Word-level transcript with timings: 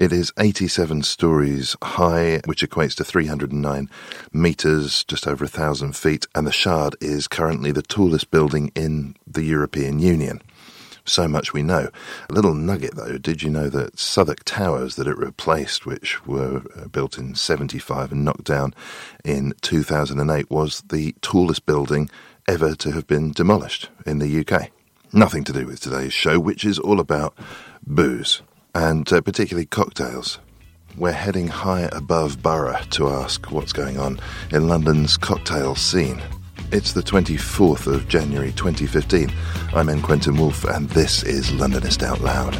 It 0.00 0.14
is 0.14 0.32
87 0.38 1.02
stories 1.02 1.76
high, 1.82 2.40
which 2.46 2.62
equates 2.62 2.94
to 2.94 3.04
309 3.04 3.90
metres, 4.32 5.04
just 5.04 5.26
over 5.26 5.44
a 5.44 5.48
thousand 5.48 5.94
feet, 5.94 6.26
and 6.34 6.46
the 6.46 6.52
Shard 6.52 6.96
is 7.02 7.28
currently 7.28 7.70
the 7.70 7.82
tallest 7.82 8.30
building 8.30 8.72
in 8.74 9.14
the 9.26 9.42
European 9.42 9.98
Union. 9.98 10.40
So 11.04 11.28
much 11.28 11.52
we 11.52 11.62
know. 11.62 11.90
A 12.30 12.32
little 12.32 12.54
nugget 12.54 12.94
though, 12.96 13.18
did 13.18 13.42
you 13.42 13.50
know 13.50 13.68
that 13.68 13.98
Southwark 13.98 14.42
Towers 14.44 14.96
that 14.96 15.06
it 15.06 15.18
replaced, 15.18 15.84
which 15.84 16.26
were 16.26 16.62
uh, 16.74 16.88
built 16.88 17.18
in 17.18 17.34
75 17.34 18.10
and 18.10 18.24
knocked 18.24 18.44
down 18.44 18.72
in 19.22 19.52
2008, 19.60 20.50
was 20.50 20.82
the 20.88 21.14
tallest 21.20 21.66
building 21.66 22.08
ever 22.48 22.74
to 22.74 22.92
have 22.92 23.06
been 23.06 23.32
demolished 23.32 23.90
in 24.06 24.18
the 24.18 24.40
UK? 24.40 24.70
Nothing 25.12 25.44
to 25.44 25.52
do 25.52 25.66
with 25.66 25.80
today's 25.80 26.14
show, 26.14 26.40
which 26.40 26.64
is 26.64 26.78
all 26.78 27.00
about 27.00 27.36
booze 27.86 28.40
and 28.74 29.12
uh, 29.12 29.20
particularly 29.20 29.66
cocktails. 29.66 30.38
We're 30.96 31.12
heading 31.12 31.48
high 31.48 31.88
above 31.92 32.42
Borough 32.42 32.80
to 32.90 33.08
ask 33.08 33.50
what's 33.50 33.72
going 33.72 33.98
on 33.98 34.20
in 34.50 34.68
London's 34.68 35.16
cocktail 35.16 35.74
scene. 35.74 36.20
It's 36.72 36.92
the 36.92 37.02
24th 37.02 37.86
of 37.92 38.08
January 38.08 38.52
2015. 38.52 39.32
I'm 39.74 39.88
N. 39.88 40.02
Quentin 40.02 40.36
Woolf, 40.36 40.64
and 40.64 40.88
this 40.90 41.22
is 41.22 41.50
Londonist 41.50 42.02
Out 42.02 42.20
Loud. 42.20 42.54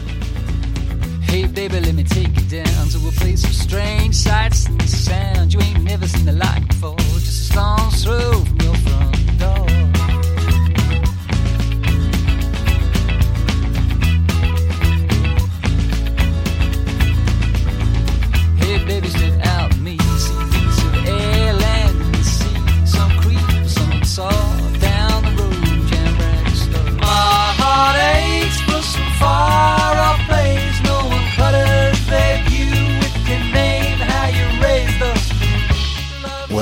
Hey 1.23 1.47
baby, 1.47 1.81
let 1.81 1.95
me 1.95 2.05
take 2.05 2.29
you 2.29 2.63
down 2.63 2.89
to 2.89 3.09
a 3.09 3.13
place 3.13 3.45
of 3.45 3.53
strange 3.53 4.15
sights 4.15 4.67
and 5.11 5.53
you 5.53 5.61
ain't 5.61 5.83
never 5.83 6.07
seen 6.07 6.27
the 6.27 6.65
before. 6.69 6.97
Just 6.97 7.51
a 7.51 7.53
stone's 7.53 8.05
throw 8.05 8.33
from 8.45 8.61
your 8.61 8.75
front 8.75 9.30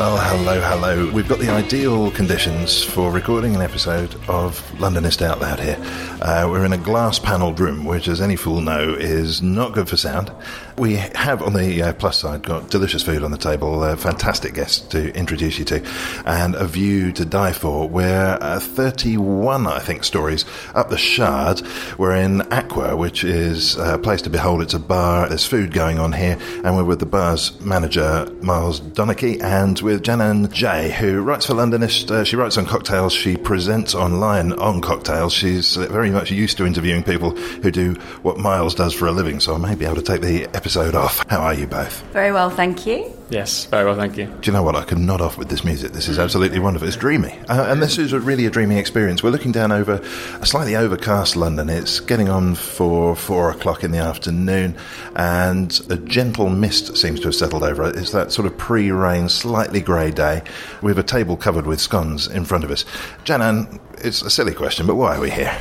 Well, 0.09 0.39
hello, 0.39 0.59
hello. 0.59 1.13
We've 1.13 1.29
got 1.29 1.39
the 1.39 1.51
ideal 1.51 2.11
conditions 2.13 2.83
for 2.83 3.13
recording 3.13 3.55
an 3.55 3.61
episode 3.61 4.15
of 4.27 4.59
Londonist 4.79 5.21
Out 5.21 5.39
Loud 5.39 5.61
here. 5.61 5.77
Uh, 6.23 6.49
we're 6.51 6.65
in 6.65 6.73
a 6.73 6.79
glass 6.79 7.19
panelled 7.19 7.61
room, 7.61 7.85
which, 7.85 8.09
as 8.09 8.23
any 8.23 8.35
fool 8.35 8.63
know, 8.63 8.95
is 8.95 9.43
not 9.43 9.75
good 9.75 9.87
for 9.87 9.99
sound. 9.99 10.33
We 10.79 10.95
have, 10.95 11.43
on 11.43 11.55
the 11.55 11.83
uh, 11.83 11.93
plus 11.95 12.19
side, 12.19 12.45
got 12.45 12.71
delicious 12.71 13.03
food 13.03 13.25
on 13.25 13.33
the 13.33 13.37
table, 13.37 13.83
uh, 13.83 13.97
fantastic 13.97 14.55
guests 14.55 14.79
to 14.91 15.13
introduce 15.13 15.59
you 15.59 15.65
to, 15.65 15.85
and 16.25 16.55
a 16.55 16.69
view 16.69 17.11
to 17.13 17.25
die 17.25 17.51
for. 17.51 17.89
We're 17.89 18.39
uh, 18.41 18.61
31, 18.61 19.67
I 19.67 19.81
think, 19.81 20.05
stories 20.05 20.45
up 20.77 20.89
the 20.89 20.97
Shard. 20.97 21.63
We're 21.99 22.15
in 22.15 22.43
Aqua, 22.53 22.97
which 22.97 23.25
is 23.25 23.77
a 23.77 23.99
place 23.99 24.23
to 24.23 24.31
behold. 24.31 24.63
It's 24.63 24.73
a 24.73 24.79
bar. 24.79 25.29
There's 25.29 25.45
food 25.45 25.73
going 25.73 25.99
on 25.99 26.13
here, 26.13 26.39
and 26.63 26.77
we're 26.77 26.85
with 26.85 27.01
the 27.01 27.07
bar's 27.07 27.61
manager, 27.61 28.33
Miles 28.41 28.81
Donneky, 28.81 29.43
and 29.43 29.81
with 29.81 30.05
Janan 30.05 30.49
Jay, 30.53 30.93
who 30.93 31.23
writes 31.23 31.47
for 31.47 31.55
Londonist. 31.55 32.13
Uh, 32.13 32.23
she 32.23 32.37
writes 32.37 32.57
on 32.57 32.67
cocktails. 32.67 33.13
She 33.13 33.37
presents 33.37 33.97
online 33.97 34.53
on 34.53 34.81
cocktails. 34.81 35.33
She's 35.33 35.77
uh, 35.77 35.89
very 35.89 36.11
much 36.13 36.31
used 36.31 36.57
to 36.59 36.67
interviewing 36.67 37.03
people 37.03 37.33
who 37.33 37.73
do 37.73 37.95
what 38.23 38.39
Miles 38.39 38.77
does 38.77 38.95
for 38.95 39.09
a 39.09 39.13
living, 39.13 39.41
so 39.41 39.57
I 39.57 39.59
may 39.59 39.75
be 39.75 39.85
able 39.85 39.97
to 39.97 40.03
take 40.03 40.21
the 40.21 40.45
episode 40.55 40.68
off. 40.77 41.25
How 41.29 41.41
are 41.41 41.55
you 41.55 41.67
both? 41.67 42.03
Very 42.13 42.33
well, 42.33 42.51
thank 42.51 42.87
you. 42.87 43.15
Yes, 43.31 43.67
very 43.67 43.85
well, 43.85 43.95
thank 43.95 44.17
you. 44.17 44.27
Do 44.27 44.39
you 44.45 44.53
know 44.53 44.63
what? 44.63 44.75
I 44.75 44.85
could 44.85 44.99
nod 44.99 45.21
off 45.21 45.37
with 45.37 45.49
this 45.49 45.63
music. 45.63 45.93
This 45.93 46.09
is 46.09 46.19
absolutely 46.19 46.59
wonderful. 46.59 46.89
It's 46.89 46.97
dreamy. 46.97 47.39
Uh, 47.49 47.67
and 47.69 47.83
this 47.83 47.99
is 47.99 48.13
a 48.13 48.21
really 48.21 48.47
a 48.47 48.51
dreamy 48.51 48.79
experience. 48.79 49.23
We're 49.23 49.31
looking 49.31 49.53
down 49.53 49.71
over 49.71 50.01
a 50.41 50.47
slightly 50.47 50.77
overcast 50.77 51.37
London. 51.37 51.69
It's 51.69 52.01
getting 52.01 52.29
on 52.29 52.55
for 52.55 53.15
four 53.15 53.51
o'clock 53.51 53.85
in 53.85 53.91
the 53.91 53.99
afternoon, 53.99 54.77
and 55.15 55.79
a 55.91 55.97
gentle 55.97 56.49
mist 56.49 56.97
seems 56.97 57.21
to 57.21 57.27
have 57.27 57.35
settled 57.35 57.65
over 57.65 57.85
it. 57.85 57.97
It's 57.97 58.13
that 58.13 58.33
sort 58.33 58.47
of 58.47 58.57
pre 58.57 58.91
rain, 58.91 59.29
slightly 59.29 59.81
grey 59.81 60.11
day. 60.11 60.43
We 60.83 60.91
have 60.91 60.99
a 60.99 61.03
table 61.03 61.37
covered 61.37 61.67
with 61.67 61.81
scones 61.81 62.29
in 62.29 62.45
front 62.45 62.65
of 62.65 62.71
us. 62.71 62.85
Janan, 63.25 63.79
it's 64.03 64.23
a 64.23 64.31
silly 64.31 64.55
question, 64.55 64.87
but 64.87 64.95
why 64.95 65.17
are 65.17 65.21
we 65.21 65.31
here? 65.31 65.57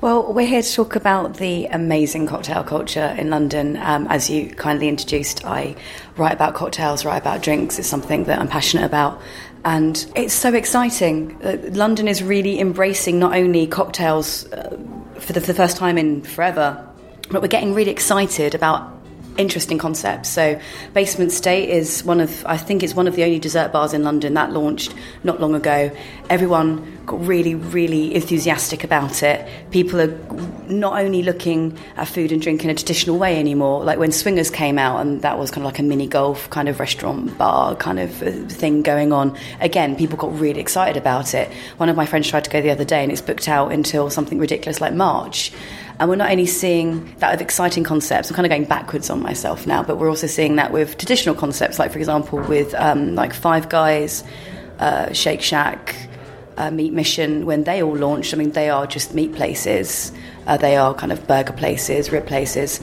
Well, 0.00 0.32
we're 0.32 0.46
here 0.46 0.62
to 0.62 0.72
talk 0.74 0.94
about 0.94 1.38
the 1.38 1.66
amazing 1.66 2.28
cocktail 2.28 2.62
culture 2.62 3.16
in 3.18 3.30
London. 3.30 3.76
Um, 3.78 4.06
as 4.06 4.30
you 4.30 4.48
kindly 4.48 4.86
introduced, 4.86 5.44
I 5.44 5.74
write 6.16 6.34
about 6.34 6.54
cocktails, 6.54 7.04
write 7.04 7.16
about 7.16 7.42
drinks. 7.42 7.80
It's 7.80 7.88
something 7.88 8.22
that 8.24 8.38
I'm 8.38 8.46
passionate 8.46 8.84
about. 8.84 9.20
And 9.64 10.06
it's 10.14 10.34
so 10.34 10.54
exciting. 10.54 11.36
Uh, 11.42 11.56
London 11.72 12.06
is 12.06 12.22
really 12.22 12.60
embracing 12.60 13.18
not 13.18 13.34
only 13.34 13.66
cocktails 13.66 14.46
uh, 14.52 14.78
for, 15.18 15.32
the, 15.32 15.40
for 15.40 15.48
the 15.48 15.54
first 15.54 15.76
time 15.76 15.98
in 15.98 16.22
forever, 16.22 16.88
but 17.32 17.42
we're 17.42 17.48
getting 17.48 17.74
really 17.74 17.90
excited 17.90 18.54
about 18.54 18.97
interesting 19.38 19.78
concepts. 19.78 20.28
So, 20.28 20.60
Basement 20.92 21.32
Sate 21.32 21.70
is 21.70 22.04
one 22.04 22.20
of, 22.20 22.44
I 22.44 22.58
think 22.58 22.82
it's 22.82 22.94
one 22.94 23.08
of 23.08 23.14
the 23.14 23.24
only 23.24 23.38
dessert 23.38 23.72
bars 23.72 23.94
in 23.94 24.02
London 24.02 24.34
that 24.34 24.52
launched 24.52 24.94
not 25.24 25.40
long 25.40 25.54
ago. 25.54 25.90
Everyone 26.28 26.98
got 27.06 27.24
really, 27.26 27.54
really 27.54 28.14
enthusiastic 28.14 28.84
about 28.84 29.22
it. 29.22 29.48
People 29.70 30.00
are 30.00 30.18
not 30.68 31.00
only 31.00 31.22
looking 31.22 31.78
at 31.96 32.06
food 32.06 32.32
and 32.32 32.42
drink 32.42 32.64
in 32.64 32.70
a 32.70 32.74
traditional 32.74 33.18
way 33.18 33.38
anymore, 33.38 33.82
like 33.82 33.98
when 33.98 34.12
Swingers 34.12 34.50
came 34.50 34.78
out 34.78 35.00
and 35.00 35.22
that 35.22 35.38
was 35.38 35.50
kind 35.50 35.62
of 35.62 35.72
like 35.72 35.78
a 35.78 35.82
mini 35.82 36.06
golf 36.06 36.50
kind 36.50 36.68
of 36.68 36.78
restaurant 36.78 37.36
bar 37.38 37.74
kind 37.76 37.98
of 37.98 38.22
uh, 38.22 38.30
thing 38.48 38.82
going 38.82 39.12
on. 39.12 39.36
Again, 39.60 39.96
people 39.96 40.18
got 40.18 40.38
really 40.38 40.60
excited 40.60 40.96
about 40.96 41.32
it. 41.32 41.50
One 41.78 41.88
of 41.88 41.96
my 41.96 42.04
friends 42.04 42.28
tried 42.28 42.44
to 42.44 42.50
go 42.50 42.60
the 42.60 42.70
other 42.70 42.84
day 42.84 43.02
and 43.02 43.10
it's 43.10 43.22
booked 43.22 43.48
out 43.48 43.72
until 43.72 44.10
something 44.10 44.38
ridiculous 44.38 44.80
like 44.80 44.92
March. 44.92 45.52
And 46.00 46.08
we're 46.08 46.16
not 46.16 46.30
only 46.30 46.46
seeing 46.46 47.12
that 47.18 47.32
with 47.32 47.40
exciting 47.40 47.82
concepts, 47.82 48.30
I'm 48.30 48.36
kind 48.36 48.46
of 48.46 48.50
going 48.50 48.66
backwards 48.66 49.10
on 49.10 49.20
myself 49.20 49.66
now, 49.66 49.82
but 49.82 49.96
we're 49.98 50.08
also 50.08 50.28
seeing 50.28 50.56
that 50.56 50.72
with 50.72 50.96
traditional 50.96 51.34
concepts, 51.34 51.78
like, 51.80 51.90
for 51.90 51.98
example, 51.98 52.38
with 52.38 52.72
um, 52.74 53.16
like 53.16 53.34
Five 53.34 53.68
Guys, 53.68 54.22
uh, 54.78 55.12
Shake 55.12 55.42
Shack, 55.42 55.96
uh, 56.56 56.70
Meat 56.70 56.92
Mission, 56.92 57.46
when 57.46 57.64
they 57.64 57.82
all 57.82 57.96
launched, 57.96 58.32
I 58.32 58.36
mean, 58.36 58.52
they 58.52 58.70
are 58.70 58.86
just 58.86 59.12
meat 59.12 59.34
places, 59.34 60.12
uh, 60.46 60.56
they 60.56 60.76
are 60.76 60.94
kind 60.94 61.10
of 61.10 61.26
burger 61.26 61.52
places, 61.52 62.12
rib 62.12 62.26
places. 62.26 62.80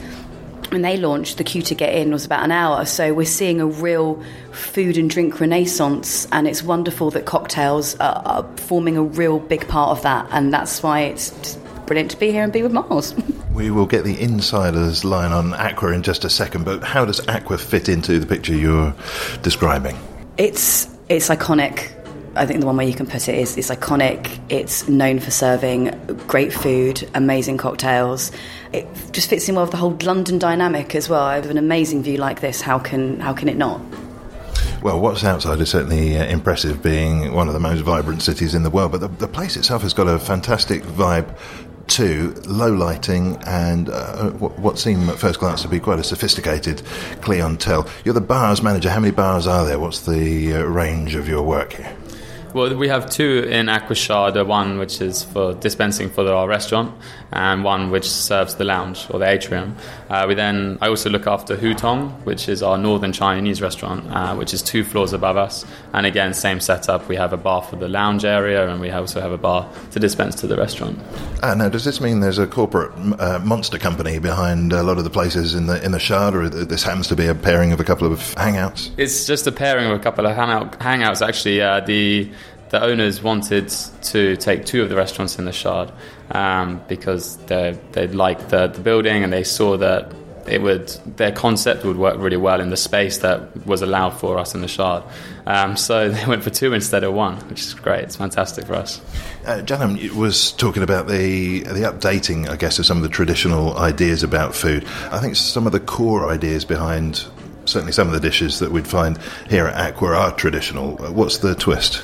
when 0.72 0.82
they 0.82 0.98
launched, 0.98 1.38
the 1.38 1.44
queue 1.44 1.62
to 1.62 1.76
get 1.76 1.94
in 1.94 2.12
was 2.12 2.26
about 2.26 2.44
an 2.44 2.52
hour. 2.52 2.86
So 2.86 3.14
we're 3.14 3.26
seeing 3.26 3.62
a 3.62 3.66
real 3.66 4.22
food 4.52 4.98
and 4.98 5.10
drink 5.10 5.40
renaissance, 5.40 6.28
and 6.32 6.48
it's 6.48 6.64
wonderful 6.64 7.12
that 7.12 7.26
cocktails 7.26 7.96
are, 8.00 8.22
are 8.26 8.58
forming 8.58 8.98
a 8.98 9.04
real 9.04 9.40
big 9.40 9.68
part 9.68 9.92
of 9.98 10.04
that. 10.04 10.28
And 10.32 10.54
that's 10.54 10.84
why 10.84 11.02
it's 11.02 11.58
brilliant 11.86 12.12
to 12.12 12.18
be 12.18 12.32
here 12.32 12.44
and 12.44 12.52
be 12.52 12.62
with 12.62 12.72
Miles. 12.72 13.14
We 13.56 13.72
will 13.72 13.86
get 13.86 14.04
the 14.04 14.20
insider's 14.20 15.06
line 15.06 15.32
on 15.32 15.54
Aqua 15.54 15.94
in 15.94 16.04
just 16.04 16.26
a 16.26 16.30
second, 16.30 16.66
but 16.66 16.84
how 16.84 17.06
does 17.06 17.26
Aqua 17.30 17.58
fit 17.58 17.88
into 17.88 18.20
the 18.20 18.26
picture 18.26 18.54
you're 18.54 18.94
describing? 19.44 19.98
It's 20.38 20.90
it's 21.08 21.30
iconic. 21.30 21.94
I 22.36 22.46
think 22.46 22.60
the 22.60 22.66
one 22.66 22.76
way 22.76 22.86
you 22.86 22.94
can 22.94 23.08
put 23.08 23.30
it 23.30 23.36
is 23.36 23.56
it's 23.56 23.70
iconic. 23.70 24.42
It's 24.50 24.90
known 24.90 25.22
for 25.22 25.32
serving 25.32 25.92
great 26.28 26.52
food, 26.52 27.10
amazing 27.14 27.56
cocktails. 27.56 28.30
It 28.74 28.88
just 29.14 29.30
fits 29.30 29.48
in 29.48 29.56
well 29.56 29.64
with 29.64 29.72
the 29.72 29.78
whole 29.78 29.98
London 30.04 30.38
dynamic 30.38 30.94
as 30.94 31.08
well. 31.08 31.24
I 31.24 31.36
have 31.36 31.50
an 31.50 31.58
amazing 31.58 32.04
view 32.04 32.18
like 32.18 32.42
this. 32.42 32.60
How 32.60 32.78
can 32.78 33.22
how 33.22 33.32
can 33.32 33.48
it 33.48 33.56
not? 33.56 33.80
Well, 34.86 35.00
what's 35.00 35.24
outside 35.24 35.60
is 35.62 35.70
certainly 35.72 36.16
uh, 36.16 36.26
impressive, 36.26 36.84
being 36.84 37.34
one 37.34 37.48
of 37.48 37.56
the 37.56 37.60
most 37.60 37.82
vibrant 37.82 38.22
cities 38.22 38.54
in 38.54 38.62
the 38.62 38.70
world. 38.70 38.92
But 38.92 39.02
the, 39.02 39.08
the 39.08 39.28
place 39.28 39.58
itself 39.58 39.82
has 39.82 39.96
got 39.96 40.08
a 40.08 40.20
fantastic 40.20 40.84
vibe 40.84 41.36
too. 41.88 42.34
Low 42.46 42.72
lighting 42.72 43.38
and 43.46 43.90
uh, 43.90 44.32
what, 44.32 44.58
what 44.60 44.80
seem 44.80 45.10
at 45.10 45.18
first 45.18 45.40
glance 45.40 45.62
to 45.64 45.68
be 45.68 45.80
quite 45.80 46.00
a 46.00 46.04
sophisticated 46.04 46.82
clientele. 47.22 47.88
You're 48.04 48.14
the 48.14 48.22
bars 48.22 48.62
manager. 48.62 48.90
How 48.90 49.00
many 49.00 49.12
bars 49.12 49.48
are 49.48 49.66
there? 49.66 49.80
What's 49.80 50.02
the 50.02 50.56
uh, 50.56 50.64
range 50.64 51.16
of 51.16 51.28
your 51.28 51.44
work 51.44 51.74
here? 51.74 51.96
Well, 52.56 52.74
we 52.74 52.88
have 52.88 53.10
two 53.10 53.46
in 53.50 53.68
Aqua 53.68 53.96
Shard, 53.96 54.38
one 54.48 54.78
which 54.78 55.02
is 55.02 55.24
for 55.24 55.56
dispensing 55.56 56.10
for 56.10 56.26
our 56.26 56.48
restaurant, 56.48 56.96
and 57.34 57.66
one 57.66 57.92
which 57.92 58.10
serves 58.10 58.56
the 58.56 58.64
lounge 58.64 59.08
or 59.10 59.20
the 59.20 59.28
atrium. 59.28 59.76
Uh, 60.10 60.24
we 60.26 60.36
then, 60.36 60.78
I 60.80 60.88
also 60.88 61.10
look 61.10 61.28
after 61.28 61.58
Hutong, 61.58 62.14
which 62.24 62.48
is 62.48 62.64
our 62.64 62.78
northern 62.78 63.12
Chinese 63.12 63.62
restaurant, 63.62 64.10
uh, 64.10 64.36
which 64.36 64.54
is 64.54 64.62
two 64.62 64.86
floors 64.86 65.12
above 65.12 65.36
us. 65.36 65.66
And 65.92 66.06
again, 66.06 66.34
same 66.34 66.62
setup. 66.62 67.10
We 67.10 67.18
have 67.18 67.34
a 67.34 67.38
bar 67.38 67.62
for 67.62 67.76
the 67.76 67.90
lounge 67.90 68.24
area, 68.24 68.70
and 68.70 68.80
we 68.80 68.90
also 68.90 69.20
have 69.20 69.34
a 69.34 69.38
bar 69.38 69.70
to 69.92 70.00
dispense 70.00 70.36
to 70.36 70.48
the 70.48 70.56
restaurant. 70.56 70.98
Uh, 71.44 71.56
now, 71.56 71.68
does 71.68 71.84
this 71.84 72.00
mean 72.00 72.22
there's 72.22 72.40
a 72.40 72.48
corporate 72.48 72.94
uh, 73.20 73.38
monster 73.44 73.78
company 73.78 74.18
behind 74.18 74.72
a 74.72 74.82
lot 74.82 74.98
of 74.98 75.04
the 75.04 75.10
places 75.10 75.56
in 75.56 75.68
the 75.68 75.84
in 75.84 75.92
the 75.92 76.00
Shard, 76.00 76.34
or 76.34 76.48
this 76.48 76.84
happens 76.84 77.10
to 77.10 77.18
be 77.18 77.28
a 77.28 77.36
pairing 77.36 77.74
of 77.74 77.82
a 77.82 77.84
couple 77.84 78.10
of 78.10 78.20
hangouts? 78.36 78.92
It's 78.96 79.28
just 79.28 79.46
a 79.46 79.52
pairing 79.52 79.88
of 79.88 80.00
a 80.00 80.02
couple 80.02 80.26
of 80.26 80.34
hangout, 80.34 80.80
hangouts. 80.80 81.22
Actually, 81.22 81.60
uh, 81.60 81.82
the 81.82 82.32
the 82.76 82.84
owners 82.84 83.24
wanted 83.24 83.70
to 83.70 84.36
take 84.36 84.66
two 84.66 84.84
of 84.84 84.90
the 84.90 84.98
restaurants 84.98 85.40
in 85.40 85.46
the 85.46 85.54
Shard 85.54 85.94
um, 86.32 86.82
because 86.90 87.38
they 87.46 87.80
they 87.94 88.08
liked 88.08 88.50
the, 88.50 88.68
the 88.68 88.82
building 88.82 89.24
and 89.24 89.32
they 89.32 89.46
saw 89.46 89.78
that 89.78 90.12
it 90.46 90.62
would 90.62 90.90
their 91.16 91.32
concept 91.32 91.86
would 91.86 91.96
work 91.96 92.18
really 92.20 92.36
well 92.36 92.60
in 92.60 92.70
the 92.72 92.78
space 92.78 93.20
that 93.20 93.66
was 93.66 93.82
allowed 93.82 94.10
for 94.10 94.38
us 94.38 94.54
in 94.54 94.60
the 94.60 94.68
Shard. 94.68 95.04
Um, 95.46 95.78
so 95.88 96.10
they 96.10 96.26
went 96.26 96.44
for 96.44 96.50
two 96.50 96.74
instead 96.74 97.06
of 97.06 97.14
one, 97.14 97.38
which 97.48 97.62
is 97.62 97.74
great. 97.74 98.04
It's 98.04 98.18
fantastic 98.18 98.66
for 98.66 98.74
us. 98.74 99.00
Uh, 99.46 99.62
Janan 99.62 100.12
was 100.12 100.52
talking 100.52 100.84
about 100.84 101.08
the 101.08 101.62
the 101.62 101.84
updating, 101.92 102.50
I 102.50 102.58
guess, 102.58 102.78
of 102.78 102.86
some 102.86 102.98
of 102.98 103.04
the 103.04 103.10
traditional 103.10 103.78
ideas 103.78 104.22
about 104.22 104.54
food. 104.54 104.84
I 105.12 105.20
think 105.20 105.38
some 105.38 105.66
of 105.66 105.72
the 105.72 105.80
core 105.80 106.30
ideas 106.30 106.66
behind 106.66 107.24
certainly 107.64 107.94
some 107.94 108.08
of 108.10 108.14
the 108.14 108.20
dishes 108.20 108.60
that 108.60 108.72
we'd 108.72 108.86
find 108.86 109.18
here 109.50 109.66
at 109.66 109.94
Aqua 109.94 110.10
are 110.10 110.32
traditional. 110.36 110.98
What's 110.98 111.38
the 111.38 111.56
twist? 111.56 112.04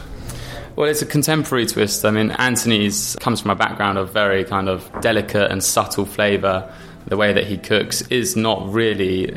Well, 0.76 0.90
it's 0.90 1.02
a 1.02 1.06
contemporary 1.06 1.66
twist. 1.66 2.06
I 2.06 2.12
mean, 2.12 2.32
Anthony's 2.32 3.18
comes 3.20 3.42
from 3.42 3.52
a 3.52 3.56
background 3.56 3.98
of 3.98 4.14
very 4.14 4.46
kind 4.46 4.70
of 4.70 4.90
delicate 5.02 5.52
and 5.52 5.62
subtle 5.62 6.06
flavour. 6.06 6.74
The 7.08 7.18
way 7.18 7.34
that 7.34 7.46
he 7.46 7.58
cooks 7.58 8.04
is 8.04 8.38
not 8.38 8.72
really 8.72 9.28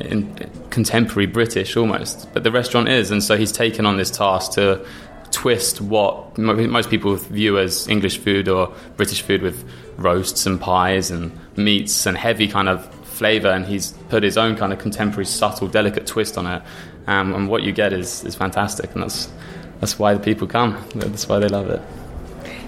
contemporary 0.70 1.26
British 1.26 1.76
almost, 1.76 2.32
but 2.32 2.44
the 2.44 2.52
restaurant 2.52 2.88
is, 2.88 3.10
and 3.10 3.22
so 3.22 3.36
he's 3.36 3.50
taken 3.50 3.84
on 3.84 3.96
this 3.96 4.10
task 4.10 4.52
to 4.52 4.86
twist 5.32 5.81
what 5.81 6.38
most 6.38 6.88
people 6.88 7.16
view 7.16 7.58
as 7.58 7.88
English 7.88 8.19
food 8.19 8.48
or 8.48 8.72
British 8.96 9.22
food 9.22 9.42
with 9.42 9.69
roasts 9.96 10.46
and 10.46 10.60
pies 10.60 11.10
and 11.10 11.36
meats 11.56 12.06
and 12.06 12.16
heavy 12.16 12.46
kind 12.46 12.69
of 12.69 12.86
flavour, 13.06 13.48
and 13.48 13.66
he's 13.66 13.92
put 14.08 14.22
his 14.22 14.36
own 14.36 14.56
kind 14.56 14.72
of 14.72 14.78
contemporary, 14.78 15.26
subtle, 15.26 15.66
delicate 15.66 16.06
twist 16.06 16.38
on 16.38 16.46
it. 16.46 16.62
Um, 17.06 17.34
and 17.34 17.48
what 17.48 17.62
you 17.62 17.72
get 17.72 17.92
is, 17.92 18.25
is 18.25 18.34
fantastic, 18.34 18.92
and 18.94 19.02
that's 19.02 19.31
that's 19.80 19.98
why 19.98 20.14
the 20.14 20.20
people 20.20 20.46
come. 20.46 20.82
That's 20.94 21.28
why 21.28 21.38
they 21.38 21.48
love 21.48 21.68
it. 21.70 21.80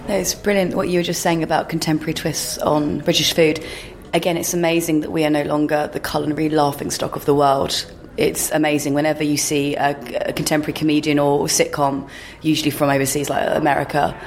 No, 0.07 0.15
it's 0.15 0.33
brilliant 0.33 0.75
what 0.75 0.87
you 0.87 0.99
were 0.99 1.03
just 1.03 1.21
saying 1.21 1.43
about 1.43 1.67
contemporary 1.67 2.13
twists 2.13 2.57
on 2.59 2.99
British 2.99 3.33
food. 3.33 3.63
Again, 4.13 4.37
it's 4.37 4.53
amazing 4.53 5.01
that 5.01 5.11
we 5.11 5.25
are 5.25 5.29
no 5.29 5.43
longer 5.43 5.89
the 5.91 5.99
culinary 5.99 6.49
laughing 6.49 6.91
stock 6.91 7.15
of 7.15 7.25
the 7.25 7.35
world. 7.35 7.85
It's 8.15 8.49
amazing 8.51 8.93
whenever 8.93 9.23
you 9.23 9.35
see 9.37 9.75
a, 9.75 9.91
a 10.29 10.33
contemporary 10.33 10.73
comedian 10.73 11.19
or 11.19 11.45
sitcom, 11.47 12.09
usually 12.41 12.71
from 12.71 12.89
overseas 12.89 13.29
like 13.29 13.55
America, 13.55 14.17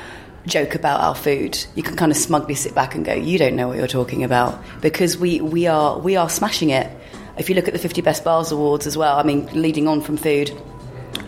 joke 0.46 0.74
about 0.74 1.00
our 1.00 1.14
food. 1.14 1.58
You 1.74 1.82
can 1.82 1.96
kind 1.96 2.12
of 2.12 2.18
smugly 2.18 2.54
sit 2.54 2.74
back 2.74 2.94
and 2.94 3.04
go, 3.04 3.14
"You 3.14 3.38
don't 3.38 3.56
know 3.56 3.68
what 3.68 3.78
you're 3.78 3.88
talking 3.88 4.22
about," 4.22 4.62
because 4.80 5.16
we 5.16 5.40
we 5.40 5.66
are 5.66 5.98
we 5.98 6.16
are 6.16 6.28
smashing 6.28 6.70
it. 6.70 6.90
If 7.38 7.48
you 7.48 7.54
look 7.54 7.68
at 7.68 7.72
the 7.72 7.78
50 7.78 8.02
Best 8.02 8.22
Bars 8.22 8.52
Awards 8.52 8.86
as 8.86 8.98
well, 8.98 9.16
I 9.16 9.22
mean, 9.22 9.48
leading 9.54 9.88
on 9.88 10.02
from 10.02 10.16
food, 10.18 10.52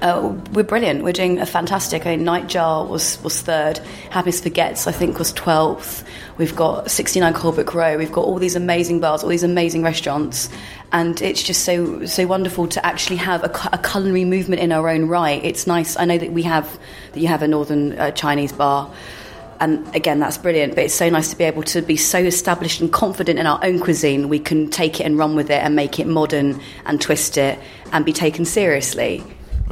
uh, 0.02 0.37
we're 0.52 0.64
brilliant. 0.64 1.04
We're 1.04 1.12
doing 1.12 1.38
a 1.38 1.46
fantastic. 1.46 2.04
I 2.06 2.16
mean, 2.16 2.26
Nightjar 2.26 2.88
was 2.88 3.22
was 3.22 3.40
third. 3.40 3.78
Happiness 4.10 4.40
Forgets, 4.40 4.88
I 4.88 4.93
think, 4.93 5.19
was 5.19 5.32
twelfth. 5.32 6.04
We've 6.38 6.56
got 6.56 6.90
69 6.90 7.34
Colebrooke 7.34 7.72
Row. 7.72 7.96
We've 7.96 8.10
got 8.10 8.25
all 8.25 8.38
these 8.38 8.56
amazing 8.56 9.00
bars, 9.00 9.22
all 9.22 9.28
these 9.28 9.44
amazing 9.44 9.82
restaurants, 9.82 10.49
and 10.90 11.22
it's 11.22 11.43
just 11.43 11.64
so 11.64 12.04
so 12.04 12.26
wonderful 12.26 12.66
to 12.69 12.84
actually 12.84 13.16
have 13.16 13.44
a, 13.44 13.69
a 13.72 13.78
culinary 13.78 14.25
movement 14.25 14.60
in 14.60 14.72
our 14.72 14.88
own 14.88 15.06
right. 15.06 15.43
It's 15.44 15.69
nice. 15.69 15.96
I 15.96 16.04
know 16.04 16.19
that 16.19 16.32
we 16.32 16.43
have 16.43 16.78
that 17.12 17.20
you 17.20 17.28
have 17.28 17.43
a 17.43 17.49
northern 17.49 17.99
uh, 17.99 18.10
Chinese 18.10 18.52
bar. 18.52 18.93
And 19.60 19.94
again, 19.94 20.19
that's 20.19 20.38
brilliant, 20.38 20.75
but 20.75 20.82
it's 20.82 20.94
so 20.94 21.08
nice 21.08 21.31
to 21.31 21.37
be 21.37 21.44
able 21.44 21.62
to 21.64 21.82
be 21.82 21.96
so 21.96 22.19
established 22.19 22.81
and 22.81 22.93
confident 22.93 23.38
in 23.38 23.46
our 23.46 23.64
own 23.64 23.78
cuisine. 23.78 24.28
We 24.28 24.40
can 24.40 24.69
take 24.69 24.99
it 24.99 25.04
and 25.04 25.16
run 25.16 25.37
with 25.37 25.50
it 25.50 25.62
and 25.62 25.76
make 25.76 26.00
it 26.00 26.08
modern 26.08 26.60
and 26.84 27.00
twist 27.00 27.38
it 27.38 27.60
and 27.93 28.04
be 28.04 28.12
taken 28.12 28.44
seriously. 28.44 29.22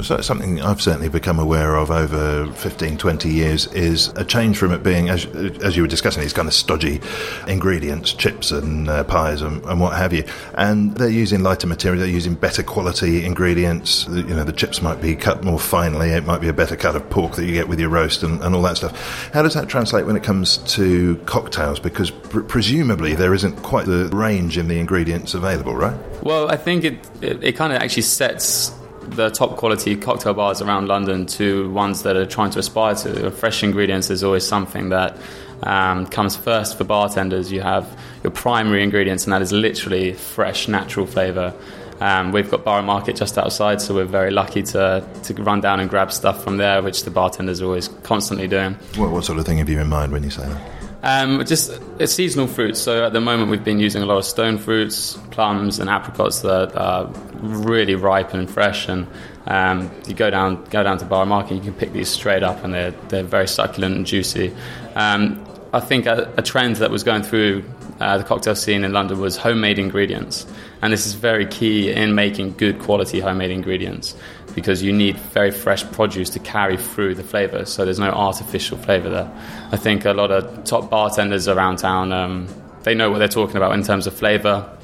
So 0.03 0.21
something 0.21 0.61
I've 0.61 0.81
certainly 0.81 1.09
become 1.09 1.39
aware 1.39 1.77
of 1.77 1.91
over 1.91 2.51
15, 2.53 2.97
20 2.97 3.29
years 3.29 3.67
is 3.69 4.09
a 4.17 4.25
change 4.25 4.57
from 4.57 4.73
it 4.73 4.83
being, 4.83 5.09
as, 5.09 5.27
as 5.27 5.77
you 5.77 5.83
were 5.83 5.89
discussing, 5.89 6.23
these 6.23 6.33
kind 6.33 6.49
of 6.49 6.55
stodgy 6.55 7.01
ingredients, 7.47 8.13
chips 8.13 8.51
and 8.51 8.89
uh, 8.89 9.05
pies 9.05 9.43
and, 9.43 9.65
and, 9.65 9.81
what 9.81 9.97
have 9.97 10.13
you. 10.13 10.25
And 10.55 10.95
they're 10.97 11.09
using 11.09 11.43
lighter 11.43 11.67
material, 11.67 12.01
they're 12.01 12.09
using 12.09 12.35
better 12.35 12.63
quality 12.63 13.25
ingredients. 13.25 14.07
You 14.09 14.23
know, 14.23 14.45
the 14.45 14.53
chips 14.53 14.81
might 14.81 15.01
be 15.01 15.15
cut 15.15 15.45
more 15.45 15.59
finely, 15.59 16.11
it 16.11 16.25
might 16.25 16.41
be 16.41 16.49
a 16.49 16.53
better 16.53 16.77
cut 16.77 16.97
of 16.97 17.09
pork 17.11 17.37
that 17.37 17.45
you 17.45 17.53
get 17.53 17.69
with 17.69 17.81
your 17.81 17.91
roast 17.91 18.23
and, 18.23 18.43
and 18.43 18.55
all 18.55 18.63
that 18.63 18.77
stuff. 18.77 19.31
How 19.33 19.43
does 19.43 19.55
that 19.55 19.69
translate 19.69 20.07
when 20.07 20.17
it 20.17 20.23
comes 20.23 20.59
to 20.75 21.17
cocktails? 21.27 21.81
Because 21.81 22.11
pr- 22.11 22.41
presumably 22.41 23.15
there 23.15 23.35
isn't 23.35 23.57
quite 23.63 23.87
the 23.87 24.09
range 24.13 24.57
in 24.57 24.69
the 24.69 24.79
ingredients 24.79 25.35
available, 25.35 25.75
right? 25.75 25.99
Well, 26.23 26.51
I 26.51 26.57
think 26.57 26.85
it, 26.85 26.99
it, 27.21 27.43
it 27.43 27.57
kind 27.57 27.73
of 27.73 27.81
actually 27.81 28.03
sets 28.03 28.73
the 29.03 29.31
top 29.31 29.57
quality 29.57 29.97
cocktail 29.97 30.35
bars 30.35 30.61
around 30.61 30.89
London 30.89 31.27
to 31.27 31.71
ones 31.71 32.03
that 32.03 32.17
are 32.17 32.27
trying 32.27 32.51
to 32.51 32.59
aspire 32.59 32.95
to. 32.95 33.31
Fresh 33.31 33.63
ingredients 33.63 34.11
is 34.11 34.23
always 34.23 34.47
something 34.47 34.91
that 34.91 35.17
um, 35.63 36.07
comes 36.07 36.37
first 36.37 36.79
for 36.79 36.85
bartenders. 36.85 37.51
You 37.51 37.63
have 37.63 37.99
your 38.23 38.31
primary 38.31 38.83
ingredients, 38.83 39.25
and 39.25 39.33
that 39.33 39.43
is 39.43 39.53
literally 39.53 40.13
fresh, 40.13 40.69
natural 40.69 41.07
flavour. 41.07 41.55
Um, 42.01 42.33
we've 42.33 42.51
got 42.51 42.65
Borough 42.65 42.83
Market 42.83 43.17
just 43.17 43.37
outside, 43.37 43.83
so 43.83 43.95
we're 43.95 44.05
very 44.07 44.31
lucky 44.31 44.63
to, 44.63 45.07
to 45.25 45.35
run 45.35 45.61
down 45.61 45.81
and 45.81 45.91
grab 45.91 46.13
stuff 46.13 46.43
from 46.43 46.57
there, 46.57 46.83
which 46.83 47.05
the 47.05 47.11
bartenders 47.11 47.61
are 47.61 47.67
always 47.67 47.89
constantly 48.03 48.49
doing. 48.49 48.75
What, 48.97 49.11
what 49.11 49.25
sort 49.25 49.39
of 49.39 49.45
thing 49.45 49.59
have 49.59 49.69
you 49.69 49.79
in 49.79 49.89
mind 49.89 50.13
when 50.13 50.23
you 50.23 50.31
say 50.31 50.47
that? 50.47 50.80
Um, 51.03 51.45
just 51.47 51.81
it's 51.99 52.13
seasonal 52.13 52.47
fruits. 52.47 52.81
So 52.81 53.05
at 53.05 53.13
the 53.13 53.21
moment, 53.21 53.51
we've 53.51 53.65
been 53.65 53.81
using 53.81 54.03
a 54.03 54.07
lot 54.07 54.19
of 54.19 54.25
stone 54.25 54.59
fruits, 54.59 55.17
plums, 55.31 55.79
and 55.79 55.89
apricots 55.89 56.41
that 56.41 56.77
are 56.77 57.07
really 57.35 57.95
ripe 57.95 58.35
and 58.35 58.51
fresh. 58.51 58.89
And 58.89 59.07
um, 59.47 59.91
you 60.07 60.15
go 60.15 60.31
down 60.31 60.65
go 60.65 60.83
down 60.83 60.99
to 60.99 61.05
Borough 61.05 61.25
Market, 61.25 61.55
you 61.55 61.61
can 61.61 61.75
pick 61.75 61.93
these 61.93 62.09
straight 62.09 62.43
up, 62.43 62.63
and 62.65 62.75
they're 62.75 62.91
they're 63.09 63.23
very 63.23 63.49
succulent 63.49 63.97
and 63.97 64.07
juicy. 64.07 64.55
Um, 64.95 65.47
I 65.73 65.81
think 65.81 66.07
a, 66.07 66.33
a, 66.37 66.43
trend 66.43 66.77
that 66.77 66.91
was 66.91 67.05
going 67.05 67.23
through 67.23 67.65
uh, 68.01 68.19
the 68.19 68.25
cocktail 68.25 68.57
scene 68.57 68.83
in 68.83 68.93
London 68.93 69.21
was 69.21 69.37
homemade 69.37 69.79
ingredients, 69.79 70.45
and 70.83 70.93
this 70.93 71.07
is 71.07 71.15
very 71.15 71.47
key 71.47 71.93
in 71.93 72.15
making 72.15 72.55
good 72.55 72.81
quality 72.81 73.21
homemade 73.21 73.53
ingredients 73.53 74.17
because 74.55 74.83
you 74.83 74.93
need 74.93 75.17
very 75.17 75.51
fresh 75.51 75.85
produce 75.93 76.31
to 76.31 76.39
carry 76.39 76.77
through 76.77 77.15
the 77.15 77.25
flavour. 77.25 77.65
So 77.65 77.85
there's 77.85 77.99
no 77.99 78.11
artificial 78.11 78.77
flavour 78.79 79.09
there. 79.09 79.31
I 79.73 79.77
think 79.77 80.05
a 80.05 80.13
lot 80.13 80.31
of 80.31 80.65
top 80.65 80.91
bartenders 80.91 81.49
around 81.49 81.77
town 81.77 82.13
um, 82.13 82.49
they 82.83 82.95
know 82.95 83.11
what 83.11 83.19
they're 83.19 83.29
talking 83.29 83.57
about 83.57 83.73
in 83.73 83.83
terms 83.83 84.07
of 84.07 84.15
flavour. 84.15 84.77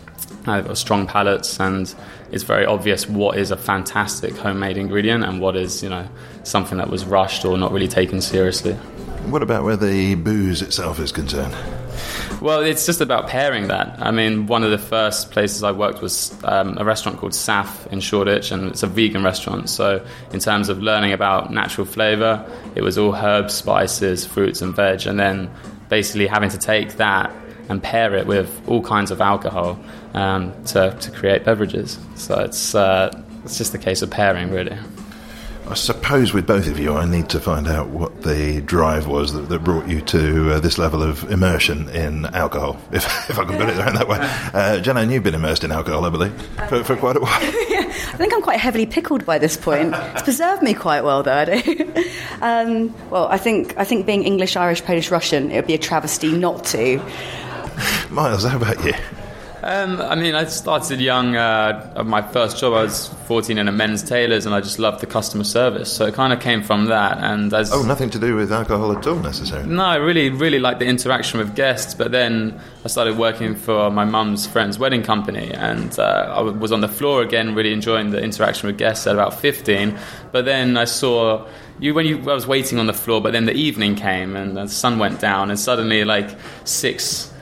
Uh, 0.47 0.57
they've 0.57 0.67
got 0.67 0.79
strong 0.79 1.07
palates, 1.07 1.59
and 1.59 1.95
it's 2.31 2.45
very 2.45 2.67
obvious 2.67 3.09
what 3.09 3.39
is 3.39 3.51
a 3.51 3.57
fantastic 3.57 4.37
homemade 4.37 4.77
ingredient 4.77 5.25
and 5.25 5.41
what 5.41 5.57
is, 5.57 5.83
you 5.83 5.89
know, 5.89 6.07
something 6.45 6.79
that 6.79 6.89
was 6.89 7.05
rushed 7.05 7.45
or 7.45 7.59
not 7.59 7.73
really 7.73 7.89
taken 7.89 8.21
seriously. 8.21 8.77
What 9.27 9.43
about 9.43 9.65
where 9.65 9.77
the 9.77 10.15
booze 10.15 10.63
itself 10.63 11.01
is 11.01 11.11
concerned? 11.11 11.55
Well, 12.41 12.61
it's 12.61 12.87
just 12.87 13.01
about 13.01 13.27
pairing 13.27 13.67
that. 13.69 13.97
I 14.01 14.13
mean, 14.13 14.47
one 14.47 14.63
of 14.63 14.71
the 14.71 14.79
first 14.79 15.33
places 15.33 15.65
I 15.65 15.73
worked 15.73 16.01
was 16.01 16.33
um, 16.45 16.79
a 16.79 16.85
restaurant 16.85 17.19
called 17.19 17.33
Saf 17.33 17.89
in 17.89 17.99
Shoreditch, 17.99 18.53
and 18.53 18.69
it's 18.69 18.85
a 18.85 18.87
vegan 18.87 19.25
restaurant. 19.25 19.69
So, 19.69 20.07
in 20.33 20.39
terms 20.39 20.69
of 20.69 20.81
learning 20.81 21.13
about 21.13 21.53
natural 21.53 21.87
flavour, 21.87 22.49
it 22.77 22.83
was 22.83 22.99
all 22.99 23.17
herbs, 23.17 23.55
spices, 23.55 24.25
fruits, 24.25 24.63
and 24.63 24.77
veg, 24.77 25.07
and 25.09 25.19
then 25.19 25.51
basically 25.89 26.29
having 26.29 26.51
to 26.51 26.59
take 26.59 26.93
that 26.99 27.35
and 27.69 27.83
pair 27.83 28.15
it 28.15 28.29
with 28.29 28.49
all 28.69 28.81
kinds 28.81 29.11
of 29.11 29.21
alcohol 29.21 29.77
um, 30.15 30.53
to, 30.67 30.97
to 31.01 31.11
create 31.11 31.45
beverages. 31.45 31.99
So, 32.15 32.39
it's, 32.41 32.77
uh, 32.77 33.11
it's 33.45 33.59
just 33.59 33.75
a 33.75 33.79
case 33.79 34.03
of 34.03 34.11
pairing, 34.11 34.53
really. 34.53 34.79
I 35.69 35.75
suppose 35.75 36.33
with 36.33 36.47
both 36.47 36.69
of 36.69 36.79
you, 36.79 36.95
I 36.95 37.07
need 37.07 37.29
to 37.31 37.41
find 37.41 37.67
out 37.67 37.89
what 37.89 38.23
the 38.23 38.61
drive 38.61 39.09
was 39.09 39.33
that, 39.33 39.49
that 39.49 39.65
brought 39.65 39.89
you 39.89 40.01
to 40.03 40.53
uh, 40.53 40.61
this 40.61 40.79
level 40.79 41.03
of 41.03 41.29
immersion 41.31 41.89
in 41.89 42.27
alcohol, 42.27 42.81
if, 42.93 43.05
if 43.29 43.39
I 43.39 43.45
can 43.45 43.57
put 43.59 43.69
it 43.69 43.77
around 43.79 43.97
that 43.97 44.09
way. 44.09 44.17
Uh, 44.57 44.81
Janine, 44.81 45.13
you've 45.13 45.23
been 45.23 45.35
immersed 45.35 45.65
in 45.65 45.73
alcohol, 45.73 46.05
I 46.05 46.11
believe, 46.11 46.33
for, 46.69 46.83
for 46.83 46.97
quite 46.97 47.17
a 47.17 47.21
while. 47.21 47.31
I 47.33 48.17
think 48.17 48.33
I'm 48.33 48.41
quite 48.41 48.59
heavily 48.59 48.87
pickled 48.87 49.27
by 49.27 49.39
this 49.39 49.57
point. 49.57 49.95
It's 49.95 50.23
preserved 50.23 50.63
me 50.63 50.73
quite 50.73 51.03
well, 51.03 51.23
though. 51.23 51.35
I 51.35 51.45
do. 51.45 52.05
Um, 52.41 53.11
well, 53.11 53.27
I 53.29 53.37
think 53.37 53.77
I 53.77 53.85
think 53.85 54.07
being 54.07 54.25
English, 54.25 54.57
Irish, 54.57 54.83
Polish, 54.83 55.11
Russian, 55.11 55.51
it 55.51 55.57
would 55.57 55.67
be 55.67 55.75
a 55.75 55.79
travesty 55.79 56.33
not 56.33 56.65
to. 56.67 56.99
Miles, 58.11 58.45
how 58.45 58.57
about 58.57 58.83
you? 58.85 58.95
Um, 59.69 60.01
I 60.01 60.15
mean, 60.15 60.37
I 60.37 60.45
started 60.45 61.01
young. 61.01 61.35
Uh, 61.35 62.05
my 62.07 62.23
first 62.23 62.57
job, 62.61 62.75
I 62.75 62.83
was 62.85 63.09
14 63.27 63.59
in 63.59 63.67
a 63.67 63.73
men's 63.73 64.01
tailors, 64.01 64.47
and 64.47 64.55
I 64.55 64.61
just 64.61 64.79
loved 64.79 65.01
the 65.01 65.07
customer 65.07 65.43
service. 65.43 65.93
So 65.93 66.07
it 66.07 66.15
kind 66.15 66.33
of 66.33 66.39
came 66.39 66.63
from 66.63 66.85
that. 66.87 67.19
And 67.19 67.53
as 67.53 67.73
Oh, 67.73 67.83
nothing 67.83 68.09
to 68.11 68.19
do 68.21 68.37
with 68.37 68.53
alcohol 68.53 68.97
at 68.97 69.05
all, 69.09 69.17
necessarily. 69.17 69.69
no, 69.69 69.83
I 69.83 69.97
really, 69.97 70.31
really 70.31 70.61
liked 70.61 70.79
the 70.79 70.87
interaction 70.87 71.41
with 71.41 71.57
guests. 71.57 71.95
But 71.95 72.13
then 72.13 72.61
I 72.85 72.89
started 72.89 73.19
working 73.19 73.57
for 73.57 73.91
my 73.91 74.05
mum's 74.05 74.47
friend's 74.47 74.79
wedding 74.79 75.03
company, 75.03 75.51
and 75.53 75.99
uh, 75.99 76.33
I 76.37 76.43
was 76.43 76.71
on 76.71 76.81
the 76.81 76.89
floor 76.89 77.23
again, 77.23 77.57
really 77.57 77.73
enjoying 77.73 78.11
the 78.11 78.23
interaction 78.23 78.69
with 78.69 78.79
guests 78.79 79.05
at 79.09 79.15
about 79.15 79.35
15. 79.35 79.99
But 80.31 80.45
then 80.45 80.77
I 80.77 80.85
saw 80.85 81.45
you 81.81 81.93
when 81.93 82.07
you 82.07 82.19
I 82.19 82.35
was 82.35 82.47
waiting 82.47 82.79
on 82.79 82.87
the 82.87 82.95
floor, 82.95 83.21
but 83.21 83.33
then 83.33 83.47
the 83.47 83.53
evening 83.55 83.97
came 83.97 84.37
and 84.37 84.57
the 84.57 84.69
sun 84.69 85.01
went 85.01 85.19
down, 85.19 85.51
and 85.51 85.59
suddenly 85.59 86.05
like 86.05 86.31
six 86.63 87.33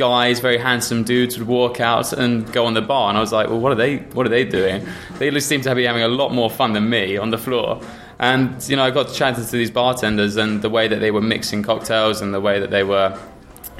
guys, 0.00 0.40
very 0.40 0.56
handsome 0.56 1.04
dudes, 1.04 1.38
would 1.38 1.46
walk 1.46 1.78
out 1.78 2.10
and 2.14 2.50
go 2.54 2.64
on 2.64 2.72
the 2.72 2.80
bar, 2.80 3.10
and 3.10 3.18
I 3.18 3.20
was 3.20 3.32
like, 3.32 3.48
well, 3.50 3.60
what 3.60 3.70
are 3.70 3.74
they? 3.74 3.98
What 3.98 4.24
are 4.24 4.30
they 4.30 4.44
doing? 4.44 4.88
They 5.18 5.30
just 5.30 5.46
seem 5.46 5.60
to 5.60 5.74
be 5.74 5.84
having 5.84 6.02
a 6.02 6.08
lot 6.08 6.32
more 6.32 6.50
fun 6.50 6.72
than 6.72 6.88
me 6.88 7.18
on 7.18 7.28
the 7.28 7.36
floor. 7.36 7.82
And 8.18 8.66
you 8.66 8.76
know, 8.76 8.84
I 8.84 8.90
got 8.90 9.12
chatting 9.12 9.44
to 9.44 9.50
these 9.52 9.70
bartenders, 9.70 10.36
and 10.36 10.62
the 10.62 10.70
way 10.70 10.88
that 10.88 11.00
they 11.00 11.10
were 11.10 11.20
mixing 11.20 11.62
cocktails, 11.62 12.22
and 12.22 12.32
the 12.32 12.40
way 12.40 12.58
that 12.60 12.70
they 12.70 12.82
were 12.82 13.18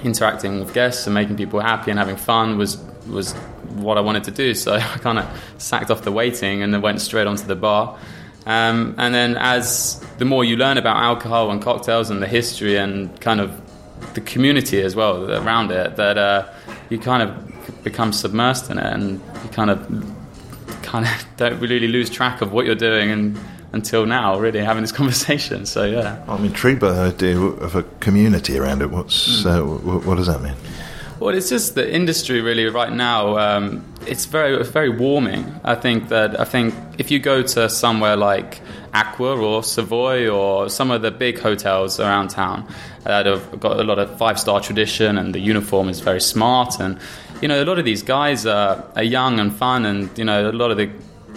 interacting 0.05 0.61
with 0.61 0.75
guests 0.75 1.07
and 1.07 1.15
making 1.15 1.39
people 1.39 1.59
happy 1.61 1.91
and 1.91 1.99
having 1.99 2.17
fun 2.17 2.59
was 2.59 2.77
was 3.09 3.33
what 3.77 3.97
I 3.97 4.03
wanted 4.03 4.25
to 4.25 4.31
do. 4.31 4.53
So 4.53 4.75
I 4.95 4.99
kind 4.99 5.19
of 5.19 5.27
sacked 5.57 5.91
off 5.91 6.03
the 6.03 6.13
waiting 6.13 6.63
and 6.63 6.75
then 6.75 6.83
went 6.83 7.01
straight 7.01 7.27
onto 7.27 7.47
the 7.47 7.57
bar. 7.57 7.99
Um, 8.45 8.95
and 8.99 9.15
then, 9.15 9.39
as 9.39 10.05
the 10.19 10.27
more 10.27 10.45
you 10.45 10.57
learn 10.57 10.77
about 10.77 10.97
alcohol 10.97 11.51
and 11.51 11.63
cocktails 11.63 12.11
and 12.11 12.23
the 12.23 12.27
history 12.27 12.77
and 12.77 13.19
kind 13.21 13.41
of 13.41 13.60
the 14.15 14.21
community 14.21 14.81
as 14.83 14.97
well 14.97 15.31
around 15.31 15.71
it, 15.71 15.97
that 15.97 16.19
uh, 16.19 16.49
you 16.89 16.99
kind 16.99 17.23
of 17.23 17.85
become 17.85 18.11
submersed 18.11 18.71
in 18.71 18.79
it 18.79 18.87
and 18.87 19.21
you 19.43 19.51
kind 19.51 19.71
of 19.71 19.79
kind 20.83 21.07
of 21.07 21.27
don't 21.37 21.61
really 21.61 21.89
lose 21.89 22.11
track 22.11 22.41
of 22.41 22.53
what 22.53 22.67
you're 22.67 22.75
doing 22.75 23.11
and 23.11 23.39
until 23.73 24.05
now, 24.07 24.39
really 24.39 24.61
having 24.61 24.83
this 24.83 24.93
conversation. 25.01 25.67
So 25.67 25.85
yeah. 25.85 26.25
I'm 26.29 26.45
intrigued 26.45 26.81
by 26.81 26.93
the 26.93 27.01
idea 27.03 27.39
of 27.39 27.77
a 27.77 27.83
community 28.01 28.59
around 28.59 28.83
it. 28.83 28.91
What's 28.91 29.47
uh, 29.47 29.61
wh- 29.61 30.07
what 30.07 30.17
does 30.17 30.27
that 30.27 30.43
mean? 30.43 30.55
Well, 31.21 31.35
it's 31.35 31.51
just 31.51 31.75
the 31.75 31.95
industry 31.95 32.41
really 32.41 32.65
right 32.67 32.93
now. 32.93 33.37
Um, 33.37 33.85
it's 34.07 34.25
very, 34.25 34.65
very 34.65 34.89
warming. 34.89 35.55
I 35.65 35.75
think 35.75 36.09
that 36.09 36.41
I 36.41 36.45
think 36.45 36.75
if 36.97 37.11
you 37.11 37.19
go 37.19 37.43
to 37.43 37.69
somewhere 37.69 38.17
like 38.17 38.61
Aqua 38.93 39.37
or 39.37 39.63
Savoy 39.63 40.29
or 40.29 40.69
some 40.69 40.91
of 40.91 41.03
the 41.03 41.11
big 41.11 41.39
hotels 41.39 42.01
around 42.01 42.29
town 42.29 42.67
that 43.05 43.27
have 43.27 43.61
got 43.61 43.79
a 43.79 43.85
lot 43.85 43.99
of 43.99 44.17
five 44.19 44.39
star 44.39 44.61
tradition 44.61 45.19
and 45.19 45.35
the 45.35 45.41
uniform 45.41 45.89
is 45.89 46.01
very 46.01 46.21
smart. 46.21 46.81
And 46.81 46.99
you 47.41 47.49
know 47.49 47.63
a 47.63 47.65
lot 47.65 47.79
of 47.79 47.85
these 47.85 48.03
guys 48.03 48.47
are, 48.47 48.85
are 48.97 49.03
young 49.03 49.41
and 49.41 49.55
fun 49.55 49.87
and 49.87 50.17
you 50.19 50.25
know 50.25 50.51
a 50.51 50.53
lot 50.53 50.71
of 50.71 50.77
the 50.77 50.91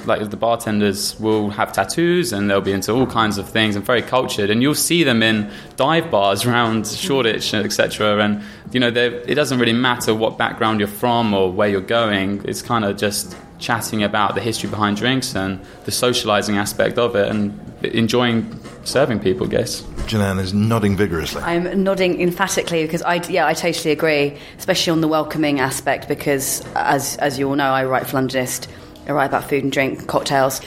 like 0.06 0.30
the 0.30 0.38
bartenders 0.38 1.20
will 1.20 1.50
have 1.50 1.72
tattoos 1.74 2.34
and 2.34 2.50
they'll 2.50 2.62
be 2.62 2.72
into 2.72 2.92
all 2.92 3.06
kinds 3.06 3.38
of 3.38 3.50
things 3.50 3.76
and 3.76 3.86
very 3.86 4.02
cultured 4.02 4.50
and 4.50 4.62
you'll 4.62 4.76
see 4.76 5.04
them 5.04 5.24
in 5.24 5.50
dive 5.76 6.10
bars 6.12 6.46
around 6.48 6.88
Shoreditch 6.88 7.54
etc 7.54 8.24
and 8.24 8.44
you 8.72 8.80
know 8.80 8.88
it 8.88 9.36
doesn't 9.36 9.60
really 9.60 9.74
matter 9.74 10.14
what 10.14 10.38
background 10.38 10.80
you're 10.80 10.88
from 10.88 11.34
or 11.34 11.52
where 11.52 11.68
you're 11.68 11.82
going 11.82 12.42
it's 12.46 12.62
kind 12.62 12.86
of 12.86 12.98
just 12.98 13.36
chatting 13.60 14.04
about 14.04 14.36
the 14.36 14.42
history 14.42 14.70
behind 14.70 14.98
drinks 14.98 15.36
and 15.36 15.60
the 15.86 15.92
socializing 15.92 16.58
aspect 16.58 16.98
of 16.98 17.16
it 17.16 17.30
and 17.30 17.60
enjoying 17.84 18.60
serving 18.84 19.20
people 19.20 19.48
I 19.48 19.50
guess 19.50 19.84
Janan 20.06 20.40
is 20.40 20.54
nodding 20.54 20.98
vigorously. 20.98 21.42
I'm 21.42 21.82
nodding 21.82 22.22
emphatically 22.22 22.84
because 22.84 23.02
I, 23.02 23.16
yeah, 23.30 23.48
I 23.48 23.54
totally 23.54 23.92
agree, 23.92 24.38
especially 24.58 24.92
on 24.92 25.02
the 25.02 25.08
welcoming 25.08 25.62
aspect. 25.62 26.10
Because 26.10 26.62
as 26.76 27.16
as 27.18 27.40
you 27.40 27.48
all 27.48 27.56
know, 27.56 27.72
I 27.72 27.86
write 27.86 28.06
for 28.06 28.18
Londonist. 28.18 28.68
I 29.08 29.12
write 29.12 29.26
about 29.26 29.50
food 29.50 29.64
and 29.64 29.72
drink, 29.72 30.08
cocktails. 30.08 30.62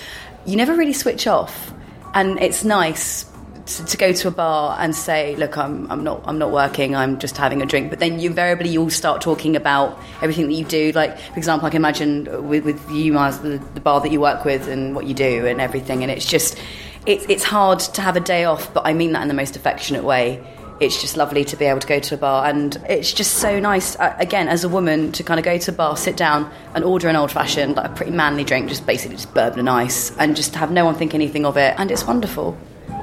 You 0.45 0.57
never 0.57 0.75
really 0.75 0.93
switch 0.93 1.26
off, 1.26 1.73
and 2.14 2.38
it's 2.40 2.64
nice 2.64 3.25
to, 3.66 3.85
to 3.85 3.97
go 3.97 4.12
to 4.12 4.28
a 4.28 4.31
bar 4.31 4.76
and 4.81 4.95
say, 4.95 5.37
"Look, 5.37 5.57
I'm 5.59 5.90
I'm 5.90 6.05
not 6.05 6.23
I'm 6.25 6.38
not 6.38 6.52
working. 6.52 6.95
I'm 6.95 7.19
just 7.19 7.37
having 7.37 7.62
a 7.62 7.66
drink." 7.66 7.90
But 7.90 7.99
then 7.99 8.21
you 8.21 8.31
invariably 8.31 8.71
you'll 8.71 8.90
start 8.90 9.21
talking 9.21 9.57
about 9.57 9.99
everything 10.23 10.47
that 10.47 10.55
you 10.55 10.64
do. 10.64 10.93
Like 10.93 11.19
for 11.19 11.38
example, 11.38 11.66
I 11.66 11.71
can 11.71 11.78
imagine 11.78 12.49
with 12.49 12.64
with 12.64 12.90
you, 12.90 13.12
Mars, 13.12 13.38
the, 13.38 13.59
the 13.75 13.81
bar 13.81 14.00
that 14.00 14.12
you 14.12 14.21
work 14.21 14.45
with 14.45 14.69
and 14.69 14.95
what 14.95 15.07
you 15.07 15.14
do 15.14 15.47
and 15.47 15.61
everything, 15.61 16.02
and 16.02 16.11
it's 16.11 16.26
just 16.26 16.59
it's 17.07 17.26
it's 17.28 17.45
hard 17.45 17.81
to 17.81 18.00
have 18.00 18.16
a 18.16 18.21
day 18.21 18.45
off, 18.45 18.73
but 18.73 18.87
I 18.87 18.93
mean 18.93 19.12
that 19.12 19.23
in 19.23 19.28
the 19.28 19.35
most 19.35 19.57
affectionate 19.57 20.05
way. 20.05 20.43
It's 20.78 21.00
just 21.00 21.16
lovely 21.16 21.45
to 21.47 21.56
be 21.56 21.64
able 21.64 21.80
to 21.80 21.87
go 21.87 21.99
to 21.99 22.14
a 22.14 22.18
bar, 22.18 22.47
and 22.47 22.76
it's 22.88 23.12
just 23.12 23.35
so 23.35 23.59
nice. 23.59 23.99
Uh, 23.99 24.14
again, 24.18 24.49
as 24.49 24.62
a 24.62 24.68
woman, 24.68 25.11
to 25.12 25.23
kind 25.23 25.40
of 25.40 25.45
go 25.45 25.56
to 25.56 25.71
a 25.71 25.75
bar, 25.75 25.97
sit 25.97 26.16
down, 26.16 26.50
and 26.75 26.85
order 26.85 27.09
an 27.09 27.16
old 27.16 27.33
fashioned, 27.33 27.76
like 27.76 27.90
a 27.90 27.95
pretty 27.95 28.12
manly 28.12 28.45
drink, 28.45 28.68
just 28.68 28.85
basically 28.85 29.16
just 29.16 29.33
bourbon 29.33 29.61
and 29.61 29.71
ice, 29.71 30.14
and 30.18 30.37
just 30.37 30.54
have 30.54 30.71
no 30.71 30.85
one 30.85 30.95
think 30.95 31.14
anything 31.14 31.47
of 31.47 31.56
it, 31.56 31.75
and 31.78 31.90
it's 31.90 32.06
wonderful 32.06 32.56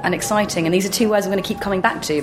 and 0.04 0.14
exciting. 0.14 0.66
And 0.66 0.74
these 0.74 0.86
are 0.86 0.92
two 0.92 1.08
words 1.08 1.26
I'm 1.26 1.32
going 1.32 1.42
to 1.42 1.48
keep 1.48 1.60
coming 1.60 1.80
back 1.80 2.00
to. 2.02 2.22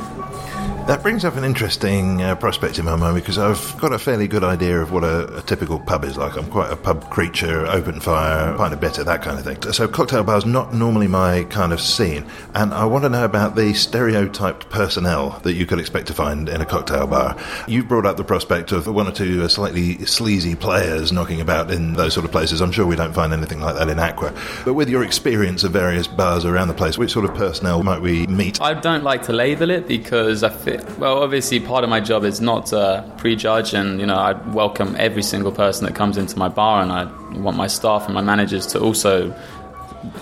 That 0.88 1.04
brings 1.04 1.24
up 1.24 1.38
an 1.38 1.46
interesting 1.46 2.22
uh, 2.22 2.36
prospect 2.36 2.78
in 2.78 2.84
my 2.84 2.98
mind 2.98 3.16
because 3.16 3.38
I've 3.38 3.80
got 3.80 3.94
a 3.94 4.00
fairly 4.00 4.28
good 4.28 4.44
idea 4.44 4.82
of 4.82 4.92
what 4.92 5.06
a, 5.06 5.38
a 5.38 5.42
typical 5.42 5.80
pub 5.80 6.04
is 6.04 6.18
like. 6.18 6.36
I'm 6.36 6.50
quite 6.50 6.70
a 6.70 6.76
pub 6.76 7.10
creature, 7.10 7.66
open 7.68 8.02
fire, 8.02 8.58
pint 8.58 8.74
of 8.74 8.82
bitter, 8.82 9.04
that 9.04 9.22
kind 9.22 9.40
of 9.40 9.46
thing. 9.46 9.72
So 9.72 9.88
cocktail 9.88 10.24
bars 10.24 10.46
not 10.46 10.74
normally 10.74 11.08
my 11.08 11.46
kind 11.46 11.72
of 11.72 11.80
scene, 11.80 12.26
and 12.56 12.74
I 12.74 12.86
want 12.86 13.06
to 13.06 13.10
know 13.10 13.24
about 13.24 13.56
the 13.56 13.74
stereotyped 13.74 14.70
personnel 14.70 15.40
that 15.44 15.54
you 15.54 15.66
could 15.66 15.80
expect 15.80 16.08
to 16.08 16.14
find 16.14 16.50
in 16.50 16.60
a 16.60 16.66
cocktail 16.66 17.08
bar. 17.08 17.38
You've 17.68 17.88
brought 17.88 18.06
up 18.06 18.18
the 18.18 18.26
prospect 18.26 18.74
of 18.74 18.88
one 18.88 19.08
or 19.08 19.12
two 19.12 19.44
uh, 19.44 19.48
slightly 19.48 20.04
sleazy 20.06 20.56
players 20.56 21.14
knocking 21.14 21.40
about 21.40 21.72
in 21.72 21.94
those 21.94 22.14
sort 22.14 22.26
of 22.26 22.32
places. 22.32 22.60
I'm 22.60 22.72
sure 22.72 22.86
we 22.86 22.98
don't 22.98 23.14
find 23.14 23.32
anything 23.34 23.62
like 23.62 23.76
that 23.76 23.88
in 23.88 24.00
Aqua, 24.00 24.34
but 24.66 24.74
with 24.74 24.90
your 24.90 25.04
experience 25.04 25.64
of 25.64 25.72
various 25.72 26.08
bars 26.08 26.44
around 26.44 26.68
the 26.68 26.74
place, 26.74 26.98
which 26.98 27.12
sort 27.12 27.26
of 27.26 27.34
personnel 27.36 27.82
might 27.84 28.02
we 28.02 28.28
meet? 28.28 28.60
I 28.60 28.74
don't 28.74 29.04
like 29.04 29.22
to 29.24 29.34
label 29.34 29.70
it 29.70 29.88
because 29.88 30.44
I 30.44 30.50
feel, 30.50 30.71
well, 30.98 31.24
obviously, 31.24 31.60
part 31.60 31.84
of 31.84 31.90
my 31.90 32.00
job 32.00 32.24
is 32.24 32.42
not 32.42 32.68
to 32.68 33.10
prejudge, 33.18 33.74
and 33.74 34.00
you 34.00 34.06
know, 34.06 34.16
I 34.16 34.34
welcome 34.50 34.96
every 34.98 35.24
single 35.24 35.52
person 35.52 35.86
that 35.86 35.96
comes 35.96 36.18
into 36.18 36.38
my 36.38 36.50
bar, 36.50 36.82
and 36.82 36.92
I 36.92 37.06
want 37.40 37.58
my 37.58 37.68
staff 37.68 38.06
and 38.06 38.14
my 38.14 38.22
managers 38.22 38.68
to 38.68 38.80
also 38.80 39.36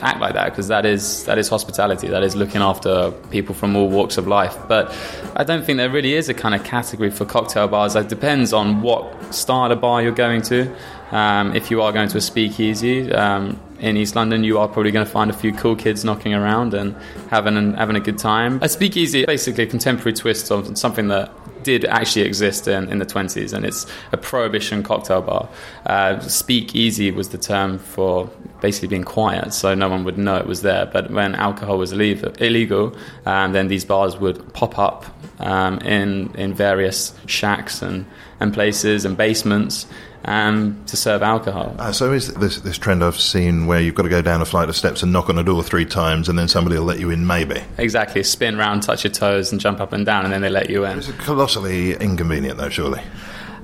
act 0.01 0.19
like 0.19 0.33
that 0.33 0.45
because 0.49 0.67
that 0.67 0.85
is 0.85 1.23
that 1.25 1.37
is 1.37 1.47
hospitality. 1.49 2.07
That 2.07 2.23
is 2.23 2.35
looking 2.35 2.61
after 2.61 3.11
people 3.31 3.55
from 3.55 3.75
all 3.75 3.89
walks 3.89 4.17
of 4.17 4.27
life. 4.27 4.57
But 4.67 4.93
I 5.35 5.43
don't 5.43 5.63
think 5.63 5.77
there 5.77 5.89
really 5.89 6.13
is 6.13 6.29
a 6.29 6.33
kind 6.33 6.55
of 6.55 6.63
category 6.63 7.09
for 7.09 7.25
cocktail 7.25 7.67
bars. 7.67 7.95
It 7.95 8.09
depends 8.09 8.53
on 8.53 8.81
what 8.81 9.33
style 9.33 9.71
of 9.71 9.81
bar 9.81 10.01
you're 10.01 10.11
going 10.11 10.41
to. 10.43 10.73
Um, 11.11 11.55
if 11.55 11.71
you 11.71 11.81
are 11.81 11.91
going 11.91 12.09
to 12.09 12.17
a 12.17 12.21
speakeasy 12.21 13.11
um, 13.11 13.59
in 13.79 13.97
East 13.97 14.15
London, 14.15 14.43
you 14.43 14.57
are 14.59 14.67
probably 14.67 14.91
going 14.91 15.05
to 15.05 15.11
find 15.11 15.29
a 15.29 15.33
few 15.33 15.53
cool 15.53 15.75
kids 15.75 16.03
knocking 16.03 16.33
around 16.33 16.73
and 16.73 16.95
having 17.29 17.73
having 17.73 17.95
a 17.95 17.99
good 17.99 18.17
time. 18.17 18.59
A 18.61 18.69
speakeasy, 18.69 19.25
basically 19.25 19.63
a 19.63 19.67
contemporary 19.67 20.13
twist 20.13 20.51
on 20.51 20.75
something 20.75 21.07
that 21.09 21.31
did 21.63 21.85
actually 21.85 22.23
exist 22.23 22.67
in, 22.67 22.89
in 22.89 22.99
the 22.99 23.05
20s, 23.05 23.53
and 23.53 23.65
it's 23.65 23.85
a 24.11 24.17
prohibition 24.17 24.83
cocktail 24.83 25.21
bar. 25.21 25.49
Uh, 25.85 26.19
speak 26.19 26.75
easy 26.75 27.11
was 27.11 27.29
the 27.29 27.37
term 27.37 27.79
for 27.79 28.29
basically 28.61 28.87
being 28.87 29.03
quiet, 29.03 29.53
so 29.53 29.73
no 29.75 29.89
one 29.89 30.03
would 30.03 30.17
know 30.17 30.37
it 30.37 30.47
was 30.47 30.61
there. 30.61 30.85
But 30.85 31.11
when 31.11 31.35
alcohol 31.35 31.77
was 31.77 31.91
illegal, 31.91 32.31
illegal 32.39 32.95
um, 33.25 33.53
then 33.53 33.67
these 33.67 33.85
bars 33.85 34.17
would 34.17 34.53
pop 34.53 34.77
up 34.79 35.05
um, 35.39 35.79
in, 35.79 36.33
in 36.35 36.53
various 36.53 37.13
shacks 37.25 37.81
and, 37.81 38.05
and 38.39 38.53
places 38.53 39.05
and 39.05 39.17
basements. 39.17 39.85
Um, 40.25 40.81
to 40.87 40.97
serve 40.97 41.21
alcohol. 41.23 41.75
Uh, 41.79 41.91
so 41.91 42.11
is 42.13 42.33
this 42.35 42.59
this 42.61 42.77
trend 42.77 43.03
I've 43.03 43.19
seen 43.19 43.67
where 43.67 43.79
you've 43.79 43.95
got 43.95 44.03
to 44.03 44.09
go 44.09 44.21
down 44.21 44.41
a 44.41 44.45
flight 44.45 44.69
of 44.69 44.75
steps 44.75 45.01
and 45.03 45.11
knock 45.13 45.29
on 45.29 45.37
a 45.37 45.43
door 45.43 45.63
three 45.63 45.85
times, 45.85 46.29
and 46.29 46.37
then 46.37 46.47
somebody 46.47 46.77
will 46.77 46.85
let 46.85 46.99
you 46.99 47.09
in, 47.09 47.25
maybe? 47.25 47.61
Exactly, 47.77 48.23
spin 48.23 48.57
round, 48.57 48.83
touch 48.83 49.03
your 49.03 49.11
toes, 49.11 49.51
and 49.51 49.59
jump 49.61 49.79
up 49.79 49.93
and 49.93 50.05
down, 50.05 50.25
and 50.25 50.33
then 50.33 50.41
they 50.41 50.49
let 50.49 50.69
you 50.69 50.85
in. 50.85 50.97
It's 50.97 51.11
colossally 51.13 51.93
inconvenient, 51.93 52.57
though, 52.57 52.69
surely. 52.69 53.01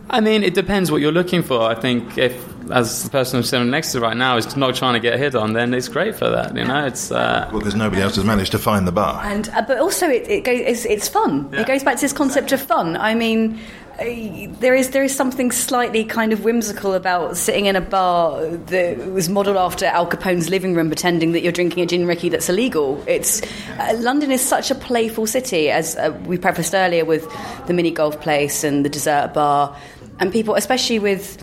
I 0.08 0.22
mean, 0.22 0.44
it 0.44 0.54
depends 0.54 0.92
what 0.92 1.02
you're 1.02 1.12
looking 1.12 1.42
for. 1.42 1.64
I 1.64 1.74
think 1.74 2.16
if, 2.18 2.40
as 2.70 3.04
the 3.04 3.10
person 3.10 3.38
I'm 3.38 3.44
sitting 3.44 3.72
next 3.72 3.92
to 3.94 4.00
right 4.00 4.16
now 4.16 4.38
is 4.38 4.56
not 4.56 4.76
trying 4.76 4.94
to 4.94 5.00
get 5.00 5.18
hit 5.18 5.34
on, 5.34 5.54
then 5.54 5.74
it's 5.74 5.88
great 5.88 6.16
for 6.16 6.30
that. 6.30 6.56
You 6.56 6.64
know, 6.64 6.86
it's 6.86 7.12
uh, 7.12 7.50
Well, 7.52 7.60
because 7.60 7.74
nobody 7.74 8.04
else 8.04 8.16
has 8.16 8.24
managed 8.24 8.52
to 8.52 8.60
find 8.60 8.88
the 8.88 8.92
bar. 8.92 9.20
And 9.26 9.50
uh, 9.50 9.64
but 9.64 9.80
also 9.80 10.08
it, 10.08 10.30
it 10.30 10.44
goes 10.44 10.60
it's, 10.60 10.86
it's 10.86 11.08
fun. 11.08 11.50
Yeah. 11.52 11.62
It 11.62 11.68
goes 11.68 11.84
back 11.84 11.96
to 11.96 12.02
this 12.02 12.14
concept 12.14 12.52
of 12.52 12.62
fun. 12.62 12.96
I 12.98 13.16
mean. 13.16 13.60
There 13.98 14.76
is 14.76 14.90
there 14.90 15.04
is 15.04 15.16
something 15.16 15.52
slightly 15.52 16.04
kind 16.04 16.34
of 16.34 16.44
whimsical 16.44 16.94
about 16.94 17.38
sitting 17.38 17.66
in 17.66 17.78
a 17.78 17.82
bar 17.82 18.46
that 18.46 18.98
was 19.12 19.30
modelled 19.30 19.56
after 19.56 19.86
Al 19.86 20.06
Capone's 20.06 20.50
living 20.50 20.76
room, 20.76 20.90
pretending 20.90 21.32
that 21.32 21.44
you're 21.44 21.54
drinking 21.54 21.82
a 21.82 21.86
gin 21.86 22.06
Ricky 22.06 22.28
that's 22.28 22.50
illegal. 22.50 23.02
It's 23.08 23.42
uh, 23.80 23.96
London 24.00 24.32
is 24.32 24.42
such 24.42 24.70
a 24.70 24.76
playful 24.76 25.28
city, 25.28 25.70
as 25.70 25.96
uh, 25.96 26.18
we 26.26 26.38
prefaced 26.38 26.74
earlier 26.74 27.06
with 27.06 27.26
the 27.68 27.74
mini 27.74 27.92
golf 27.92 28.20
place 28.20 28.66
and 28.66 28.84
the 28.84 28.90
dessert 28.90 29.34
bar, 29.34 29.78
and 30.20 30.32
people, 30.32 30.56
especially 30.56 31.00
with 31.00 31.42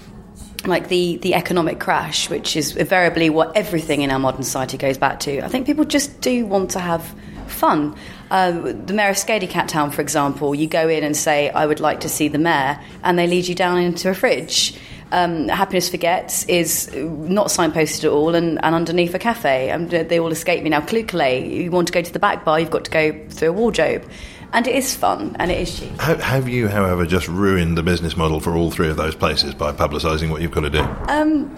like 0.67 0.89
the, 0.89 1.17
the 1.19 1.35
economic 1.35 1.81
crash, 1.81 2.29
which 2.31 2.55
is 2.55 2.77
invariably 2.77 3.31
what 3.31 3.57
everything 3.57 4.03
in 4.03 4.11
our 4.11 4.19
modern 4.19 4.43
society 4.43 4.77
goes 4.77 4.99
back 4.99 5.21
to. 5.21 5.41
I 5.41 5.49
think 5.49 5.67
people 5.67 5.85
just 5.85 6.21
do 6.21 6.47
want 6.47 6.71
to 6.73 6.79
have 6.79 7.15
fun. 7.53 7.95
Uh, 8.31 8.53
the 8.53 8.93
mayor 8.93 9.11
of 9.11 9.17
Scaredy 9.17 9.49
Cat 9.49 9.69
Town, 9.69 9.91
for 9.91 10.01
example, 10.01 10.55
you 10.55 10.67
go 10.67 10.89
in 10.89 11.05
and 11.05 11.17
say, 11.17 11.51
I 11.51 11.67
would 11.67 11.81
like 11.81 12.01
to 12.01 12.09
see 12.09 12.29
the 12.29 12.39
mayor, 12.39 12.81
and 13.05 13.19
they 13.19 13.27
lead 13.27 13.47
you 13.47 13.55
down 13.55 13.79
into 13.79 14.11
a 14.11 14.15
fridge. 14.15 14.75
Um, 15.13 15.49
Happiness 15.49 15.91
Forgets 15.91 16.45
is 16.47 16.91
not 16.95 17.49
signposted 17.49 18.05
at 18.05 18.11
all 18.11 18.35
and, 18.35 18.59
and 18.65 18.75
underneath 18.75 19.15
a 19.15 19.19
cafe. 19.19 19.71
Um, 19.71 19.89
they 19.89 20.19
all 20.19 20.33
escape 20.33 20.65
me 20.65 20.71
now. 20.71 20.81
Callooh 20.81 21.05
Callay, 21.05 21.47
you 21.47 21.71
want 21.71 21.89
to 21.89 21.93
go 21.93 22.01
to 22.01 22.13
the 22.13 22.19
back 22.19 22.47
bar, 22.47 22.59
you've 22.59 22.71
got 22.71 22.87
to 22.87 22.91
go 22.91 23.29
through 23.29 23.51
a 23.51 23.53
wardrobe. 23.53 24.09
And 24.55 24.67
it 24.67 24.75
is 24.75 24.95
fun 24.95 25.35
and 25.39 25.51
it 25.51 25.59
is 25.61 25.79
cheap. 25.81 25.99
Ha- 25.99 26.17
Have 26.17 26.47
you, 26.47 26.69
however, 26.69 27.07
just 27.07 27.27
ruined 27.27 27.79
the 27.79 27.83
business 27.83 28.19
model 28.19 28.39
for 28.39 28.55
all 28.55 28.71
three 28.71 28.89
of 28.91 28.97
those 28.99 29.15
places 29.15 29.55
by 29.55 29.73
publicising 29.73 30.29
what 30.31 30.43
you've 30.43 30.51
got 30.51 30.61
to 30.61 30.71
do? 30.71 30.83
Um, 31.09 31.55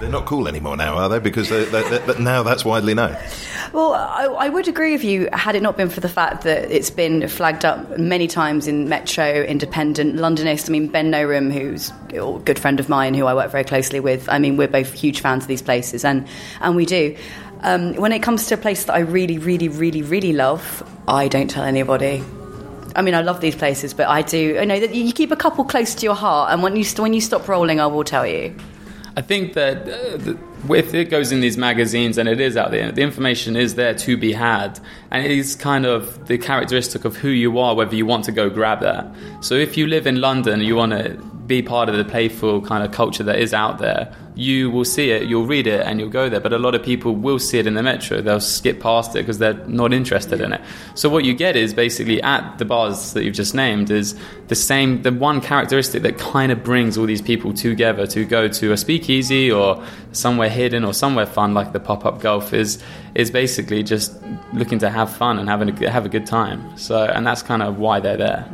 They're 0.00 0.08
not 0.08 0.24
cool 0.24 0.48
anymore 0.48 0.76
now, 0.78 0.94
are 0.96 1.10
they? 1.10 1.18
Because 1.18 1.50
they, 1.50 1.64
they, 1.66 1.82
they, 1.98 2.18
now 2.18 2.42
that's 2.42 2.64
widely 2.64 2.94
known. 2.94 3.14
Well, 3.74 3.92
I, 3.92 4.24
I 4.24 4.48
would 4.48 4.66
agree 4.66 4.92
with 4.92 5.04
you 5.04 5.28
had 5.34 5.56
it 5.56 5.62
not 5.62 5.76
been 5.76 5.90
for 5.90 6.00
the 6.00 6.08
fact 6.08 6.44
that 6.44 6.70
it's 6.70 6.88
been 6.88 7.28
flagged 7.28 7.66
up 7.66 7.98
many 7.98 8.26
times 8.26 8.66
in 8.66 8.88
Metro, 8.88 9.26
Independent, 9.42 10.16
Londonist. 10.16 10.70
I 10.70 10.72
mean, 10.72 10.88
Ben 10.88 11.12
Norum, 11.12 11.52
who's 11.52 11.92
a 12.14 12.40
good 12.44 12.58
friend 12.58 12.80
of 12.80 12.88
mine 12.88 13.12
who 13.12 13.26
I 13.26 13.34
work 13.34 13.50
very 13.50 13.64
closely 13.64 14.00
with, 14.00 14.26
I 14.30 14.38
mean, 14.38 14.56
we're 14.56 14.68
both 14.68 14.90
huge 14.94 15.20
fans 15.20 15.44
of 15.44 15.48
these 15.48 15.60
places, 15.60 16.02
and, 16.02 16.26
and 16.62 16.74
we 16.76 16.86
do. 16.86 17.14
Um, 17.60 17.92
when 17.96 18.12
it 18.12 18.20
comes 18.22 18.46
to 18.46 18.54
a 18.54 18.56
place 18.56 18.84
that 18.84 18.94
I 18.94 19.00
really, 19.00 19.36
really, 19.36 19.68
really, 19.68 20.00
really 20.00 20.32
love, 20.32 20.82
I 21.06 21.28
don't 21.28 21.50
tell 21.50 21.64
anybody. 21.64 22.24
I 22.98 23.00
mean, 23.00 23.14
I 23.14 23.22
love 23.22 23.40
these 23.40 23.54
places, 23.54 23.94
but 23.94 24.08
I 24.08 24.22
do. 24.22 24.58
I 24.58 24.64
know 24.64 24.80
that 24.80 24.92
you 24.92 25.12
keep 25.12 25.30
a 25.30 25.36
couple 25.36 25.64
close 25.64 25.94
to 25.94 26.02
your 26.02 26.16
heart, 26.16 26.52
and 26.52 26.64
when 26.64 26.74
you 26.74 26.84
when 26.96 27.14
you 27.14 27.20
stop 27.20 27.46
rolling, 27.46 27.78
I 27.78 27.86
will 27.86 28.02
tell 28.02 28.26
you. 28.26 28.52
I 29.16 29.20
think 29.20 29.52
that 29.52 29.82
uh, 29.82 30.16
the, 30.16 30.36
if 30.70 30.94
it 30.94 31.10
goes 31.10 31.32
in 31.32 31.40
these 31.40 31.56
magazines 31.56 32.18
and 32.18 32.28
it 32.28 32.40
is 32.40 32.56
out 32.56 32.70
there, 32.70 32.90
the 32.92 33.02
information 33.02 33.56
is 33.56 33.74
there 33.74 33.94
to 33.94 34.16
be 34.16 34.32
had, 34.32 34.80
and 35.10 35.24
it 35.24 35.30
is 35.30 35.56
kind 35.56 35.86
of 35.86 36.26
the 36.26 36.38
characteristic 36.38 37.04
of 37.04 37.16
who 37.16 37.28
you 37.28 37.58
are, 37.58 37.74
whether 37.74 37.94
you 37.94 38.06
want 38.06 38.24
to 38.24 38.32
go 38.32 38.50
grab 38.50 38.80
that. 38.80 39.06
So 39.40 39.54
if 39.54 39.76
you 39.76 39.86
live 39.86 40.06
in 40.06 40.20
London, 40.20 40.60
you 40.60 40.76
want 40.76 40.92
to 40.92 41.14
be 41.48 41.62
part 41.62 41.88
of 41.88 41.96
the 41.96 42.04
playful 42.04 42.60
kind 42.60 42.84
of 42.84 42.92
culture 42.92 43.24
that 43.24 43.38
is 43.38 43.54
out 43.54 43.78
there. 43.78 44.14
You 44.34 44.70
will 44.70 44.84
see 44.84 45.10
it, 45.10 45.24
you'll 45.24 45.46
read 45.46 45.66
it, 45.66 45.80
and 45.80 45.98
you'll 45.98 46.10
go 46.10 46.28
there. 46.28 46.38
But 46.38 46.52
a 46.52 46.58
lot 46.58 46.76
of 46.76 46.82
people 46.82 47.16
will 47.16 47.40
see 47.40 47.58
it 47.58 47.66
in 47.66 47.74
the 47.74 47.82
metro. 47.82 48.20
They'll 48.20 48.38
skip 48.38 48.78
past 48.78 49.16
it 49.16 49.20
because 49.20 49.38
they're 49.38 49.66
not 49.66 49.92
interested 49.92 50.40
in 50.40 50.52
it. 50.52 50.60
So 50.94 51.08
what 51.08 51.24
you 51.24 51.34
get 51.34 51.56
is 51.56 51.74
basically 51.74 52.22
at 52.22 52.58
the 52.58 52.64
bars 52.64 53.14
that 53.14 53.24
you've 53.24 53.34
just 53.34 53.54
named 53.54 53.90
is 53.90 54.14
the 54.46 54.54
same, 54.54 55.02
the 55.02 55.10
one 55.10 55.40
characteristic 55.40 56.02
that 56.02 56.18
kind 56.18 56.52
of 56.52 56.62
brings 56.62 56.96
all 56.96 57.06
these 57.06 57.22
people 57.22 57.52
together 57.52 58.06
to 58.08 58.24
go 58.24 58.46
to 58.46 58.72
a 58.72 58.76
speakeasy 58.76 59.50
or 59.50 59.82
somewhere 60.12 60.47
hidden 60.48 60.84
or 60.84 60.92
somewhere 60.92 61.26
fun 61.26 61.54
like 61.54 61.72
the 61.72 61.80
pop-up 61.80 62.20
golf 62.20 62.52
is 62.52 62.82
is 63.14 63.30
basically 63.30 63.82
just 63.82 64.16
looking 64.52 64.78
to 64.78 64.90
have 64.90 65.14
fun 65.14 65.38
and 65.38 65.48
having 65.48 65.70
a, 65.70 65.90
have 65.90 66.06
a 66.06 66.08
good 66.08 66.26
time. 66.26 66.76
So 66.76 67.04
and 67.04 67.26
that's 67.26 67.42
kind 67.42 67.62
of 67.62 67.78
why 67.78 68.00
they're 68.00 68.16
there. 68.16 68.48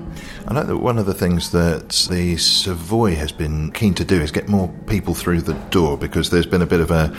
I 0.47 0.55
know 0.55 0.65
that 0.65 0.79
one 0.79 0.99
of 0.99 1.07
the 1.07 1.15
things 1.15 1.53
that 1.53 1.91
the 2.11 2.37
Savoy 2.37 3.15
has 3.15 3.33
been 3.33 3.73
keen 3.73 3.95
to 3.95 4.05
do 4.05 4.21
is 4.21 4.31
get 4.31 4.49
more 4.49 4.69
people 4.87 5.15
through 5.15 5.43
the 5.43 5.55
door 5.71 5.97
because 5.97 6.31
there's 6.31 6.47
been 6.47 6.63
a 6.63 6.67
bit 6.67 6.81
of 6.81 6.91
a, 6.91 7.15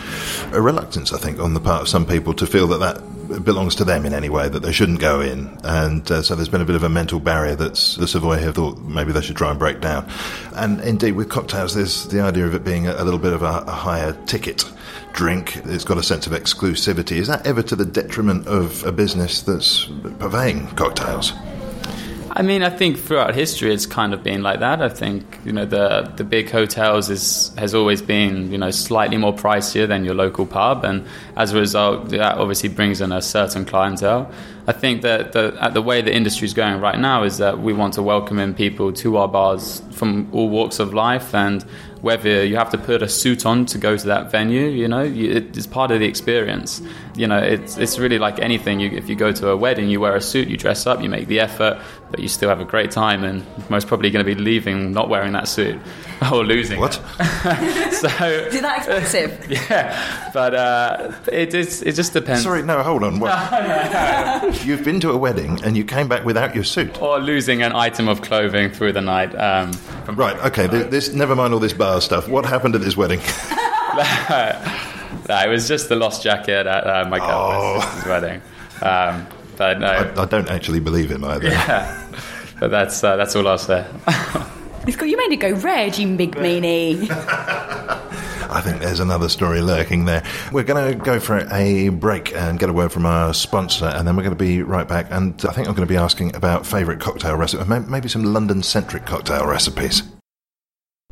a 0.51 0.61
reluctance, 0.61 1.11
I 1.11 1.17
think, 1.17 1.39
on 1.39 1.53
the 1.53 1.59
part 1.59 1.81
of 1.81 1.87
some 1.87 2.05
people 2.05 2.33
to 2.35 2.45
feel 2.45 2.67
that 2.67 2.79
that 2.79 3.01
belongs 3.43 3.75
to 3.75 3.83
them 3.83 4.05
in 4.05 4.13
any 4.13 4.29
way, 4.29 4.49
that 4.49 4.61
they 4.61 4.71
shouldn't 4.71 4.99
go 4.99 5.21
in. 5.21 5.57
And 5.63 6.09
uh, 6.11 6.21
so 6.21 6.35
there's 6.35 6.49
been 6.49 6.61
a 6.61 6.65
bit 6.65 6.75
of 6.75 6.83
a 6.83 6.89
mental 6.89 7.19
barrier 7.19 7.55
that 7.55 7.73
the 7.97 8.07
Savoy 8.07 8.37
have 8.37 8.55
thought 8.55 8.79
maybe 8.79 9.11
they 9.11 9.21
should 9.21 9.35
try 9.35 9.49
and 9.49 9.59
break 9.59 9.81
down. 9.81 10.09
And 10.55 10.79
indeed, 10.81 11.13
with 11.13 11.29
cocktails, 11.29 11.75
there's 11.75 12.07
the 12.07 12.21
idea 12.21 12.45
of 12.45 12.55
it 12.55 12.63
being 12.63 12.87
a, 12.87 13.03
little 13.03 13.19
bit 13.19 13.33
of 13.33 13.41
a, 13.41 13.63
a 13.67 13.71
higher 13.71 14.13
ticket 14.25 14.63
drink. 15.13 15.57
It's 15.65 15.85
got 15.85 15.97
a 15.97 16.03
sense 16.03 16.27
of 16.27 16.33
exclusivity. 16.33 17.17
Is 17.17 17.27
that 17.27 17.45
ever 17.45 17.61
to 17.63 17.75
the 17.75 17.85
detriment 17.85 18.47
of 18.47 18.83
a 18.85 18.91
business 18.91 19.41
that's 19.41 19.85
purveying 20.19 20.67
cocktails? 20.75 21.33
I 22.31 22.41
mean, 22.41 22.63
I 22.63 22.69
think 22.69 22.97
throughout 22.97 23.35
history, 23.35 23.73
it's 23.73 23.85
kind 23.85 24.13
of 24.13 24.23
been 24.23 24.41
like 24.41 24.59
that. 24.59 24.81
I 24.81 24.89
think 24.89 25.39
you 25.45 25.51
know 25.51 25.65
the 25.65 26.11
the 26.15 26.23
big 26.23 26.49
hotels 26.49 27.09
is 27.09 27.53
has 27.57 27.73
always 27.73 28.01
been 28.01 28.51
you 28.51 28.57
know 28.57 28.71
slightly 28.71 29.17
more 29.17 29.33
pricier 29.33 29.87
than 29.87 30.03
your 30.03 30.15
local 30.15 30.45
pub, 30.45 30.83
and 30.83 31.05
as 31.37 31.53
a 31.53 31.59
result, 31.59 32.09
that 32.09 32.37
obviously 32.37 32.69
brings 32.69 32.99
in 32.99 33.11
a 33.11 33.21
certain 33.21 33.63
clientele. 33.65 34.31
I 34.67 34.71
think 34.71 35.03
that 35.03 35.33
the 35.33 35.51
the 35.73 35.81
way 35.81 36.01
the 36.01 36.13
industry 36.13 36.45
is 36.45 36.53
going 36.53 36.81
right 36.81 36.99
now 36.99 37.23
is 37.23 37.37
that 37.37 37.59
we 37.59 37.73
want 37.73 37.93
to 37.93 38.01
welcome 38.03 38.39
in 38.39 38.53
people 38.55 38.91
to 38.93 39.17
our 39.17 39.27
bars 39.27 39.81
from 39.91 40.27
all 40.33 40.49
walks 40.49 40.79
of 40.79 40.93
life, 40.93 41.35
and 41.35 41.63
whether 42.05 42.45
you 42.45 42.55
have 42.55 42.69
to 42.69 42.77
put 42.77 43.01
a 43.01 43.09
suit 43.09 43.47
on 43.47 43.65
to 43.65 43.79
go 43.79 43.97
to 43.97 44.05
that 44.05 44.29
venue, 44.29 44.67
you 44.67 44.87
know, 44.87 45.01
you, 45.01 45.31
it's 45.31 45.65
part 45.65 45.89
of 45.89 45.99
the 45.99 46.05
experience. 46.05 46.79
You 47.15 47.25
know, 47.25 47.39
it's 47.39 47.77
it's 47.77 47.97
really 47.97 48.19
like 48.19 48.37
anything. 48.37 48.79
You, 48.79 48.91
if 48.91 49.09
you 49.09 49.15
go 49.15 49.31
to 49.31 49.49
a 49.49 49.57
wedding, 49.57 49.89
you 49.89 49.99
wear 49.99 50.15
a 50.15 50.21
suit, 50.21 50.47
you 50.47 50.55
dress 50.55 50.85
up, 50.85 51.01
you 51.01 51.09
make 51.09 51.27
the 51.27 51.39
effort, 51.39 51.81
but 52.11 52.19
you 52.19 52.27
still 52.27 52.49
have 52.49 52.61
a 52.61 52.65
great 52.65 52.91
time, 52.91 53.23
and 53.23 53.43
most 53.71 53.87
probably 53.87 54.11
going 54.11 54.23
to 54.23 54.35
be 54.35 54.39
leaving 54.39 54.91
not 54.91 55.09
wearing 55.09 55.33
that 55.33 55.47
suit 55.47 55.79
or 56.31 56.45
losing. 56.45 56.79
What? 56.79 56.93
so 56.93 57.01
Is 57.17 58.61
that 58.61 58.75
expensive? 58.77 59.49
yeah, 59.49 60.29
but 60.31 60.53
uh, 60.53 61.11
it 61.31 61.55
is. 61.55 61.81
It 61.81 61.95
just 61.95 62.13
depends. 62.13 62.43
Sorry, 62.43 62.61
no, 62.61 62.83
hold 62.83 63.01
on. 63.01 63.19
What? 63.19 64.63
You've 64.63 64.83
been 64.83 64.99
to 64.99 65.09
a 65.09 65.17
wedding 65.17 65.59
and 65.63 65.75
you 65.75 65.83
came 65.83 66.07
back 66.07 66.23
without 66.23 66.53
your 66.53 66.65
suit. 66.65 67.01
Or 67.01 67.17
losing 67.17 67.63
an 67.63 67.73
item 67.73 68.07
of 68.07 68.21
clothing 68.21 68.69
through 68.69 68.93
the 68.93 69.01
night. 69.01 69.33
Um, 69.33 69.71
from 70.05 70.15
Right, 70.15 70.37
okay, 70.45 70.67
th- 70.67 70.89
this, 70.89 71.13
never 71.13 71.35
mind 71.35 71.53
all 71.53 71.59
this 71.59 71.73
bar 71.73 71.99
stuff. 72.01 72.27
What 72.27 72.45
happened 72.45 72.75
at 72.75 72.81
this 72.81 72.95
wedding? 72.97 73.19
No, 75.27 75.41
it 75.41 75.47
was 75.49 75.67
just 75.67 75.89
the 75.89 75.95
lost 75.95 76.21
jacket 76.21 76.67
at 76.67 76.85
uh, 76.85 77.09
my 77.09 77.17
Oh. 77.19 78.03
wedding. 78.07 78.41
Um, 78.81 79.25
but 79.57 79.79
no, 79.79 79.87
I, 79.87 80.21
I 80.21 80.25
don't 80.25 80.49
actually 80.49 80.79
believe 80.79 81.09
him 81.09 81.23
either. 81.23 81.49
but 82.59 82.67
that's 82.69 83.03
uh, 83.03 83.15
that's 83.15 83.35
all 83.35 83.47
I'll 83.47 83.57
say. 83.57 83.87
It's 84.85 84.95
got, 84.97 85.07
you 85.09 85.17
made 85.17 85.31
it 85.31 85.37
go 85.37 85.51
red, 85.53 85.97
you 85.97 86.15
big 86.15 86.35
meanie. 86.35 87.07
There's 88.95 89.01
another 89.01 89.27
story 89.27 89.59
lurking 89.59 90.05
there. 90.05 90.23
We're 90.53 90.63
going 90.63 90.93
to 90.93 90.97
go 90.97 91.19
for 91.19 91.45
a 91.51 91.89
break 91.89 92.33
and 92.33 92.57
get 92.57 92.69
a 92.69 92.73
word 92.73 92.93
from 92.93 93.05
our 93.05 93.33
sponsor, 93.33 93.87
and 93.87 94.07
then 94.07 94.15
we're 94.15 94.23
going 94.23 94.37
to 94.37 94.41
be 94.41 94.63
right 94.63 94.87
back. 94.87 95.07
And 95.09 95.33
I 95.43 95.51
think 95.51 95.67
I'm 95.67 95.73
going 95.73 95.85
to 95.85 95.93
be 95.93 95.97
asking 95.97 96.33
about 96.33 96.65
favourite 96.65 97.01
cocktail 97.01 97.35
recipes, 97.35 97.67
maybe 97.67 98.07
some 98.07 98.23
London 98.23 98.63
centric 98.63 99.05
cocktail 99.05 99.47
recipes. 99.47 100.01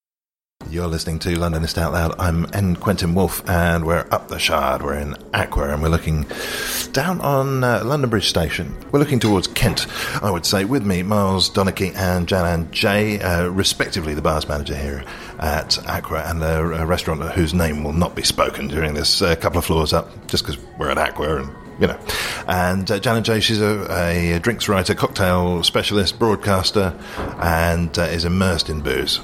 You're 0.71 0.89
listening 0.89 1.19
to 1.21 1.31
Londonist 1.31 1.79
Out 1.79 1.93
Loud. 1.93 2.15
I'm 2.19 2.47
N. 2.53 2.77
Quentin 2.77 3.15
Woolf, 3.15 3.49
and 3.49 3.87
we're 3.87 4.07
up 4.11 4.29
the 4.29 4.39
Shard. 4.39 4.83
We're 4.83 4.99
in 4.99 5.17
Aqua, 5.33 5.73
and 5.73 5.83
we're 5.83 5.89
looking 5.89 6.27
down 6.93 7.23
on 7.23 7.65
uh, 7.65 7.83
London 7.85 8.11
Bridge 8.11 8.29
Station. 8.29 8.77
We're 8.91 8.99
looking 8.99 9.21
towards 9.21 9.47
Kent, 9.47 9.87
I 10.23 10.31
would 10.31 10.45
say. 10.45 10.67
With 10.67 10.85
me, 10.85 11.03
Miles 11.03 11.49
Donneky 11.49 11.97
and 11.97 12.27
Janan 12.27 12.71
Jay, 12.71 13.19
uh, 13.19 13.47
respectively, 13.47 14.13
the 14.13 14.21
bar's 14.21 14.47
manager 14.47 14.75
here 14.75 15.05
at 15.39 15.79
Aqua, 15.89 16.25
and 16.27 16.43
a, 16.43 16.83
a 16.83 16.85
restaurant 16.85 17.23
whose 17.23 17.55
name 17.55 17.83
will 17.83 17.95
not 17.95 18.15
be 18.15 18.23
spoken 18.23 18.69
during 18.69 18.93
this 18.93 19.23
uh, 19.23 19.37
couple 19.37 19.59
of 19.59 19.65
floors 19.65 19.95
up, 19.95 20.11
just 20.27 20.45
because 20.45 20.63
we're 20.77 20.91
at 20.91 20.99
Aqua 20.99 21.37
and 21.37 21.51
you 21.79 21.87
know. 21.87 21.99
And 22.47 22.91
uh, 22.91 22.99
Janan 23.01 23.23
Jay, 23.23 23.41
she's 23.41 23.61
a, 23.61 23.87
a 24.37 24.39
drinks 24.41 24.69
writer, 24.69 24.95
cocktail 24.95 25.63
specialist, 25.63 26.19
broadcaster, 26.19 26.95
and 27.41 27.97
uh, 27.99 28.03
is 28.03 28.25
immersed 28.25 28.69
in 28.69 28.81
booze. 28.81 29.21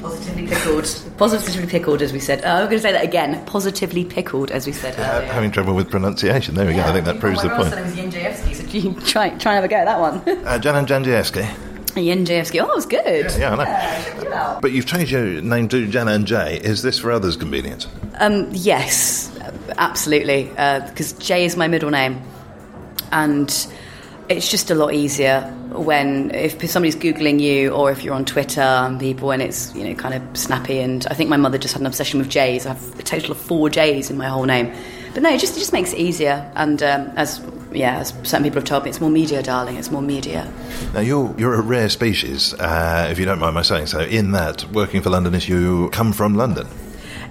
Positively 0.00 0.48
pickled. 0.48 1.12
Positively 1.16 1.66
pickled, 1.68 2.02
as 2.02 2.12
we 2.12 2.18
said. 2.18 2.44
Uh, 2.44 2.48
I'm 2.48 2.64
going 2.64 2.70
to 2.70 2.80
say 2.80 2.90
that 2.92 3.04
again. 3.04 3.44
Positively 3.46 4.04
pickled, 4.04 4.50
as 4.50 4.66
we 4.66 4.72
said 4.72 4.98
Uh, 4.98 5.02
earlier. 5.18 5.32
having 5.32 5.52
trouble 5.52 5.74
with 5.74 5.90
pronunciation. 5.90 6.56
There 6.56 6.66
we 6.66 6.74
go. 6.74 6.80
I 6.82 6.92
think 6.92 7.04
that 7.04 7.20
proves 7.20 7.40
the 7.42 7.50
point. 7.50 7.70
was 7.70 7.94
Jędrzejewski, 7.94 8.54
so 8.54 8.64
you 8.78 8.94
try, 9.02 9.28
try 9.38 9.54
and 9.54 9.62
have 9.62 9.64
a 9.64 9.68
go 9.68 9.76
at 9.76 9.84
that 9.84 10.00
one. 10.00 10.20
Uh, 10.44 10.58
Jan 10.58 10.74
and 10.74 10.88
Jandiewski. 10.88 11.44
Jędrzejewski. 11.94 12.60
Oh, 12.64 12.70
it 12.72 12.74
was 12.74 12.86
good. 12.86 13.32
Yeah, 13.38 13.52
I 13.52 13.56
know. 13.56 14.22
it 14.26 14.32
out. 14.32 14.60
But 14.62 14.72
you've 14.72 14.86
changed 14.86 15.12
your 15.12 15.40
name 15.40 15.68
to 15.68 15.86
Janan 15.86 16.24
Jay. 16.24 16.56
Is 16.58 16.82
this 16.82 16.98
for 16.98 17.12
others' 17.12 17.36
convenience? 17.36 17.86
Um, 18.18 18.48
yes, 18.52 19.31
absolutely. 19.78 20.44
Because 20.44 21.12
Jay 21.14 21.44
is 21.44 21.56
my 21.56 21.68
middle 21.68 21.90
name, 21.90 22.22
and 23.10 23.48
it's 24.28 24.50
just 24.50 24.70
a 24.70 24.74
lot 24.74 24.94
easier 24.94 25.42
when 25.70 26.30
if 26.34 26.70
somebody's 26.70 26.96
googling 26.96 27.40
you 27.40 27.70
or 27.70 27.90
if 27.90 28.04
you're 28.04 28.14
on 28.14 28.24
Twitter 28.24 28.60
and 28.60 29.00
people 29.00 29.30
and 29.30 29.42
it's 29.42 29.74
you 29.74 29.84
know 29.84 29.94
kind 29.94 30.14
of 30.14 30.36
snappy. 30.36 30.78
And 30.78 31.06
I 31.10 31.14
think 31.14 31.30
my 31.30 31.36
mother 31.36 31.58
just 31.58 31.74
had 31.74 31.80
an 31.80 31.86
obsession 31.86 32.18
with 32.18 32.28
J's. 32.28 32.66
I 32.66 32.70
have 32.74 32.98
a 32.98 33.02
total 33.02 33.32
of 33.32 33.38
four 33.38 33.70
J's 33.70 34.10
in 34.10 34.16
my 34.16 34.26
whole 34.26 34.44
name. 34.44 34.72
But 35.14 35.22
no, 35.22 35.30
it 35.30 35.40
just 35.40 35.56
it 35.56 35.60
just 35.60 35.72
makes 35.72 35.92
it 35.92 35.98
easier. 35.98 36.50
And 36.54 36.82
um, 36.82 37.12
as 37.16 37.40
yeah, 37.74 37.98
as 37.98 38.10
certain 38.22 38.42
people 38.42 38.60
have 38.60 38.64
told 38.64 38.84
me, 38.84 38.90
it's 38.90 39.00
more 39.00 39.10
media, 39.10 39.42
darling. 39.42 39.76
It's 39.76 39.90
more 39.90 40.02
media. 40.02 40.50
Now, 40.94 41.00
you're, 41.00 41.34
you're 41.38 41.54
a 41.54 41.60
rare 41.60 41.88
species, 41.88 42.54
uh, 42.54 43.08
if 43.10 43.18
you 43.18 43.24
don't 43.24 43.38
mind 43.38 43.54
my 43.54 43.62
saying 43.62 43.86
so, 43.86 44.00
in 44.00 44.32
that 44.32 44.64
working 44.72 45.02
for 45.02 45.10
London 45.10 45.34
is 45.34 45.48
you 45.48 45.90
come 45.90 46.12
from 46.12 46.34
London. 46.34 46.66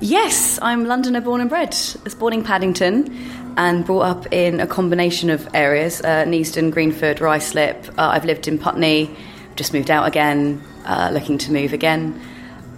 Yes, 0.04 0.58
I'm 0.64 0.86
Londoner 0.86 1.22
born 1.22 1.42
and 1.42 1.50
bred. 1.50 1.76
I 1.76 2.04
was 2.04 2.16
born 2.16 2.34
in 2.34 2.44
Paddington 2.44 3.16
and 3.56 3.86
brought 3.86 4.02
up 4.02 4.34
in 4.34 4.60
a 4.60 4.66
combination 4.66 5.30
of 5.30 5.48
areas 5.54 6.02
uh, 6.02 6.26
Neasden, 6.26 6.72
Greenford, 6.72 7.20
Ruislip. 7.20 7.88
Uh, 8.00 8.08
I've 8.08 8.26
lived 8.26 8.48
in 8.48 8.58
Putney, 8.58 9.16
just 9.56 9.74
moved 9.76 9.92
out 9.92 10.08
again, 10.08 10.60
uh, 10.86 11.12
looking 11.14 11.38
to 11.38 11.52
move 11.52 11.72
again. 11.72 12.20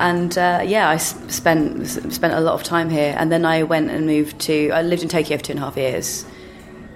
And 0.02 0.38
uh, 0.38 0.64
yeah, 0.66 0.90
I 0.90 0.98
spent 0.98 1.88
spent 1.88 2.34
a 2.34 2.42
lot 2.42 2.56
of 2.56 2.64
time 2.64 2.90
here. 2.90 3.16
And 3.18 3.32
then 3.32 3.46
I 3.46 3.64
went 3.64 3.90
and 3.90 4.06
moved 4.06 4.40
to. 4.42 4.72
I 4.72 4.82
lived 4.82 5.04
in 5.04 5.08
Tokyo 5.08 5.38
for 5.38 5.46
two 5.46 5.54
and 5.54 5.60
a 5.60 5.64
half 5.64 5.78
years. 5.78 6.26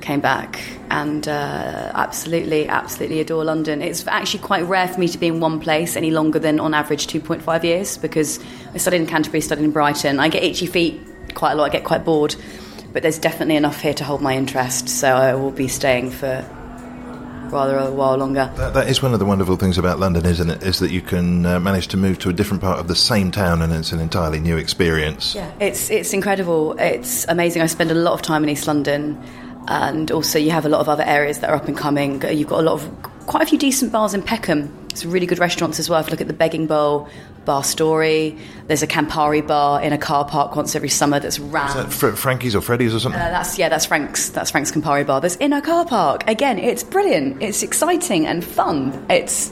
Came 0.01 0.21
back 0.21 0.61
and 0.89 1.27
uh, 1.27 1.91
absolutely, 1.93 2.67
absolutely 2.67 3.19
adore 3.19 3.43
London. 3.43 3.81
It's 3.81 4.07
actually 4.07 4.43
quite 4.43 4.63
rare 4.63 4.87
for 4.87 4.99
me 4.99 5.07
to 5.09 5.17
be 5.17 5.27
in 5.27 5.39
one 5.39 5.59
place 5.59 5.95
any 5.95 6.11
longer 6.11 6.39
than 6.39 6.59
on 6.59 6.73
average 6.73 7.07
2.5 7.07 7.63
years 7.63 7.97
because 7.97 8.39
I 8.73 8.77
studied 8.77 9.01
in 9.01 9.07
Canterbury, 9.07 9.41
studied 9.41 9.65
in 9.65 9.71
Brighton. 9.71 10.19
I 10.19 10.29
get 10.29 10.43
itchy 10.43 10.65
feet 10.65 11.01
quite 11.33 11.53
a 11.53 11.55
lot, 11.55 11.65
I 11.65 11.69
get 11.69 11.83
quite 11.83 12.05
bored, 12.05 12.35
but 12.93 13.03
there's 13.03 13.19
definitely 13.19 13.55
enough 13.55 13.81
here 13.81 13.93
to 13.95 14.03
hold 14.03 14.21
my 14.21 14.35
interest, 14.35 14.87
so 14.87 15.09
I 15.09 15.35
will 15.35 15.51
be 15.51 15.67
staying 15.67 16.11
for 16.11 16.45
rather 17.51 17.77
a 17.77 17.91
while 17.91 18.17
longer. 18.17 18.51
That, 18.55 18.73
that 18.73 18.89
is 18.89 19.01
one 19.01 19.13
of 19.13 19.19
the 19.19 19.25
wonderful 19.25 19.55
things 19.55 19.77
about 19.77 19.99
London, 19.99 20.25
isn't 20.25 20.49
it? 20.49 20.63
Is 20.63 20.79
that 20.79 20.91
you 20.91 21.01
can 21.01 21.45
uh, 21.45 21.59
manage 21.59 21.87
to 21.89 21.97
move 21.97 22.19
to 22.19 22.29
a 22.29 22.33
different 22.33 22.61
part 22.61 22.79
of 22.79 22.87
the 22.87 22.95
same 22.95 23.31
town 23.31 23.61
and 23.61 23.73
it's 23.73 23.91
an 23.91 23.99
entirely 23.99 24.39
new 24.39 24.57
experience. 24.57 25.35
Yeah, 25.35 25.51
it's 25.59 25.89
it's 25.89 26.13
incredible. 26.13 26.77
It's 26.79 27.25
amazing. 27.27 27.61
I 27.61 27.67
spend 27.67 27.91
a 27.91 27.95
lot 27.95 28.13
of 28.13 28.21
time 28.21 28.43
in 28.43 28.49
East 28.49 28.67
London, 28.67 29.21
and 29.67 30.11
also 30.11 30.39
you 30.39 30.51
have 30.51 30.65
a 30.65 30.69
lot 30.69 30.81
of 30.81 30.89
other 30.89 31.03
areas 31.03 31.39
that 31.39 31.49
are 31.49 31.55
up 31.55 31.67
and 31.67 31.77
coming. 31.77 32.21
You've 32.29 32.47
got 32.47 32.59
a 32.59 32.63
lot 32.63 32.73
of 32.73 33.09
quite 33.27 33.43
a 33.43 33.45
few 33.45 33.57
decent 33.57 33.91
bars 33.91 34.13
in 34.13 34.21
Peckham. 34.23 34.73
It's 34.91 35.05
really 35.05 35.25
good 35.25 35.39
restaurants 35.39 35.79
as 35.79 35.89
well. 35.89 35.99
If 35.99 36.07
you 36.07 36.11
look 36.11 36.21
at 36.21 36.27
the 36.27 36.33
Begging 36.33 36.65
Bowl, 36.65 37.07
Bar 37.45 37.63
Story, 37.63 38.37
there's 38.67 38.81
a 38.81 38.87
Campari 38.87 39.45
bar 39.45 39.81
in 39.81 39.93
a 39.93 39.97
car 39.97 40.25
park 40.25 40.55
once 40.55 40.75
every 40.75 40.89
summer 40.89 41.19
that's 41.19 41.39
ran 41.39 41.67
rammed. 41.67 41.91
that 41.91 41.93
Fr- 41.93 42.09
Frankie's 42.09 42.55
or 42.55 42.61
Freddy's 42.61 42.95
or 42.95 42.99
something? 42.99 43.21
Uh, 43.21 43.29
that's 43.29 43.59
yeah, 43.59 43.69
that's 43.69 43.85
Frank's. 43.85 44.29
That's 44.29 44.51
Frank's 44.51 44.71
Campari 44.71 45.05
bar. 45.05 45.21
That's 45.21 45.35
in 45.35 45.53
a 45.53 45.61
car 45.61 45.85
park. 45.85 46.23
Again, 46.27 46.57
it's 46.57 46.83
brilliant. 46.83 47.41
It's 47.41 47.63
exciting 47.63 48.25
and 48.25 48.43
fun. 48.43 49.05
It's 49.09 49.51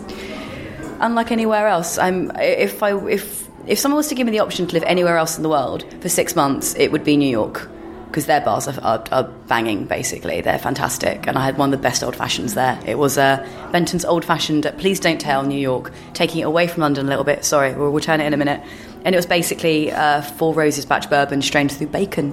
unlike 0.99 1.32
anywhere 1.32 1.67
else. 1.67 1.97
I'm 1.97 2.32
if 2.38 2.82
I 2.82 2.97
if 3.08 3.47
if 3.67 3.80
someone 3.80 3.97
was 3.97 4.08
to 4.08 4.15
give 4.15 4.25
me 4.25 4.32
the 4.32 4.39
option 4.39 4.67
to 4.67 4.73
live 4.73 4.84
anywhere 4.84 5.17
else 5.17 5.38
in 5.38 5.43
the 5.43 5.49
world 5.49 5.86
for 6.01 6.10
six 6.10 6.36
months, 6.36 6.75
it 6.75 6.91
would 6.91 7.04
be 7.04 7.17
New 7.17 7.30
York 7.30 7.69
because 8.15 8.28
their 8.28 8.41
bars 8.41 8.67
are, 8.67 8.80
are, 8.82 9.04
are 9.12 9.23
banging. 9.47 9.86
Basically, 9.86 10.39
they're 10.39 10.58
fantastic, 10.58 11.28
and 11.28 11.38
I 11.38 11.43
had 11.43 11.58
one 11.58 11.73
of 11.73 11.80
the 11.80 11.84
best 11.84 12.04
old 12.04 12.15
fashions 12.15 12.54
there. 12.54 12.80
It 12.86 12.97
was 12.97 13.17
uh, 13.17 13.45
Benton's 13.73 14.06
Old 14.06 14.23
Fashioned. 14.23 14.71
Please 14.78 14.99
don't 14.99 15.19
tell 15.19 15.43
New 15.43 15.60
York, 15.60 15.91
taking 16.13 16.39
it 16.39 16.45
away 16.45 16.67
from 16.67 16.82
London 16.82 17.06
a 17.06 17.10
little 17.10 17.25
bit. 17.25 17.43
Sorry, 17.43 17.73
we'll 17.73 17.91
return 17.91 18.21
it 18.21 18.25
in 18.25 18.34
a 18.34 18.38
minute. 18.38 18.62
And 19.04 19.13
it 19.13 19.17
was 19.17 19.25
basically 19.25 19.91
uh, 19.91 20.21
Four 20.21 20.54
Roses 20.54 20.86
batch 20.86 21.10
bourbon 21.10 21.41
strained 21.41 21.71
through 21.71 21.88
bacon 21.88 22.32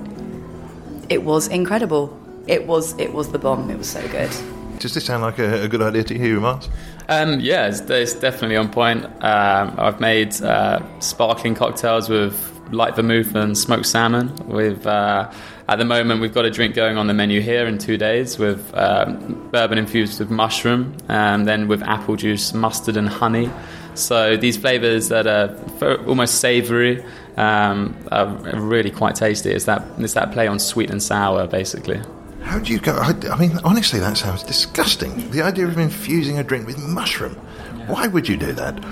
it 1.13 1.25
was 1.25 1.47
incredible. 1.49 2.19
It 2.47 2.67
was 2.67 2.99
it 2.99 3.13
was 3.13 3.31
the 3.33 3.39
bomb. 3.39 3.71
It 3.71 3.77
was 3.77 3.91
so 3.91 4.07
good. 4.09 4.31
Does 4.79 4.95
this 4.95 5.05
sound 5.05 5.23
like 5.23 5.39
a, 5.39 5.65
a 5.65 5.69
good 5.69 5.83
idea 5.83 6.05
to 6.05 6.19
you, 6.19 6.41
Mark? 6.41 6.65
Um, 7.09 7.39
yeah, 7.41 7.69
it's, 7.69 7.81
it's 7.81 8.15
definitely 8.15 8.57
on 8.57 8.71
point. 8.71 9.05
Um, 9.05 9.75
I've 9.79 10.01
made 10.01 10.41
uh, 10.43 10.81
sparkling 11.01 11.55
cocktails 11.55 12.09
with 12.09 12.35
light 12.71 12.97
vermouth 12.97 13.35
and 13.35 13.57
smoked 13.57 13.87
salmon. 13.87 14.35
With 14.49 14.87
uh, 14.87 15.31
at 15.69 15.79
the 15.79 15.85
moment, 15.85 16.21
we've 16.21 16.35
got 16.35 16.45
a 16.45 16.51
drink 16.51 16.75
going 16.75 16.97
on 16.97 17.07
the 17.07 17.15
menu 17.15 17.41
here 17.41 17.67
in 17.67 17.79
two 17.79 17.97
days 17.97 18.39
with 18.39 18.75
um, 18.75 19.49
bourbon 19.51 19.79
infused 19.79 20.19
with 20.19 20.31
mushroom, 20.31 20.97
and 21.09 21.47
then 21.47 21.69
with 21.69 21.83
apple 21.83 22.17
juice, 22.17 22.53
mustard, 22.53 22.97
and 22.97 23.09
honey. 23.09 23.51
So 23.95 24.37
these 24.37 24.57
flavors 24.57 25.09
that 25.09 25.27
are 25.27 25.55
almost 26.07 26.41
savoury 26.41 27.05
um, 27.37 27.97
are 28.11 28.27
really 28.59 28.91
quite 28.91 29.15
tasty. 29.15 29.51
It's 29.51 29.67
that 29.67 29.83
it's 29.99 30.15
that 30.15 30.33
play 30.33 30.47
on 30.47 30.59
sweet 30.59 30.91
and 30.91 31.03
sour, 31.03 31.47
basically. 31.47 32.01
How 32.43 32.59
do 32.59 32.73
you 32.73 32.81
go? 32.81 32.95
I, 32.97 33.15
I 33.31 33.37
mean, 33.39 33.59
honestly, 33.65 34.01
that 34.01 34.17
sounds 34.17 34.43
disgusting. 34.43 35.31
The 35.31 35.43
idea 35.43 35.67
of 35.67 35.79
infusing 35.79 36.39
a 36.39 36.45
drink 36.45 36.67
with 36.67 36.79
mushroom. 36.79 37.35
Why 37.87 38.09
would 38.09 38.29
you 38.29 38.37
do 38.37 38.53
that? 38.53 38.83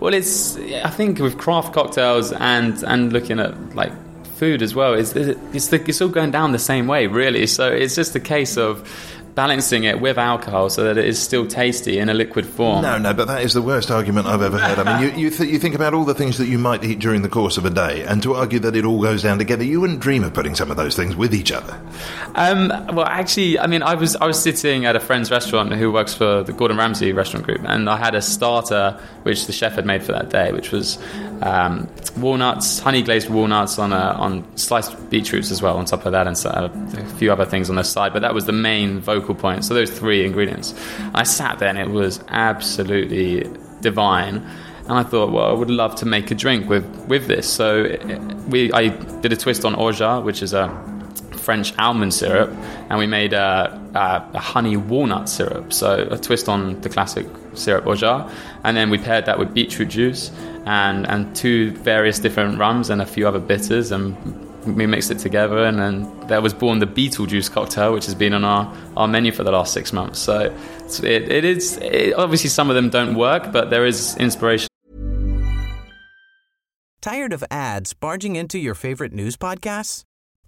Well, 0.00 0.14
it's 0.14 0.56
I 0.56 0.90
think 0.90 1.18
with 1.18 1.38
craft 1.38 1.72
cocktails 1.72 2.32
and 2.32 2.82
and 2.84 3.12
looking 3.12 3.38
at 3.38 3.74
like 3.74 3.92
food 4.36 4.62
as 4.62 4.74
well, 4.74 4.94
it's 4.94 5.14
it's, 5.14 5.68
the, 5.68 5.82
it's 5.88 6.00
all 6.00 6.08
going 6.08 6.30
down 6.30 6.52
the 6.52 6.58
same 6.58 6.86
way, 6.86 7.06
really. 7.06 7.46
So 7.46 7.72
it's 7.72 7.94
just 7.94 8.14
a 8.14 8.20
case 8.20 8.56
of 8.56 8.88
balancing 9.36 9.84
it 9.84 10.00
with 10.00 10.16
alcohol 10.16 10.70
so 10.70 10.82
that 10.82 10.96
it 10.96 11.04
is 11.04 11.20
still 11.20 11.46
tasty 11.46 11.98
in 11.98 12.08
a 12.08 12.14
liquid 12.14 12.46
form. 12.46 12.82
No, 12.82 12.96
no, 12.96 13.12
but 13.12 13.28
that 13.28 13.42
is 13.42 13.52
the 13.52 13.60
worst 13.60 13.90
argument 13.90 14.26
I've 14.26 14.40
ever 14.40 14.58
heard. 14.58 14.78
I 14.78 14.98
mean, 14.98 15.14
you 15.14 15.24
you, 15.26 15.30
th- 15.30 15.48
you 15.48 15.58
think 15.58 15.74
about 15.74 15.92
all 15.92 16.04
the 16.04 16.14
things 16.14 16.38
that 16.38 16.46
you 16.46 16.58
might 16.58 16.82
eat 16.82 16.98
during 16.98 17.20
the 17.20 17.28
course 17.28 17.58
of 17.58 17.66
a 17.66 17.70
day, 17.70 18.02
and 18.04 18.22
to 18.22 18.34
argue 18.34 18.58
that 18.60 18.74
it 18.74 18.84
all 18.84 19.00
goes 19.00 19.22
down 19.22 19.38
together, 19.38 19.62
you 19.62 19.80
wouldn't 19.80 20.00
dream 20.00 20.24
of 20.24 20.32
putting 20.32 20.54
some 20.54 20.70
of 20.70 20.78
those 20.78 20.96
things 20.96 21.14
with 21.14 21.34
each 21.34 21.52
other. 21.52 21.78
Um, 22.34 22.68
well, 22.94 23.06
actually, 23.06 23.58
I 23.58 23.66
mean, 23.66 23.82
I 23.82 23.94
was 23.94 24.16
I 24.16 24.26
was 24.26 24.42
sitting 24.42 24.86
at 24.86 24.96
a 24.96 25.00
friend's 25.00 25.30
restaurant 25.30 25.72
who 25.74 25.92
works 25.92 26.14
for 26.14 26.42
the 26.42 26.52
Gordon 26.54 26.78
Ramsay 26.78 27.12
restaurant 27.12 27.44
group, 27.44 27.60
and 27.64 27.90
I 27.90 27.98
had 27.98 28.14
a 28.14 28.22
starter 28.22 28.98
which 29.22 29.46
the 29.46 29.52
chef 29.52 29.74
had 29.74 29.84
made 29.84 30.02
for 30.02 30.12
that 30.12 30.30
day, 30.30 30.50
which 30.52 30.72
was 30.72 30.98
um, 31.42 31.88
walnuts, 32.16 32.78
honey 32.80 33.02
glazed 33.02 33.28
walnuts 33.28 33.78
on 33.78 33.92
a, 33.92 33.96
on 33.96 34.56
sliced 34.56 35.10
beetroots 35.10 35.50
as 35.50 35.60
well 35.60 35.76
on 35.76 35.84
top 35.84 36.06
of 36.06 36.12
that, 36.12 36.26
and 36.26 36.38
so, 36.38 36.48
uh, 36.48 36.70
a 36.96 37.04
few 37.16 37.30
other 37.30 37.44
things 37.44 37.68
on 37.68 37.76
the 37.76 37.84
side. 37.84 38.14
But 38.14 38.22
that 38.22 38.32
was 38.32 38.46
the 38.46 38.52
main 38.52 38.98
vocal 39.00 39.25
point. 39.34 39.64
So 39.64 39.74
those 39.74 39.90
three 39.90 40.24
ingredients. 40.24 40.74
I 41.14 41.22
sat 41.24 41.58
there, 41.58 41.68
and 41.68 41.78
it 41.78 41.90
was 41.90 42.20
absolutely 42.28 43.50
divine. 43.80 44.36
And 44.88 44.92
I 44.92 45.02
thought, 45.02 45.32
well, 45.32 45.46
I 45.50 45.52
would 45.52 45.70
love 45.70 45.96
to 45.96 46.06
make 46.06 46.30
a 46.30 46.34
drink 46.34 46.68
with, 46.68 46.84
with 47.08 47.26
this. 47.26 47.50
So 47.52 47.84
it- 47.84 48.20
we, 48.46 48.72
I 48.72 48.88
did 49.20 49.32
a 49.32 49.36
twist 49.36 49.64
on 49.64 49.74
orgeat, 49.74 50.22
which 50.22 50.40
is 50.42 50.52
a 50.54 50.68
French 51.36 51.76
almond 51.78 52.14
syrup, 52.14 52.50
and 52.88 52.98
we 52.98 53.06
made 53.06 53.32
a, 53.32 53.80
a, 53.94 54.36
a 54.36 54.38
honey 54.38 54.76
walnut 54.76 55.28
syrup. 55.28 55.72
So 55.72 56.06
a 56.10 56.18
twist 56.18 56.48
on 56.48 56.80
the 56.80 56.88
classic 56.88 57.26
syrup 57.54 57.86
orgeat, 57.86 58.26
and 58.64 58.76
then 58.76 58.90
we 58.90 58.98
paired 58.98 59.26
that 59.26 59.38
with 59.38 59.52
beetroot 59.54 59.88
juice 59.88 60.30
and 60.66 61.06
and 61.08 61.34
two 61.34 61.70
various 61.72 62.18
different 62.18 62.58
rums 62.58 62.90
and 62.90 63.00
a 63.00 63.06
few 63.06 63.26
other 63.26 63.38
bitters, 63.38 63.90
and 63.92 64.16
we 64.66 64.86
mixed 64.86 65.10
it 65.10 65.18
together, 65.18 65.64
and 65.64 65.78
then 65.78 66.26
there 66.26 66.40
was 66.40 66.52
born 66.52 66.78
the 66.78 66.86
Beetlejuice 66.86 67.50
cocktail, 67.50 67.92
which 67.92 68.06
has 68.06 68.14
been 68.14 68.32
on 68.32 68.44
our, 68.44 68.76
our 68.96 69.08
menu 69.08 69.32
for 69.32 69.44
the 69.44 69.50
last 69.50 69.72
six 69.72 69.92
months. 69.92 70.18
So 70.18 70.54
it, 71.02 71.30
it 71.30 71.44
is 71.44 71.78
it, 71.78 72.14
obviously 72.14 72.50
some 72.50 72.68
of 72.70 72.76
them 72.76 72.90
don't 72.90 73.14
work, 73.14 73.52
but 73.52 73.70
there 73.70 73.86
is 73.86 74.16
inspiration. 74.16 74.68
Tired 77.00 77.32
of 77.32 77.44
ads 77.50 77.94
barging 77.94 78.34
into 78.34 78.58
your 78.58 78.74
favorite 78.74 79.12
news 79.12 79.36
podcasts? 79.36 80.02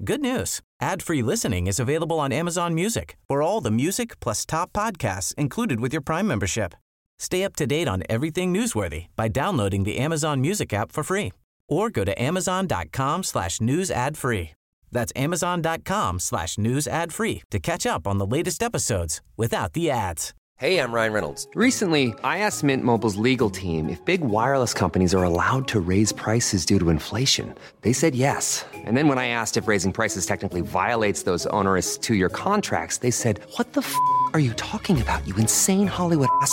Good 0.04 0.20
news. 0.20 0.61
Ad-free 0.81 1.22
listening 1.22 1.66
is 1.66 1.81
available 1.81 2.20
on 2.20 2.33
Amazon 2.33 2.74
Music 2.74 3.16
for 3.26 3.42
all 3.42 3.61
the 3.61 3.70
music 3.70 4.18
plus 4.20 4.44
top 4.46 4.72
podcasts 4.72 5.35
included 5.35 5.81
with 5.81 5.92
your 5.92 6.02
Prime 6.02 6.26
membership. 6.26 6.74
Stay 7.18 7.44
up 7.44 7.57
to 7.57 7.66
date 7.66 7.88
on 7.88 8.02
everything 8.09 8.54
newsworthy 8.54 9.07
by 9.16 9.28
downloading 9.28 9.85
the 9.85 9.98
Amazon 9.98 10.40
Music 10.40 10.72
app 10.72 10.92
for 10.92 11.02
free 11.02 11.33
or 11.68 11.90
go 11.90 12.04
to 12.04 12.20
amazon.com 12.20 13.22
slash 13.22 13.61
news 13.61 13.90
ad 13.90 14.16
free. 14.16 14.50
That's 14.90 15.12
amazon.com 15.14 16.18
slash 16.18 16.59
news 16.59 16.88
ad 16.88 17.12
free 17.12 17.42
to 17.50 17.59
catch 17.59 17.87
up 17.87 18.07
on 18.07 18.18
the 18.18 18.26
latest 18.26 18.62
episodes 18.62 19.20
without 19.37 19.74
the 19.74 19.90
ads. 19.90 20.35
Hey, 20.59 20.81
I'm 20.81 20.90
Ryan 20.90 21.12
Reynolds. 21.12 21.46
Recently, 21.54 22.12
I 22.24 22.38
asked 22.38 22.64
Mint 22.64 22.83
Mobile's 22.83 23.14
legal 23.14 23.48
team 23.48 23.88
if 23.88 24.04
big 24.04 24.22
wireless 24.22 24.74
companies 24.74 25.14
are 25.14 25.22
allowed 25.22 25.68
to 25.68 25.78
raise 25.78 26.11
prices 26.11 26.66
due 26.66 26.81
to 26.81 26.90
inflation. 26.90 27.54
They 27.83 27.92
said 27.92 28.16
yes. 28.16 28.64
And 28.74 28.96
then 28.96 29.07
when 29.07 29.18
I 29.18 29.28
asked 29.28 29.57
if 29.57 29.68
raising 29.68 29.92
prices 29.92 30.26
technically 30.26 30.62
violates 30.62 31.22
those 31.22 31.46
onerous 31.46 31.96
two 31.96 32.16
year 32.16 32.28
contracts, 32.28 32.98
they 32.98 33.12
said, 33.12 33.40
What 33.54 33.72
the 33.72 33.83
f 33.83 33.94
are 34.33 34.40
you 34.40 34.52
talking 34.54 35.00
about, 35.00 35.24
you 35.28 35.37
insane 35.37 35.87
Hollywood 35.87 36.28
ass? 36.42 36.52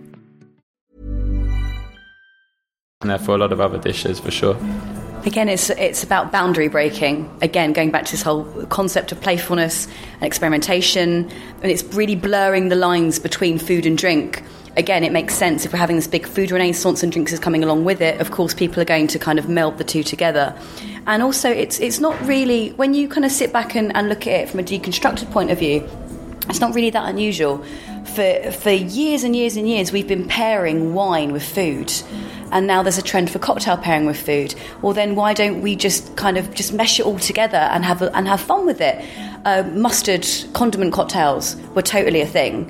And 3.01 3.09
therefore, 3.09 3.35
a 3.35 3.37
lot 3.39 3.51
of 3.51 3.59
other 3.59 3.79
dishes 3.79 4.19
for 4.19 4.31
sure. 4.31 4.55
Again, 5.25 5.49
it's 5.49 5.69
it's 5.71 6.03
about 6.03 6.31
boundary 6.31 6.67
breaking. 6.67 7.29
Again, 7.41 7.73
going 7.73 7.91
back 7.91 8.05
to 8.05 8.11
this 8.11 8.23
whole 8.23 8.43
concept 8.67 9.11
of 9.11 9.21
playfulness 9.21 9.87
and 10.15 10.23
experimentation, 10.23 11.29
and 11.61 11.71
it's 11.71 11.83
really 11.93 12.15
blurring 12.15 12.69
the 12.69 12.75
lines 12.75 13.19
between 13.19 13.59
food 13.59 13.85
and 13.85 13.97
drink. 13.97 14.43
Again, 14.77 15.03
it 15.03 15.11
makes 15.11 15.35
sense 15.35 15.65
if 15.65 15.73
we're 15.73 15.79
having 15.79 15.97
this 15.97 16.07
big 16.07 16.25
food 16.25 16.49
renaissance 16.49 17.03
and 17.03 17.11
drinks 17.11 17.33
is 17.33 17.39
coming 17.39 17.63
along 17.63 17.83
with 17.83 18.01
it. 18.01 18.21
Of 18.21 18.31
course, 18.31 18.53
people 18.53 18.81
are 18.81 18.85
going 18.85 19.07
to 19.07 19.19
kind 19.19 19.37
of 19.37 19.49
meld 19.49 19.77
the 19.77 19.83
two 19.83 20.01
together. 20.01 20.57
And 21.05 21.21
also, 21.21 21.51
it's 21.51 21.79
it's 21.79 21.99
not 21.99 22.19
really 22.25 22.69
when 22.69 22.93
you 22.93 23.07
kind 23.07 23.25
of 23.25 23.31
sit 23.31 23.51
back 23.51 23.75
and, 23.75 23.95
and 23.95 24.09
look 24.09 24.25
at 24.25 24.33
it 24.33 24.49
from 24.49 24.59
a 24.59 24.63
deconstructed 24.63 25.29
point 25.31 25.51
of 25.51 25.59
view. 25.59 25.87
It's 26.51 26.59
not 26.59 26.75
really 26.75 26.89
that 26.89 27.07
unusual. 27.07 27.63
For 28.13 28.51
for 28.51 28.71
years 28.71 29.23
and 29.23 29.33
years 29.33 29.55
and 29.55 29.69
years, 29.69 29.93
we've 29.93 30.07
been 30.07 30.27
pairing 30.27 30.93
wine 30.93 31.31
with 31.31 31.43
food, 31.43 31.93
and 32.51 32.67
now 32.67 32.83
there's 32.83 32.97
a 32.97 33.01
trend 33.01 33.29
for 33.29 33.39
cocktail 33.39 33.77
pairing 33.77 34.05
with 34.05 34.19
food. 34.19 34.53
Well, 34.81 34.91
then 34.91 35.15
why 35.15 35.33
don't 35.33 35.61
we 35.61 35.77
just 35.77 36.17
kind 36.17 36.37
of 36.37 36.53
just 36.53 36.73
mesh 36.73 36.99
it 36.99 37.05
all 37.05 37.19
together 37.19 37.57
and 37.57 37.85
have 37.85 38.01
and 38.01 38.27
have 38.27 38.41
fun 38.41 38.65
with 38.65 38.81
it? 38.81 39.03
Uh, 39.45 39.63
mustard 39.71 40.27
condiment 40.51 40.91
cocktails 40.91 41.55
were 41.73 41.81
totally 41.81 42.19
a 42.19 42.27
thing. 42.27 42.69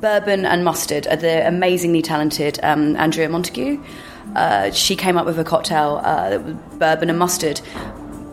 Bourbon 0.00 0.46
and 0.46 0.64
mustard 0.64 1.06
are 1.06 1.16
the 1.16 1.46
amazingly 1.46 2.00
talented 2.00 2.58
um, 2.62 2.96
Andrea 2.96 3.28
Montague. 3.28 3.78
Uh, 4.34 4.70
she 4.70 4.96
came 4.96 5.18
up 5.18 5.26
with 5.26 5.38
a 5.38 5.44
cocktail, 5.44 6.00
uh, 6.02 6.38
bourbon 6.78 7.10
and 7.10 7.18
mustard. 7.18 7.60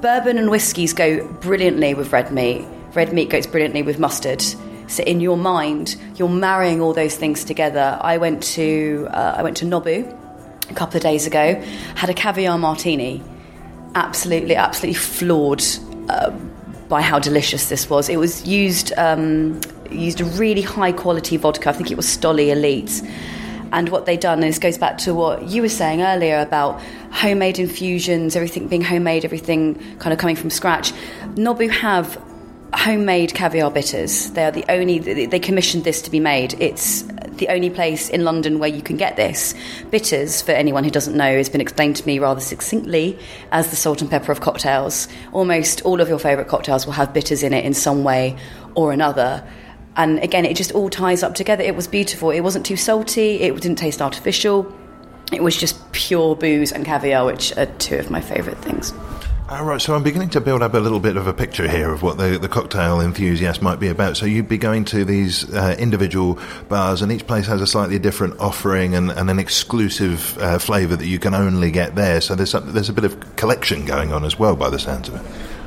Bourbon 0.01 0.37
and 0.37 0.49
whiskies 0.49 0.93
go 0.93 1.27
brilliantly 1.41 1.93
with 1.95 2.13
red 2.13 2.31
meat. 2.31 2.65
Red 2.93 3.11
meat 3.11 3.29
goes 3.29 3.45
brilliantly 3.45 3.83
with 3.83 3.99
mustard. 3.99 4.41
So 4.89 5.03
in 5.03 5.21
your 5.21 5.37
mind, 5.37 5.95
you're 6.15 6.27
marrying 6.27 6.81
all 6.81 6.93
those 6.93 7.15
things 7.15 7.43
together. 7.43 7.97
I 8.01 8.17
went 8.17 8.43
to 8.55 9.07
uh, 9.11 9.35
I 9.37 9.43
went 9.43 9.55
to 9.57 9.65
Nobu 9.65 10.15
a 10.69 10.73
couple 10.73 10.97
of 10.97 11.03
days 11.03 11.25
ago, 11.27 11.55
had 11.95 12.09
a 12.09 12.13
caviar 12.13 12.57
martini. 12.57 13.23
Absolutely, 13.95 14.55
absolutely 14.55 14.99
floored 14.99 15.63
uh, 16.09 16.31
by 16.89 17.01
how 17.01 17.19
delicious 17.19 17.69
this 17.69 17.89
was. 17.89 18.09
It 18.09 18.17
was 18.17 18.47
used 18.47 18.91
um, 18.97 19.61
used 19.91 20.21
a 20.21 20.25
really 20.25 20.63
high 20.63 20.91
quality 20.91 21.37
vodka. 21.37 21.69
I 21.69 21.73
think 21.73 21.91
it 21.91 21.97
was 21.97 22.05
Stoli 22.05 22.47
Elit. 22.47 23.07
And 23.71 23.89
what 23.89 24.07
they've 24.07 24.19
done, 24.19 24.39
this 24.39 24.57
goes 24.57 24.79
back 24.79 24.97
to 24.99 25.13
what 25.13 25.47
you 25.47 25.61
were 25.61 25.69
saying 25.69 26.01
earlier 26.01 26.39
about 26.39 26.81
homemade 27.11 27.59
infusions, 27.59 28.35
everything 28.35 28.67
being 28.67 28.81
homemade, 28.81 29.23
everything 29.23 29.75
kind 29.99 30.11
of 30.11 30.17
coming 30.17 30.35
from 30.35 30.49
scratch. 30.49 30.91
Nobu 31.35 31.69
have 31.69 32.19
homemade 32.73 33.33
caviar 33.33 33.71
bitters. 33.71 34.31
They 34.31 34.45
are 34.45 34.51
the 34.51 34.65
only, 34.69 34.99
they 34.99 35.39
commissioned 35.39 35.83
this 35.83 36.01
to 36.03 36.11
be 36.11 36.19
made. 36.19 36.55
It's 36.61 37.03
the 37.39 37.47
only 37.49 37.69
place 37.69 38.09
in 38.09 38.23
London 38.23 38.59
where 38.59 38.69
you 38.69 38.81
can 38.81 38.97
get 38.97 39.15
this. 39.15 39.55
Bitters, 39.89 40.41
for 40.41 40.51
anyone 40.51 40.83
who 40.83 40.89
doesn't 40.89 41.15
know, 41.15 41.37
has 41.37 41.49
been 41.49 41.61
explained 41.61 41.95
to 41.97 42.05
me 42.05 42.19
rather 42.19 42.41
succinctly 42.41 43.17
as 43.51 43.69
the 43.69 43.75
salt 43.75 44.01
and 44.01 44.09
pepper 44.09 44.31
of 44.31 44.41
cocktails. 44.41 45.07
Almost 45.31 45.81
all 45.83 46.01
of 46.01 46.09
your 46.09 46.19
favourite 46.19 46.49
cocktails 46.49 46.85
will 46.85 46.93
have 46.93 47.13
bitters 47.13 47.43
in 47.43 47.53
it 47.53 47.65
in 47.65 47.73
some 47.73 48.03
way 48.03 48.37
or 48.75 48.91
another. 48.91 49.43
And 49.95 50.19
again, 50.19 50.45
it 50.45 50.55
just 50.55 50.71
all 50.73 50.89
ties 50.89 51.23
up 51.23 51.35
together. 51.35 51.63
It 51.63 51.75
was 51.75 51.87
beautiful. 51.87 52.29
It 52.29 52.41
wasn't 52.41 52.65
too 52.65 52.77
salty, 52.77 53.41
it 53.41 53.53
didn't 53.61 53.77
taste 53.77 54.01
artificial. 54.01 54.73
It 55.31 55.43
was 55.43 55.55
just 55.55 55.91
pure 55.91 56.35
booze 56.35 56.71
and 56.71 56.85
caviar, 56.85 57.25
which 57.25 57.55
are 57.57 57.67
two 57.77 57.97
of 57.97 58.09
my 58.09 58.19
favourite 58.19 58.57
things. 58.59 58.93
All 59.49 59.65
right, 59.65 59.81
so 59.81 59.95
I'm 59.95 60.03
beginning 60.03 60.29
to 60.29 60.41
build 60.41 60.61
up 60.61 60.75
a 60.75 60.77
little 60.77 60.99
bit 60.99 61.17
of 61.17 61.25
a 61.25 61.33
picture 61.33 61.67
here 61.67 61.91
of 61.91 62.03
what 62.03 62.19
the, 62.19 62.37
the 62.37 62.47
cocktail 62.47 63.01
enthusiast 63.01 63.63
might 63.63 63.79
be 63.79 63.87
about. 63.87 64.15
So 64.15 64.27
you'd 64.27 64.47
be 64.47 64.59
going 64.59 64.85
to 64.85 65.03
these 65.03 65.51
uh, 65.51 65.75
individual 65.79 66.37
bars, 66.67 67.01
and 67.01 67.11
each 67.11 67.25
place 67.25 67.47
has 67.47 67.59
a 67.59 67.65
slightly 67.65 67.97
different 67.97 68.39
offering 68.39 68.93
and, 68.93 69.09
and 69.09 69.27
an 69.27 69.39
exclusive 69.39 70.37
uh, 70.37 70.59
flavour 70.59 70.95
that 70.95 71.07
you 71.07 71.17
can 71.17 71.33
only 71.33 71.71
get 71.71 71.95
there. 71.95 72.21
So 72.21 72.35
there's 72.35 72.53
a, 72.53 72.59
there's 72.59 72.89
a 72.89 72.93
bit 72.93 73.05
of 73.05 73.35
collection 73.37 73.85
going 73.85 74.13
on 74.13 74.23
as 74.23 74.37
well, 74.37 74.55
by 74.55 74.69
the 74.69 74.77
sounds 74.77 75.09
of 75.09 75.15
it. 75.15 75.25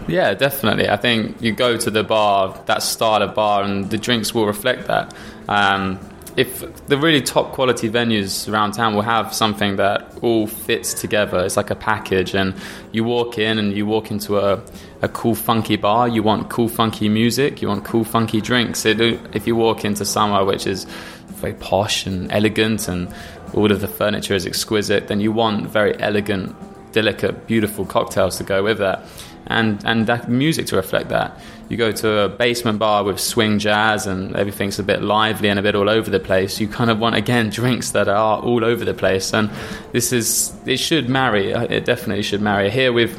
Yeah, 0.09 0.35
definitely. 0.35 0.89
I 0.89 0.97
think 0.97 1.43
you 1.43 1.51
go 1.51 1.77
to 1.77 1.91
the 1.91 2.05
bar, 2.05 2.63
that 2.67 2.85
style 2.85 3.21
of 3.21 3.35
bar, 3.35 3.65
and 3.65 3.91
the 3.91 3.99
drinks 3.99 4.33
will 4.33 4.47
reflect 4.47 4.87
that. 4.87 5.13
Um, 5.49 5.99
if 6.37 6.87
the 6.87 6.97
really 6.97 7.21
top 7.21 7.53
quality 7.53 7.89
venues 7.89 8.51
around 8.51 8.73
town 8.73 8.95
will 8.95 9.03
have 9.03 9.35
something 9.35 9.77
that 9.77 10.19
all 10.23 10.47
fits 10.47 10.95
together, 10.95 11.41
it's 11.41 11.57
like 11.57 11.71
a 11.71 11.75
package, 11.75 12.35
and 12.35 12.55
you 12.93 13.05
walk 13.05 13.39
in 13.39 13.59
and 13.59 13.77
you 13.77 13.87
walk 13.87 14.11
into 14.11 14.39
a, 14.39 14.63
a 15.03 15.09
cool, 15.09 15.35
funky 15.35 15.77
bar, 15.77 16.09
you 16.09 16.23
want 16.23 16.49
cool, 16.49 16.69
funky 16.69 17.09
music, 17.09 17.61
you 17.61 17.69
want 17.69 17.85
cool, 17.85 18.05
funky 18.05 18.41
drinks. 18.41 18.85
It, 18.87 19.01
if 19.35 19.47
you 19.47 19.57
walk 19.57 19.85
into 19.85 20.05
somewhere 20.05 20.45
which 20.45 20.67
is 20.67 20.85
very 21.29 21.55
posh 21.55 22.07
and 22.07 22.31
elegant 22.33 22.89
and 22.89 23.13
all 23.55 23.71
of 23.71 23.81
the 23.81 23.89
furniture 23.89 24.35
is 24.35 24.47
exquisite, 24.47 25.09
then 25.09 25.21
you 25.21 25.33
want 25.33 25.67
very 25.69 25.99
elegant, 26.01 26.57
delicate, 26.93 27.47
beautiful 27.47 27.85
cocktails 27.85 28.39
to 28.39 28.45
go 28.45 28.63
with 28.63 28.79
that 28.79 29.07
and 29.47 29.85
and 29.85 30.07
that 30.07 30.29
music 30.29 30.67
to 30.67 30.77
reflect 30.77 31.09
that. 31.09 31.39
You 31.73 31.79
go 31.79 31.91
to 31.91 32.19
a 32.25 32.29
basement 32.29 32.79
bar 32.79 33.03
with 33.03 33.19
swing 33.19 33.59
jazz 33.59 34.07
and 34.07 34.37
everything's 34.37 34.79
a 34.79 34.83
bit 34.83 35.01
lively 35.01 35.49
and 35.49 35.59
a 35.59 35.63
bit 35.63 35.75
all 35.75 35.89
over 35.89 36.11
the 36.11 36.21
place. 36.21 36.61
You 36.61 36.69
kind 36.69 36.91
of 36.91 36.99
want 36.99 37.15
again 37.15 37.49
drinks 37.61 37.93
that 37.93 38.09
are 38.09 38.43
all 38.43 38.63
over 38.63 38.85
the 38.85 38.93
place, 38.93 39.33
and 39.33 39.49
this 39.91 40.13
is 40.13 40.55
it 40.67 40.77
should 40.77 41.09
marry. 41.09 41.55
Uh, 41.55 41.63
it 41.63 41.87
definitely 41.87 42.25
should 42.25 42.43
marry. 42.43 42.69
Here 42.69 42.93
we've 42.93 43.19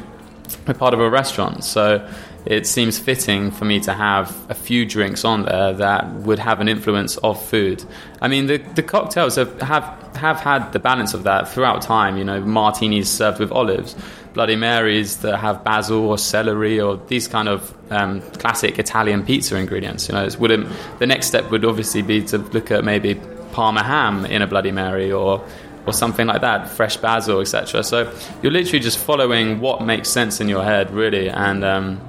we're 0.68 0.74
part 0.74 0.94
of 0.94 1.00
a 1.00 1.10
restaurant, 1.10 1.64
so 1.64 2.08
it 2.46 2.68
seems 2.68 2.96
fitting 2.96 3.50
for 3.50 3.64
me 3.64 3.80
to 3.80 3.92
have 3.92 4.48
a 4.48 4.54
few 4.54 4.86
drinks 4.86 5.24
on 5.24 5.46
there 5.46 5.72
that 5.72 6.12
would 6.12 6.38
have 6.38 6.60
an 6.60 6.68
influence 6.68 7.16
of 7.16 7.44
food. 7.44 7.84
I 8.20 8.28
mean, 8.28 8.46
the, 8.46 8.58
the 8.58 8.84
cocktails 8.84 9.34
have, 9.34 9.60
have 9.62 9.82
have 10.16 10.38
had 10.38 10.72
the 10.72 10.78
balance 10.78 11.12
of 11.12 11.24
that 11.24 11.48
throughout 11.48 11.82
time. 11.82 12.16
You 12.16 12.24
know, 12.24 12.40
martinis 12.40 13.10
served 13.10 13.40
with 13.40 13.50
olives, 13.50 13.96
Bloody 14.34 14.56
Marys 14.56 15.18
that 15.18 15.38
have 15.38 15.64
basil 15.64 16.08
or 16.08 16.18
celery 16.18 16.80
or 16.80 17.00
these 17.06 17.28
kind 17.28 17.48
of 17.48 17.72
um, 17.90 18.20
classic 18.32 18.78
Italian 18.78 19.24
pizza 19.24 19.56
ingredients. 19.56 20.08
You 20.08 20.14
know, 20.14 20.28
wouldn't. 20.38 20.68
The 20.98 21.06
next 21.06 21.28
step 21.28 21.50
would 21.50 21.64
obviously 21.64 22.02
be 22.02 22.22
to 22.24 22.38
look 22.38 22.70
at 22.70 22.84
maybe 22.84 23.14
Parma 23.52 23.82
ham 23.84 24.26
in 24.26 24.42
a 24.42 24.46
Bloody 24.46 24.72
Mary 24.72 25.12
or 25.12 25.42
or 25.86 25.92
something 25.92 26.26
like 26.26 26.40
that, 26.40 26.68
fresh 26.68 26.96
basil, 26.96 27.40
etc. 27.40 27.84
So 27.84 28.12
you're 28.42 28.52
literally 28.52 28.80
just 28.80 28.98
following 28.98 29.60
what 29.60 29.82
makes 29.82 30.08
sense 30.08 30.40
in 30.40 30.48
your 30.48 30.64
head, 30.64 30.90
really, 30.90 31.28
and. 31.30 31.64
Um, 31.64 32.00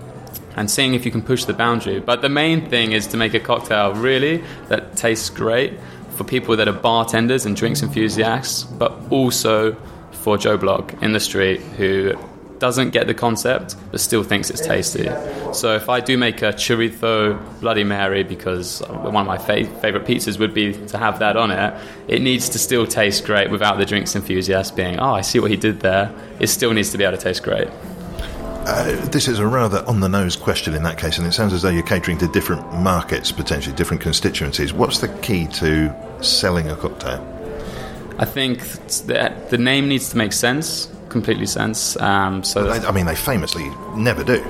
and 0.57 0.71
seeing 0.71 0.93
if 0.93 1.03
you 1.05 1.11
can 1.11 1.21
push 1.21 1.43
the 1.43 1.53
boundary. 1.53 1.99
But 1.99 2.21
the 2.21 2.29
main 2.29 2.69
thing 2.69 2.93
is 2.93 3.07
to 3.07 3.17
make 3.17 3.33
a 3.33 3.41
cocktail 3.41 3.93
really 3.93 4.41
that 4.69 4.95
tastes 4.95 5.29
great 5.29 5.73
for 6.11 6.23
people 6.23 6.55
that 6.55 6.69
are 6.69 6.73
bartenders 6.73 7.45
and 7.45 7.57
drinks 7.57 7.83
enthusiasts, 7.83 8.63
but 8.63 8.93
also 9.09 9.75
for 10.25 10.39
Joe 10.39 10.57
Block 10.57 10.91
in 11.03 11.11
the 11.13 11.19
street 11.19 11.61
who 11.77 12.15
doesn't 12.57 12.89
get 12.89 13.05
the 13.05 13.13
concept 13.13 13.75
but 13.91 13.99
still 13.99 14.23
thinks 14.23 14.49
it's 14.49 14.65
tasty. 14.65 15.07
So 15.53 15.75
if 15.75 15.87
I 15.87 15.99
do 15.99 16.17
make 16.17 16.41
a 16.41 16.51
chorizo 16.51 17.37
Bloody 17.61 17.83
Mary 17.83 18.23
because 18.23 18.79
one 18.89 19.17
of 19.17 19.27
my 19.27 19.37
fa- 19.37 19.67
favorite 19.81 20.05
pizzas 20.05 20.39
would 20.39 20.51
be 20.51 20.73
to 20.87 20.97
have 20.97 21.19
that 21.19 21.37
on 21.37 21.51
it, 21.51 21.75
it 22.07 22.23
needs 22.23 22.49
to 22.49 22.57
still 22.57 22.87
taste 22.87 23.23
great 23.23 23.51
without 23.51 23.77
the 23.77 23.85
drinks 23.85 24.15
enthusiast 24.15 24.75
being, 24.75 24.97
oh, 24.97 25.13
I 25.13 25.21
see 25.21 25.39
what 25.39 25.51
he 25.51 25.57
did 25.57 25.81
there. 25.81 26.11
It 26.39 26.47
still 26.47 26.73
needs 26.73 26.89
to 26.89 26.97
be 26.97 27.03
able 27.03 27.17
to 27.17 27.23
taste 27.23 27.43
great. 27.43 27.67
Uh, 28.67 28.95
this 29.09 29.27
is 29.27 29.37
a 29.37 29.45
rather 29.45 29.85
on 29.85 29.99
the 29.99 30.09
nose 30.09 30.35
question 30.35 30.73
in 30.73 30.81
that 30.81 30.97
case, 30.97 31.19
and 31.19 31.27
it 31.27 31.33
sounds 31.33 31.53
as 31.53 31.61
though 31.61 31.69
you're 31.69 31.83
catering 31.83 32.17
to 32.17 32.27
different 32.29 32.73
markets, 32.73 33.31
potentially 33.31 33.75
different 33.75 34.01
constituencies. 34.01 34.73
What's 34.73 35.01
the 35.01 35.09
key 35.19 35.45
to 35.61 35.93
selling 36.23 36.71
a 36.71 36.75
cocktail? 36.75 37.34
I 38.17 38.25
think 38.25 38.59
that 39.07 39.49
the 39.49 39.57
name 39.57 39.87
needs 39.89 40.09
to 40.09 40.17
make 40.17 40.33
sense, 40.33 40.89
completely 41.09 41.45
sense. 41.45 41.95
Um, 42.01 42.43
so 42.43 42.63
Well, 42.65 42.79
they, 42.79 42.87
I 42.87 42.91
mean, 42.91 43.05
they 43.05 43.15
famously 43.15 43.69
never 43.95 44.23
do. 44.23 44.43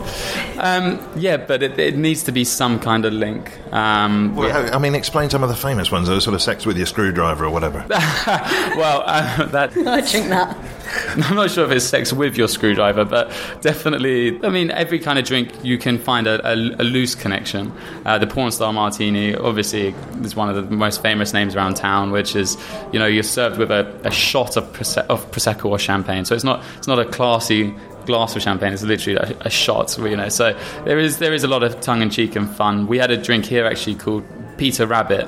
um, 0.58 1.00
yeah, 1.16 1.38
but 1.38 1.62
it, 1.64 1.78
it 1.80 1.96
needs 1.98 2.24
to 2.24 2.32
be 2.32 2.44
some 2.44 2.80
kind 2.80 3.06
of 3.06 3.14
link. 3.14 3.52
Um, 3.74 4.36
Well, 4.36 4.48
yeah. 4.50 4.76
I 4.76 4.80
mean, 4.80 4.96
explain 4.96 5.30
some 5.30 5.44
of 5.44 5.50
the 5.50 5.56
famous 5.56 5.92
ones. 5.92 6.08
Those 6.08 6.24
sort 6.24 6.34
of 6.36 6.42
sex 6.42 6.66
with 6.66 6.78
your 6.78 6.86
screwdriver 6.88 7.46
or 7.46 7.50
whatever. 7.52 7.86
well, 7.90 9.04
uh, 9.06 9.46
that 9.48 9.72
I 9.78 10.02
drink 10.02 10.30
that. 10.30 10.58
I'm 11.10 11.36
not 11.36 11.52
sure 11.52 11.66
if 11.66 11.72
it's 11.72 11.86
sex 11.86 12.14
with 12.14 12.38
your 12.38 12.48
screwdriver, 12.48 13.06
but 13.06 13.30
definitely. 13.62 14.44
I 14.44 14.50
mean, 14.50 14.72
every 14.72 15.00
kind 15.00 15.18
of 15.18 15.26
drink 15.26 15.52
you 15.64 15.78
can 15.78 15.98
find 15.98 16.28
a, 16.28 16.46
a, 16.48 16.54
a 16.54 16.84
loose 16.84 17.16
connection. 17.16 17.72
Uh, 18.06 18.18
the 18.18 18.28
porn 18.28 18.52
star 18.52 18.72
martini, 18.72 19.36
obviously, 19.36 19.96
is 20.22 20.36
one 20.36 20.50
of 20.50 20.56
the 20.56 20.76
most 20.76 21.02
famous 21.02 21.34
names 21.34 21.56
around 21.56 21.76
town, 21.76 22.12
which 22.12 22.36
is 22.36 22.58
you 22.92 23.00
know 23.00 23.06
you're 23.06 23.24
served 23.24 23.58
with 23.58 23.72
a, 23.72 24.00
a 24.04 24.12
shot 24.12 24.58
of, 24.58 24.72
Prose- 24.74 24.98
of 24.98 25.32
prosecco 25.32 25.66
or 25.66 25.80
champagne. 25.80 26.26
So 26.26 26.36
it's 26.36 26.44
not 26.44 26.64
it's 26.78 26.88
not 26.88 27.00
a 27.00 27.06
classy 27.06 27.74
glass 28.06 28.36
of 28.36 28.42
champagne. 28.42 28.74
It's 28.74 28.84
literally 28.84 29.18
a, 29.18 29.36
a 29.42 29.50
shot, 29.50 29.98
you 29.98 30.16
know. 30.16 30.30
So 30.30 30.58
there 30.86 31.00
is 31.00 31.20
there 31.20 31.34
is 31.34 31.44
a 31.44 31.48
lot 31.48 31.64
of 31.64 31.80
tongue 31.82 32.02
in 32.02 32.10
cheek 32.10 32.36
and 32.36 32.50
fun. 32.50 32.88
We 32.88 32.98
had 32.98 33.12
a 33.12 33.18
drink 33.18 33.46
here 33.46 33.66
actually 33.66 33.96
called 33.96 34.24
Peter 34.58 34.86
Rabbit 34.86 35.28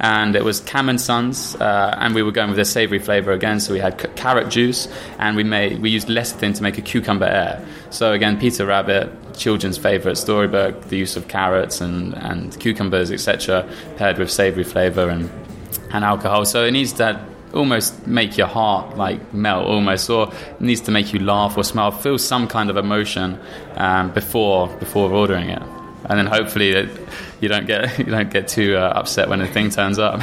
and 0.00 0.36
it 0.36 0.44
was 0.44 0.60
Kamm 0.60 0.88
and 0.88 1.00
Sons, 1.00 1.56
uh, 1.56 1.94
and 1.98 2.14
we 2.14 2.22
were 2.22 2.32
going 2.32 2.50
with 2.50 2.58
a 2.58 2.64
savoury 2.64 2.98
flavour 2.98 3.32
again. 3.32 3.60
So 3.60 3.72
we 3.72 3.80
had 3.80 4.00
c- 4.00 4.08
carrot 4.16 4.48
juice, 4.48 4.88
and 5.18 5.36
we 5.36 5.44
made 5.44 5.80
we 5.80 5.90
used 5.90 6.08
lecithin 6.08 6.54
to 6.56 6.62
make 6.62 6.78
a 6.78 6.82
cucumber 6.82 7.26
air. 7.26 7.64
So 7.90 8.12
again, 8.12 8.38
Peter 8.38 8.66
Rabbit, 8.66 9.10
children's 9.36 9.78
favourite 9.78 10.16
storybook, 10.16 10.88
the 10.88 10.96
use 10.96 11.16
of 11.16 11.28
carrots 11.28 11.80
and, 11.80 12.14
and 12.14 12.58
cucumbers, 12.60 13.10
etc., 13.10 13.68
paired 13.96 14.18
with 14.18 14.30
savoury 14.30 14.64
flavour 14.64 15.08
and 15.08 15.30
and 15.92 16.04
alcohol. 16.04 16.44
So 16.44 16.64
it 16.64 16.72
needs 16.72 16.92
to 16.94 17.20
almost 17.54 18.06
make 18.06 18.36
your 18.36 18.46
heart 18.46 18.96
like 18.96 19.32
melt 19.32 19.66
almost 19.66 20.10
or 20.10 20.30
needs 20.60 20.82
to 20.82 20.90
make 20.90 21.12
you 21.12 21.18
laugh 21.18 21.56
or 21.56 21.64
smile 21.64 21.90
feel 21.90 22.18
some 22.18 22.46
kind 22.46 22.68
of 22.68 22.76
emotion 22.76 23.38
um, 23.76 24.12
before 24.12 24.68
before 24.76 25.10
ordering 25.10 25.48
it 25.48 25.62
and 26.08 26.18
then 26.18 26.26
hopefully 26.26 26.88
you 27.40 27.48
don't 27.48 27.66
get 27.66 27.98
you 27.98 28.06
don't 28.06 28.30
get 28.30 28.48
too 28.48 28.76
uh, 28.76 28.92
upset 28.96 29.28
when 29.28 29.38
the 29.38 29.46
thing 29.46 29.70
turns 29.70 29.98
up 29.98 30.20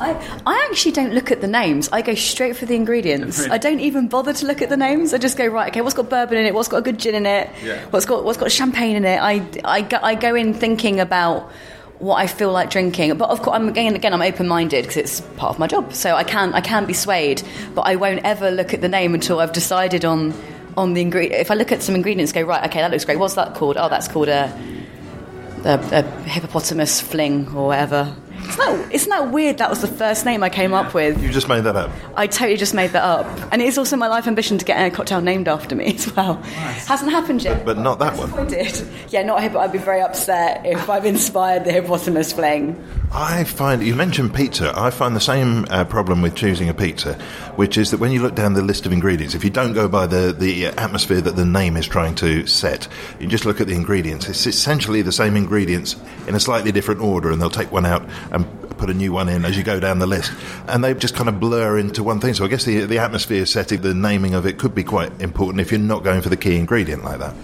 I, 0.00 0.40
I 0.44 0.68
actually 0.70 0.92
don't 0.92 1.14
look 1.14 1.30
at 1.30 1.40
the 1.40 1.46
names. 1.46 1.88
I 1.92 2.02
go 2.02 2.14
straight 2.14 2.56
for 2.56 2.66
the 2.66 2.74
ingredients. 2.74 3.48
I 3.48 3.58
don't 3.58 3.80
even 3.80 4.08
bother 4.08 4.32
to 4.32 4.46
look 4.46 4.60
at 4.60 4.68
the 4.68 4.76
names. 4.76 5.14
I 5.14 5.18
just 5.18 5.38
go 5.38 5.46
right. 5.46 5.70
Okay, 5.70 5.80
what's 5.82 5.94
got 5.94 6.10
bourbon 6.10 6.36
in 6.36 6.46
it? 6.46 6.54
What's 6.54 6.68
got 6.68 6.78
a 6.78 6.82
good 6.82 6.98
gin 6.98 7.14
in 7.14 7.26
it? 7.26 7.50
Yeah. 7.62 7.84
What's 7.86 8.04
got 8.04 8.24
what's 8.24 8.38
got 8.38 8.50
champagne 8.50 8.96
in 8.96 9.04
it? 9.04 9.18
I, 9.18 9.46
I, 9.64 9.82
go, 9.82 9.98
I 10.02 10.16
go 10.16 10.34
in 10.34 10.52
thinking 10.52 10.98
about 10.98 11.50
what 12.00 12.16
I 12.16 12.26
feel 12.26 12.50
like 12.50 12.70
drinking. 12.70 13.16
But 13.16 13.30
of 13.30 13.42
course, 13.42 13.56
I'm 13.56 13.68
again 13.68 13.94
again 13.94 14.12
I'm 14.12 14.22
open 14.22 14.48
minded 14.48 14.82
because 14.82 14.96
it's 14.96 15.20
part 15.36 15.50
of 15.50 15.58
my 15.58 15.66
job. 15.66 15.94
So 15.94 16.14
I 16.14 16.24
can 16.24 16.52
I 16.54 16.60
can 16.60 16.86
be 16.86 16.94
swayed, 16.94 17.42
but 17.74 17.82
I 17.82 17.96
won't 17.96 18.24
ever 18.24 18.50
look 18.50 18.74
at 18.74 18.80
the 18.80 18.88
name 18.88 19.14
until 19.14 19.38
I've 19.40 19.52
decided 19.52 20.04
on 20.04 20.34
on 20.76 20.94
the 20.94 21.02
ingredient. 21.02 21.40
If 21.40 21.52
I 21.52 21.54
look 21.54 21.70
at 21.70 21.82
some 21.82 21.94
ingredients, 21.94 22.32
go 22.32 22.42
right. 22.42 22.68
Okay, 22.68 22.80
that 22.80 22.90
looks 22.90 23.04
great. 23.04 23.18
What's 23.18 23.34
that 23.34 23.54
called? 23.54 23.76
Oh, 23.76 23.88
that's 23.88 24.08
called 24.08 24.28
a 24.28 24.52
a, 25.64 25.80
a 25.92 26.02
hippopotamus 26.28 27.00
fling 27.00 27.48
or 27.54 27.68
whatever. 27.68 28.14
It's 28.46 28.58
not, 28.58 28.94
it's 28.94 29.06
not 29.06 29.14
that 29.24 29.32
weird 29.32 29.58
that 29.58 29.70
was 29.70 29.80
the 29.80 29.88
first 29.88 30.24
name 30.24 30.42
I 30.42 30.48
came 30.48 30.74
up 30.74 30.94
with. 30.94 31.22
You 31.22 31.30
just 31.30 31.48
made 31.48 31.64
that 31.64 31.76
up. 31.76 31.90
I 32.16 32.26
totally 32.26 32.56
just 32.56 32.74
made 32.74 32.90
that 32.90 33.02
up. 33.02 33.26
And 33.52 33.62
it 33.62 33.66
is 33.66 33.78
also 33.78 33.96
my 33.96 34.08
life 34.08 34.26
ambition 34.26 34.58
to 34.58 34.64
get 34.64 34.84
a 34.84 34.94
cocktail 34.94 35.20
named 35.20 35.48
after 35.48 35.74
me 35.74 35.86
as 35.94 36.14
well. 36.14 36.34
Hasn't 36.34 37.10
happened 37.10 37.42
yet. 37.42 37.64
But 37.64 37.78
not 37.78 37.98
that 38.00 38.16
one. 38.16 38.32
I 38.32 38.44
did. 38.44 38.86
Yeah, 39.10 39.22
not 39.22 39.38
a 39.38 39.42
hippo. 39.42 39.58
I'd 39.58 39.72
be 39.72 39.78
very 39.78 40.00
upset 40.00 40.64
if 40.66 40.88
I've 40.88 41.06
inspired 41.06 41.64
the 41.64 41.72
hippopotamus 41.72 42.32
fling. 42.32 42.82
I 43.12 43.44
find 43.44 43.80
you 43.80 43.94
mentioned 43.94 44.34
pizza. 44.34 44.72
I 44.76 44.90
find 44.90 45.14
the 45.14 45.20
same 45.20 45.66
uh, 45.70 45.84
problem 45.84 46.20
with 46.20 46.34
choosing 46.34 46.68
a 46.68 46.74
pizza, 46.74 47.14
which 47.54 47.78
is 47.78 47.92
that 47.92 48.00
when 48.00 48.10
you 48.10 48.20
look 48.20 48.34
down 48.34 48.54
the 48.54 48.62
list 48.62 48.86
of 48.86 48.92
ingredients, 48.92 49.36
if 49.36 49.44
you 49.44 49.50
don't 49.50 49.72
go 49.72 49.86
by 49.86 50.06
the 50.06 50.34
the 50.36 50.66
atmosphere 50.66 51.20
that 51.20 51.36
the 51.36 51.44
name 51.44 51.76
is 51.76 51.86
trying 51.86 52.16
to 52.16 52.44
set, 52.48 52.88
you 53.20 53.28
just 53.28 53.44
look 53.44 53.60
at 53.60 53.68
the 53.68 53.74
ingredients. 53.74 54.28
It's 54.28 54.48
essentially 54.48 55.00
the 55.02 55.12
same 55.12 55.36
ingredients 55.36 55.94
in 56.26 56.34
a 56.34 56.40
slightly 56.40 56.72
different 56.72 57.02
order, 57.02 57.30
and 57.30 57.40
they'll 57.40 57.50
take 57.50 57.70
one 57.70 57.86
out 57.86 58.02
and 58.34 58.64
put 58.76 58.90
a 58.90 58.94
new 58.94 59.12
one 59.12 59.28
in 59.28 59.44
as 59.44 59.56
you 59.56 59.62
go 59.62 59.80
down 59.80 59.98
the 59.98 60.06
list, 60.06 60.32
and 60.68 60.82
they 60.82 60.94
just 60.94 61.14
kind 61.14 61.28
of 61.28 61.40
blur 61.40 61.78
into 61.78 62.02
one 62.02 62.20
thing. 62.20 62.34
So 62.34 62.44
I 62.44 62.48
guess 62.48 62.64
the 62.64 62.84
the 62.86 62.98
atmosphere 62.98 63.46
setting, 63.46 63.80
the 63.80 63.94
naming 63.94 64.34
of 64.34 64.46
it, 64.46 64.58
could 64.58 64.74
be 64.74 64.84
quite 64.84 65.20
important 65.20 65.60
if 65.60 65.70
you're 65.70 65.80
not 65.80 66.04
going 66.04 66.22
for 66.22 66.28
the 66.28 66.36
key 66.36 66.56
ingredient 66.56 67.04
like 67.04 67.18
that. 67.20 67.34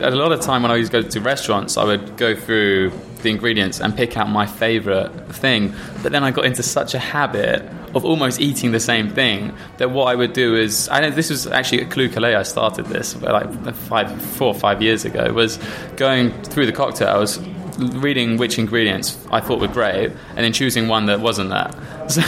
a 0.00 0.10
lot 0.10 0.32
of 0.32 0.40
time 0.40 0.62
when 0.62 0.70
I 0.70 0.76
used 0.76 0.92
to 0.92 1.02
go 1.02 1.08
to 1.08 1.20
restaurants, 1.20 1.76
I 1.76 1.84
would 1.84 2.16
go 2.16 2.34
through 2.34 2.92
the 3.22 3.30
ingredients 3.30 3.80
and 3.80 3.94
pick 3.96 4.16
out 4.16 4.28
my 4.28 4.46
favourite 4.46 5.10
thing. 5.34 5.74
But 6.02 6.12
then 6.12 6.24
I 6.24 6.30
got 6.30 6.44
into 6.44 6.62
such 6.62 6.94
a 6.94 6.98
habit 6.98 7.62
of 7.94 8.04
almost 8.04 8.40
eating 8.40 8.72
the 8.72 8.80
same 8.80 9.10
thing 9.10 9.52
that 9.78 9.90
what 9.90 10.04
I 10.04 10.14
would 10.14 10.32
do 10.32 10.56
is 10.56 10.88
I 10.90 11.00
know 11.00 11.10
this 11.10 11.30
was 11.30 11.46
actually 11.46 11.82
at 11.82 11.90
Callooh 11.90 12.08
Callay 12.08 12.34
I 12.34 12.44
started 12.44 12.86
this 12.86 13.20
like 13.20 13.74
five, 13.74 14.22
four 14.22 14.48
or 14.48 14.54
five 14.54 14.80
years 14.82 15.04
ago. 15.04 15.32
Was 15.32 15.58
going 15.96 16.30
through 16.44 16.66
the 16.66 16.72
cocktails, 16.72 17.38
reading 17.78 18.36
which 18.36 18.58
ingredients 18.58 19.16
I 19.30 19.40
thought 19.40 19.60
were 19.60 19.68
great, 19.68 20.10
and 20.30 20.38
then 20.38 20.52
choosing 20.52 20.88
one 20.88 21.06
that 21.06 21.20
wasn't 21.20 21.50
that. 21.50 21.74
So 22.10 22.22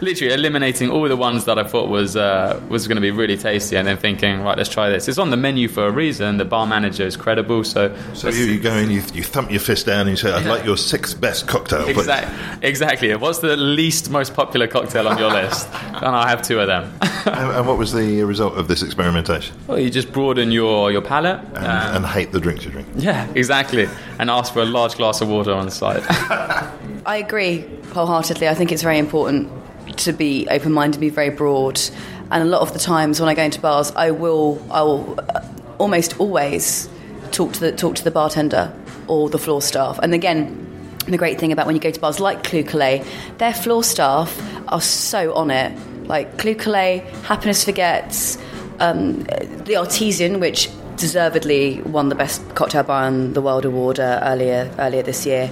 literally 0.00 0.34
eliminating 0.34 0.90
all 0.90 1.08
the 1.08 1.16
ones 1.16 1.44
that 1.44 1.56
I 1.56 1.62
thought 1.62 1.88
was 1.88 2.16
uh, 2.16 2.60
was 2.68 2.88
going 2.88 2.96
to 2.96 3.00
be 3.00 3.12
really 3.12 3.36
tasty, 3.36 3.76
and 3.76 3.86
then 3.86 3.96
thinking, 3.96 4.42
right, 4.42 4.58
let's 4.58 4.68
try 4.68 4.88
this. 4.88 5.06
It's 5.06 5.18
on 5.18 5.30
the 5.30 5.36
menu 5.36 5.68
for 5.68 5.86
a 5.86 5.90
reason. 5.92 6.38
The 6.38 6.44
bar 6.44 6.66
manager 6.66 7.04
is 7.04 7.16
credible, 7.16 7.62
so 7.62 7.94
So 8.14 8.28
you, 8.30 8.46
you 8.46 8.58
go 8.58 8.74
in, 8.74 8.90
you, 8.90 9.02
you 9.14 9.22
thump 9.22 9.52
your 9.52 9.60
fist 9.60 9.86
down, 9.86 10.00
and 10.00 10.10
you 10.10 10.16
say, 10.16 10.32
"I'd 10.32 10.46
like 10.46 10.64
your 10.64 10.76
sixth 10.76 11.20
best 11.20 11.46
cocktail." 11.46 11.86
Exactly. 11.88 12.68
Exactly. 12.68 13.14
What's 13.14 13.38
the 13.38 13.56
least 13.56 14.10
most 14.10 14.34
popular 14.34 14.66
cocktail 14.66 15.06
on 15.06 15.16
your 15.16 15.30
list? 15.30 15.68
and 15.74 16.06
I 16.06 16.28
have 16.28 16.42
two 16.42 16.58
of 16.58 16.66
them. 16.66 16.92
and, 17.26 17.50
and 17.52 17.66
what 17.68 17.78
was 17.78 17.92
the 17.92 18.24
result 18.24 18.54
of 18.54 18.66
this 18.66 18.82
experimentation? 18.82 19.54
well, 19.68 19.78
you 19.78 19.90
just 19.90 20.10
broaden 20.12 20.50
your 20.50 20.90
your 20.90 21.02
palate. 21.02 21.38
And, 21.54 21.56
um, 21.58 21.96
and 21.96 22.06
hate 22.06 22.32
the 22.32 22.40
drinks 22.40 22.64
you 22.64 22.72
drink. 22.72 22.88
yeah, 22.96 23.30
exactly. 23.36 23.88
And 24.18 24.28
ask 24.28 24.52
for 24.52 24.60
a 24.60 24.66
large 24.80 24.96
glass 24.96 25.20
of 25.20 25.28
water 25.28 25.52
on 25.52 25.66
the 25.66 25.70
side. 25.70 26.02
I 27.06 27.18
agree 27.18 27.66
wholeheartedly. 27.92 28.48
I 28.48 28.54
think 28.54 28.72
it's 28.72 28.82
very 28.82 28.98
important 28.98 29.50
to 29.98 30.12
be 30.12 30.48
open 30.50 30.72
minded, 30.72 31.00
be 31.00 31.10
very 31.10 31.28
broad. 31.28 31.78
And 32.30 32.42
a 32.42 32.46
lot 32.46 32.62
of 32.62 32.72
the 32.72 32.78
times 32.78 33.20
when 33.20 33.28
I 33.28 33.34
go 33.34 33.42
into 33.42 33.60
bars, 33.60 33.92
I 33.92 34.10
will, 34.10 34.64
I 34.70 34.82
will 34.82 35.20
uh, 35.20 35.46
almost 35.78 36.18
always 36.18 36.88
talk 37.30 37.52
to 37.54 37.60
the 37.60 37.72
talk 37.72 37.96
to 37.96 38.04
the 38.04 38.10
bartender 38.10 38.72
or 39.06 39.28
the 39.28 39.38
floor 39.38 39.60
staff. 39.60 39.98
And 40.02 40.14
again, 40.14 40.66
the 41.06 41.18
great 41.18 41.38
thing 41.38 41.52
about 41.52 41.66
when 41.66 41.74
you 41.74 41.80
go 41.82 41.90
to 41.90 42.00
bars 42.00 42.20
like 42.20 42.42
Callooh 42.42 42.64
Callay, 42.64 43.04
their 43.36 43.52
floor 43.52 43.84
staff 43.84 44.40
are 44.68 44.80
so 44.80 45.34
on 45.34 45.50
it. 45.50 45.76
Like 46.06 46.38
Callooh 46.38 46.54
Callay, 46.54 46.98
Happiness 47.24 47.64
Forgets, 47.64 48.38
um, 48.78 49.24
the 49.64 49.76
Artesian, 49.76 50.40
which 50.40 50.70
deservedly 51.00 51.80
won 51.82 52.10
the 52.10 52.14
best 52.14 52.42
cocktail 52.54 52.84
bar 52.84 53.08
in 53.08 53.32
the 53.32 53.42
world 53.42 53.64
award 53.64 53.98
uh, 53.98 54.20
earlier 54.22 54.72
earlier 54.78 55.02
this 55.02 55.26
year. 55.26 55.50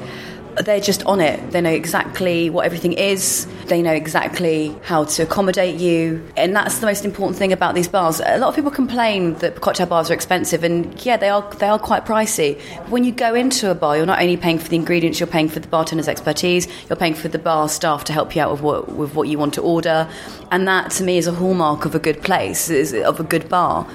They're 0.65 0.81
just 0.81 1.05
on 1.07 1.21
it. 1.21 1.53
They 1.53 1.61
know 1.61 1.71
exactly 1.71 2.51
what 2.51 2.67
everything 2.67 2.95
is. 2.95 3.47
They 3.67 3.81
know 3.81 3.93
exactly 3.93 4.75
how 4.83 5.05
to 5.05 5.23
accommodate 5.23 5.77
you, 5.77 6.21
and 6.37 6.55
that's 6.55 6.81
the 6.81 6.87
most 6.87 7.05
important 7.05 7.39
thing 7.39 7.53
about 7.53 7.77
these 7.77 7.87
bars. 7.87 8.21
A 8.25 8.39
lot 8.39 8.49
of 8.49 8.57
people 8.57 8.73
complain 8.73 9.35
that 9.35 9.61
cocktail 9.61 9.87
bars 9.87 10.11
are 10.11 10.15
expensive, 10.15 10.65
and 10.65 11.05
yeah, 11.07 11.17
they 11.17 11.29
are. 11.29 11.49
They 11.55 11.69
are 11.69 11.79
quite 11.79 12.05
pricey. 12.05 12.61
But 12.77 12.91
when 12.91 13.05
you 13.05 13.13
go 13.13 13.37
into 13.37 13.71
a 13.71 13.75
bar, 13.75 13.97
you're 13.97 14.07
not 14.07 14.21
only 14.21 14.37
paying 14.37 14.59
for 14.59 14.69
the 14.69 14.77
ingredients, 14.77 15.21
you're 15.21 15.29
paying 15.29 15.49
for 15.49 15.61
the 15.61 15.69
bartender's 15.69 16.09
expertise. 16.09 16.67
You're 16.89 16.97
paying 16.97 17.15
for 17.15 17.29
the 17.29 17.39
bar 17.39 17.69
staff 17.69 18.03
to 18.05 18.13
help 18.13 18.35
you 18.35 18.43
out 18.43 18.51
with 18.51 18.61
what 18.61 18.89
with 18.97 19.15
what 19.15 19.29
you 19.29 19.39
want 19.39 19.55
to 19.55 19.63
order, 19.63 20.11
and 20.51 20.67
that 20.67 20.91
to 20.93 21.05
me 21.05 21.19
is 21.19 21.29
a 21.29 21.33
hallmark 21.33 21.85
of 21.85 21.95
a 21.95 22.01
good 22.01 22.21
place, 22.23 22.69
is 22.69 22.93
of 22.93 23.21
a 23.21 23.25
good 23.25 23.49
bar. 23.49 23.87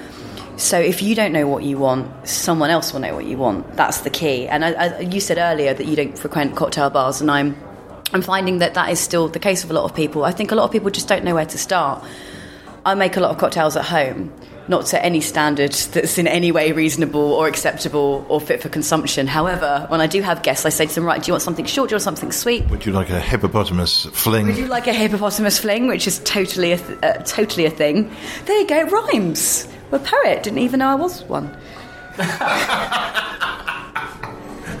So 0.56 0.78
if 0.78 1.02
you 1.02 1.14
don't 1.14 1.32
know 1.32 1.48
what 1.48 1.64
you 1.64 1.78
want, 1.78 2.28
someone 2.28 2.70
else 2.70 2.92
will 2.92 3.00
know 3.00 3.14
what 3.14 3.24
you 3.26 3.36
want. 3.36 3.76
That's 3.76 4.02
the 4.02 4.10
key. 4.10 4.46
And 4.46 4.64
I, 4.64 4.72
I, 4.72 5.00
you 5.00 5.20
said 5.20 5.38
earlier 5.38 5.74
that 5.74 5.84
you 5.84 5.96
don't 5.96 6.16
frequent 6.16 6.54
cocktail 6.56 6.90
bars, 6.90 7.20
and 7.20 7.30
I'm 7.30 7.56
I'm 8.12 8.22
finding 8.22 8.58
that 8.58 8.74
that 8.74 8.90
is 8.90 9.00
still 9.00 9.28
the 9.28 9.40
case 9.40 9.64
with 9.64 9.72
a 9.72 9.74
lot 9.74 9.84
of 9.84 9.94
people. 9.94 10.24
I 10.24 10.30
think 10.30 10.52
a 10.52 10.54
lot 10.54 10.64
of 10.64 10.70
people 10.70 10.90
just 10.90 11.08
don't 11.08 11.24
know 11.24 11.34
where 11.34 11.46
to 11.46 11.58
start. 11.58 12.04
I 12.86 12.94
make 12.94 13.16
a 13.16 13.20
lot 13.20 13.30
of 13.30 13.38
cocktails 13.38 13.76
at 13.76 13.84
home, 13.84 14.32
not 14.68 14.86
to 14.86 15.04
any 15.04 15.20
standard 15.20 15.72
that's 15.72 16.18
in 16.18 16.28
any 16.28 16.52
way 16.52 16.70
reasonable 16.70 17.32
or 17.32 17.48
acceptable 17.48 18.24
or 18.28 18.40
fit 18.40 18.62
for 18.62 18.68
consumption. 18.68 19.26
However, 19.26 19.86
when 19.88 20.00
I 20.00 20.06
do 20.06 20.22
have 20.22 20.42
guests, 20.42 20.66
I 20.66 20.68
say 20.68 20.86
to 20.86 20.94
them, 20.94 21.04
right, 21.04 21.20
do 21.20 21.28
you 21.28 21.32
want 21.32 21.42
something 21.42 21.64
short? 21.64 21.88
Do 21.88 21.94
you 21.94 21.96
want 21.96 22.02
something 22.02 22.30
sweet? 22.30 22.66
Would 22.66 22.86
you 22.86 22.92
like 22.92 23.10
a 23.10 23.18
hippopotamus 23.18 24.04
fling? 24.12 24.46
Would 24.46 24.58
you 24.58 24.68
like 24.68 24.86
a 24.86 24.92
hippopotamus 24.92 25.58
fling, 25.58 25.88
which 25.88 26.06
is 26.06 26.20
totally 26.20 26.72
a 26.72 26.78
th- 26.78 26.98
uh, 27.02 27.14
totally 27.24 27.64
a 27.64 27.70
thing? 27.70 28.12
There 28.44 28.60
you 28.60 28.66
go, 28.66 28.86
it 28.86 28.92
rhymes. 28.92 29.66
A 29.92 29.98
poet, 29.98 30.42
didn't 30.42 30.58
even 30.58 30.80
know 30.80 30.88
I 30.88 30.94
was 30.94 31.22
one. 31.24 31.56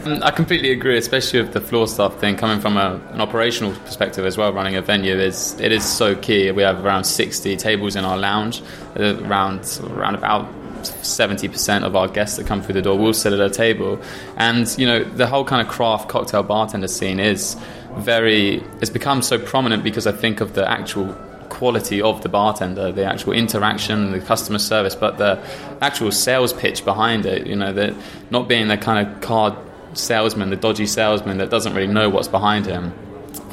Mm, 0.04 0.22
I 0.22 0.30
completely 0.32 0.70
agree, 0.70 0.98
especially 0.98 1.40
with 1.40 1.54
the 1.54 1.62
floor 1.62 1.86
staff 1.86 2.16
thing. 2.16 2.36
Coming 2.36 2.60
from 2.60 2.76
a, 2.76 3.00
an 3.12 3.22
operational 3.22 3.72
perspective 3.72 4.26
as 4.26 4.36
well, 4.36 4.52
running 4.52 4.76
a 4.76 4.82
venue 4.82 5.14
is 5.14 5.58
it 5.58 5.72
is 5.72 5.82
so 5.82 6.14
key. 6.14 6.50
We 6.50 6.62
have 6.62 6.84
around 6.84 7.04
sixty 7.04 7.56
tables 7.56 7.96
in 7.96 8.04
our 8.04 8.18
lounge. 8.18 8.62
Uh, 8.98 9.16
around 9.24 9.80
around 9.82 10.14
about 10.14 10.46
seventy 10.84 11.48
percent 11.48 11.86
of 11.86 11.96
our 11.96 12.06
guests 12.06 12.36
that 12.36 12.46
come 12.46 12.60
through 12.60 12.74
the 12.74 12.82
door 12.82 12.98
will 12.98 13.14
sit 13.14 13.32
at 13.32 13.40
a 13.40 13.48
table, 13.48 13.98
and 14.36 14.68
you 14.76 14.86
know 14.86 15.04
the 15.04 15.26
whole 15.26 15.44
kind 15.44 15.66
of 15.66 15.72
craft 15.72 16.10
cocktail 16.10 16.42
bartender 16.42 16.88
scene 16.88 17.18
is 17.18 17.56
very. 17.94 18.62
It's 18.82 18.90
become 18.90 19.22
so 19.22 19.38
prominent 19.38 19.82
because 19.82 20.06
I 20.06 20.12
think 20.12 20.42
of 20.42 20.52
the 20.52 20.70
actual 20.70 21.16
quality 21.54 22.02
of 22.02 22.22
the 22.22 22.28
bartender, 22.28 22.92
the 22.92 23.04
actual 23.04 23.32
interaction, 23.32 24.10
the 24.12 24.20
customer 24.20 24.58
service, 24.58 24.94
but 24.94 25.18
the 25.18 25.40
actual 25.80 26.10
sales 26.10 26.52
pitch 26.52 26.84
behind 26.84 27.24
it. 27.26 27.46
You 27.46 27.56
know, 27.56 27.72
that 27.72 27.94
not 28.30 28.48
being 28.48 28.68
the 28.68 28.76
kind 28.76 29.06
of 29.06 29.20
card 29.20 29.54
salesman, 29.94 30.50
the 30.50 30.56
dodgy 30.56 30.86
salesman 30.86 31.38
that 31.38 31.50
doesn't 31.50 31.74
really 31.74 31.92
know 31.92 32.10
what's 32.10 32.28
behind 32.28 32.66
him 32.66 32.92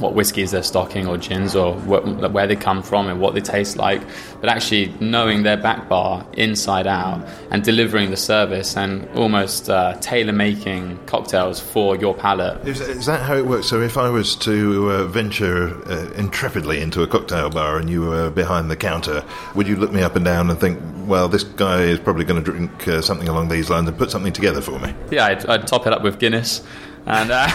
what 0.01 0.13
whiskies 0.13 0.51
they're 0.51 0.63
stocking 0.63 1.07
or 1.07 1.17
gins 1.17 1.55
or 1.55 1.75
what, 1.81 2.31
where 2.31 2.47
they 2.47 2.55
come 2.55 2.81
from 2.81 3.07
and 3.07 3.19
what 3.19 3.33
they 3.33 3.41
taste 3.41 3.77
like, 3.77 4.01
but 4.39 4.49
actually 4.49 4.93
knowing 4.99 5.43
their 5.43 5.57
back 5.57 5.87
bar 5.87 6.25
inside 6.33 6.87
out 6.87 7.25
and 7.51 7.63
delivering 7.63 8.09
the 8.09 8.17
service 8.17 8.75
and 8.75 9.07
almost 9.15 9.69
uh, 9.69 9.93
tailor 10.01 10.33
making 10.33 10.97
cocktails 11.05 11.59
for 11.59 11.95
your 11.95 12.13
palate. 12.13 12.67
Is, 12.67 12.81
is, 12.81 13.05
that 13.05 13.21
how 13.21 13.35
it 13.35 13.45
works? 13.45 13.67
So 13.67 13.81
if 13.81 13.97
I 13.97 14.09
was 14.09 14.35
to 14.37 14.91
uh, 14.91 15.07
venture 15.07 15.69
uh, 15.89 16.11
intrepidly 16.13 16.81
into 16.81 17.03
a 17.03 17.07
cocktail 17.07 17.49
bar 17.49 17.77
and 17.77 17.89
you 17.89 18.01
were 18.01 18.29
behind 18.29 18.71
the 18.71 18.75
counter, 18.75 19.23
would 19.55 19.67
you 19.67 19.75
look 19.75 19.91
me 19.91 20.01
up 20.01 20.15
and 20.15 20.25
down 20.25 20.49
and 20.49 20.59
think, 20.59 20.79
well, 21.05 21.27
this 21.27 21.43
guy 21.43 21.81
is 21.81 21.99
probably 21.99 22.25
going 22.25 22.43
to 22.43 22.51
drink 22.51 22.87
uh, 22.87 23.01
something 23.01 23.27
along 23.27 23.49
these 23.49 23.69
lines 23.69 23.87
and 23.87 23.97
put 23.97 24.11
something 24.11 24.33
together 24.33 24.61
for 24.61 24.79
me? 24.79 24.93
Yeah, 25.11 25.25
I'd, 25.25 25.45
I'd 25.45 25.67
top 25.67 25.85
it 25.85 25.93
up 25.93 26.01
with 26.01 26.19
Guinness. 26.19 26.63
And 27.05 27.31
uh, 27.31 27.47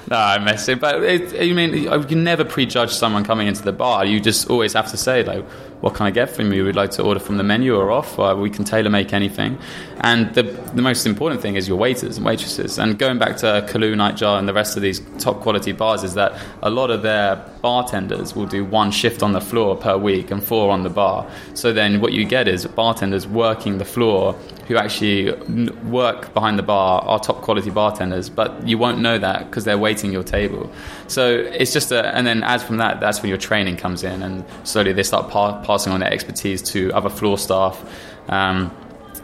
no, 0.10 0.16
I'm 0.16 0.44
messing. 0.44 0.78
But 0.78 1.02
it, 1.02 1.42
you 1.44 1.54
mean 1.54 1.74
you 1.74 2.04
can 2.04 2.22
never 2.22 2.44
prejudge 2.44 2.90
someone 2.90 3.24
coming 3.24 3.48
into 3.48 3.62
the 3.62 3.72
bar. 3.72 4.04
You 4.04 4.20
just 4.20 4.48
always 4.48 4.72
have 4.74 4.90
to 4.90 4.96
say 4.96 5.24
like, 5.24 5.44
"What 5.80 5.94
can 5.94 6.06
I 6.06 6.10
get 6.10 6.30
from 6.30 6.52
you? 6.52 6.64
We'd 6.64 6.76
like 6.76 6.92
to 6.92 7.02
order 7.02 7.20
from 7.20 7.36
the 7.36 7.42
menu 7.42 7.76
or 7.76 7.90
off. 7.90 8.18
Or 8.18 8.36
we 8.36 8.50
can 8.50 8.64
tailor 8.64 8.90
make 8.90 9.12
anything." 9.12 9.58
And 9.98 10.32
the 10.34 10.42
the 10.42 10.82
most 10.82 11.06
important 11.06 11.42
thing 11.42 11.56
is 11.56 11.66
your 11.66 11.78
waiters 11.78 12.16
and 12.16 12.26
waitresses. 12.26 12.78
And 12.78 12.98
going 12.98 13.18
back 13.18 13.36
to 13.38 13.66
Callooh, 13.68 13.94
Nightjar, 13.94 14.38
and 14.38 14.48
the 14.48 14.54
rest 14.54 14.76
of 14.76 14.82
these 14.82 15.00
top 15.18 15.40
quality 15.40 15.72
bars, 15.72 16.04
is 16.04 16.14
that 16.14 16.38
a 16.62 16.70
lot 16.70 16.90
of 16.90 17.02
their 17.02 17.44
bartenders 17.64 18.36
will 18.36 18.44
do 18.44 18.62
one 18.62 18.90
shift 18.90 19.22
on 19.22 19.32
the 19.32 19.40
floor 19.40 19.74
per 19.74 19.96
week 19.96 20.30
and 20.30 20.44
four 20.44 20.70
on 20.70 20.82
the 20.82 20.90
bar. 20.90 21.26
So 21.54 21.72
then 21.72 22.02
what 22.02 22.12
you 22.12 22.26
get 22.26 22.46
is 22.46 22.66
bartenders 22.66 23.26
working 23.26 23.78
the 23.78 23.86
floor 23.86 24.34
who 24.68 24.76
actually 24.76 25.32
work 26.00 26.34
behind 26.34 26.58
the 26.58 26.62
bar 26.62 27.00
are 27.02 27.18
top 27.18 27.40
quality 27.40 27.70
bartenders, 27.70 28.28
but 28.28 28.50
you 28.68 28.76
won't 28.76 28.98
know 28.98 29.16
that 29.16 29.46
because 29.46 29.64
they're 29.64 29.78
waiting 29.78 30.12
your 30.12 30.22
table. 30.22 30.70
So 31.06 31.22
it's 31.60 31.72
just 31.72 31.90
a, 31.90 32.14
and 32.14 32.26
then 32.26 32.42
as 32.42 32.62
from 32.62 32.76
that, 32.76 33.00
that's 33.00 33.22
when 33.22 33.30
your 33.30 33.38
training 33.38 33.76
comes 33.78 34.04
in, 34.04 34.22
and 34.22 34.44
slowly 34.64 34.92
they 34.92 35.02
start 35.02 35.30
pa- 35.30 35.62
passing 35.64 35.90
on 35.90 36.00
their 36.00 36.12
expertise 36.12 36.60
to 36.72 36.92
other 36.92 37.08
floor 37.08 37.38
staff. 37.38 37.82
Um, 38.28 38.70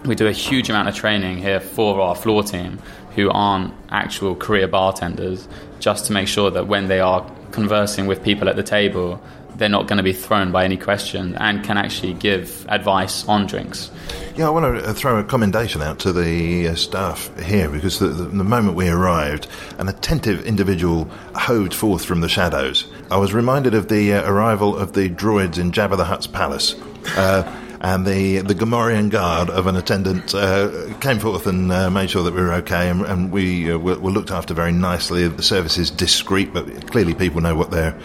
we 0.07 0.15
do 0.15 0.27
a 0.27 0.33
huge 0.33 0.71
amount 0.71 0.89
of 0.89 0.95
training 0.95 1.37
here 1.39 1.61
for 1.61 2.01
our 2.01 2.15
floor 2.15 2.43
team 2.43 2.79
who 3.17 3.29
aren't 3.29 3.75
actual 3.91 4.35
career 4.35 4.67
bartenders, 4.67 5.47
just 5.79 6.07
to 6.07 6.13
make 6.15 6.29
sure 6.29 6.51
that 6.51 6.67
when 6.69 6.89
they 6.89 7.01
are 7.01 7.21
conversing 7.53 8.07
with 8.07 8.23
people 8.23 8.49
at 8.49 8.57
the 8.57 8.63
table, 8.63 9.21
they're 9.57 9.69
not 9.69 9.87
going 9.87 9.99
to 9.99 10.03
be 10.03 10.13
thrown 10.13 10.51
by 10.51 10.65
any 10.65 10.77
question 10.77 11.37
and 11.37 11.63
can 11.63 11.77
actually 11.77 12.15
give 12.15 12.67
advice 12.69 13.29
on 13.29 13.47
drinks. 13.47 13.91
Yeah, 14.35 14.47
I 14.47 14.51
want 14.51 14.79
to 14.79 14.89
uh, 14.89 14.95
throw 14.95 15.19
a 15.19 15.25
commendation 15.25 15.83
out 15.83 15.99
to 16.01 16.13
the 16.13 16.69
uh, 16.69 16.75
staff 16.75 17.31
here 17.41 17.69
because 17.69 17.99
the, 17.99 18.09
the, 18.09 18.25
the, 18.25 18.45
moment 18.45 18.75
we 18.75 18.89
arrived, 18.89 19.49
an 19.79 19.89
attentive 19.89 20.47
individual 20.47 21.05
hoved 21.35 21.75
forth 21.75 22.05
from 22.05 22.23
the 22.23 22.29
shadows. 22.29 22.91
I 23.11 23.19
was 23.19 23.35
reminded 23.35 23.75
of 23.75 23.89
the 23.89 24.15
uh, 24.15 24.31
arrival 24.31 24.77
of 24.77 24.95
the 24.95 25.11
droids 25.11 25.59
in 25.59 25.73
Jabba 25.73 25.99
the 25.99 26.05
Hutt's 26.05 26.27
palace. 26.27 26.75
Uh, 27.17 27.43
and 27.81 28.07
the 28.07 28.39
the 28.39 28.55
Gamorrean 28.55 29.09
guard 29.11 29.49
of 29.49 29.67
an 29.67 29.77
attendant 29.77 30.35
uh, 30.35 30.93
came 31.01 31.19
forth 31.19 31.47
and 31.47 31.73
uh, 31.73 31.91
made 31.91 32.11
sure 32.11 32.23
that 32.23 32.35
we 32.35 32.41
were 32.41 32.53
okay, 32.55 32.91
and, 32.91 33.03
and 33.03 33.33
we 33.33 33.73
uh, 33.73 33.79
were, 33.79 33.99
were, 33.99 34.11
looked 34.11 34.31
after 34.31 34.53
very 34.53 34.73
nicely. 34.73 35.27
The 35.27 35.43
service 35.43 35.79
is 35.79 35.91
discreet, 35.91 36.53
but 36.53 36.91
clearly 36.91 37.15
people 37.15 37.41
know 37.41 37.55
what 37.55 37.71
they're 37.71 37.99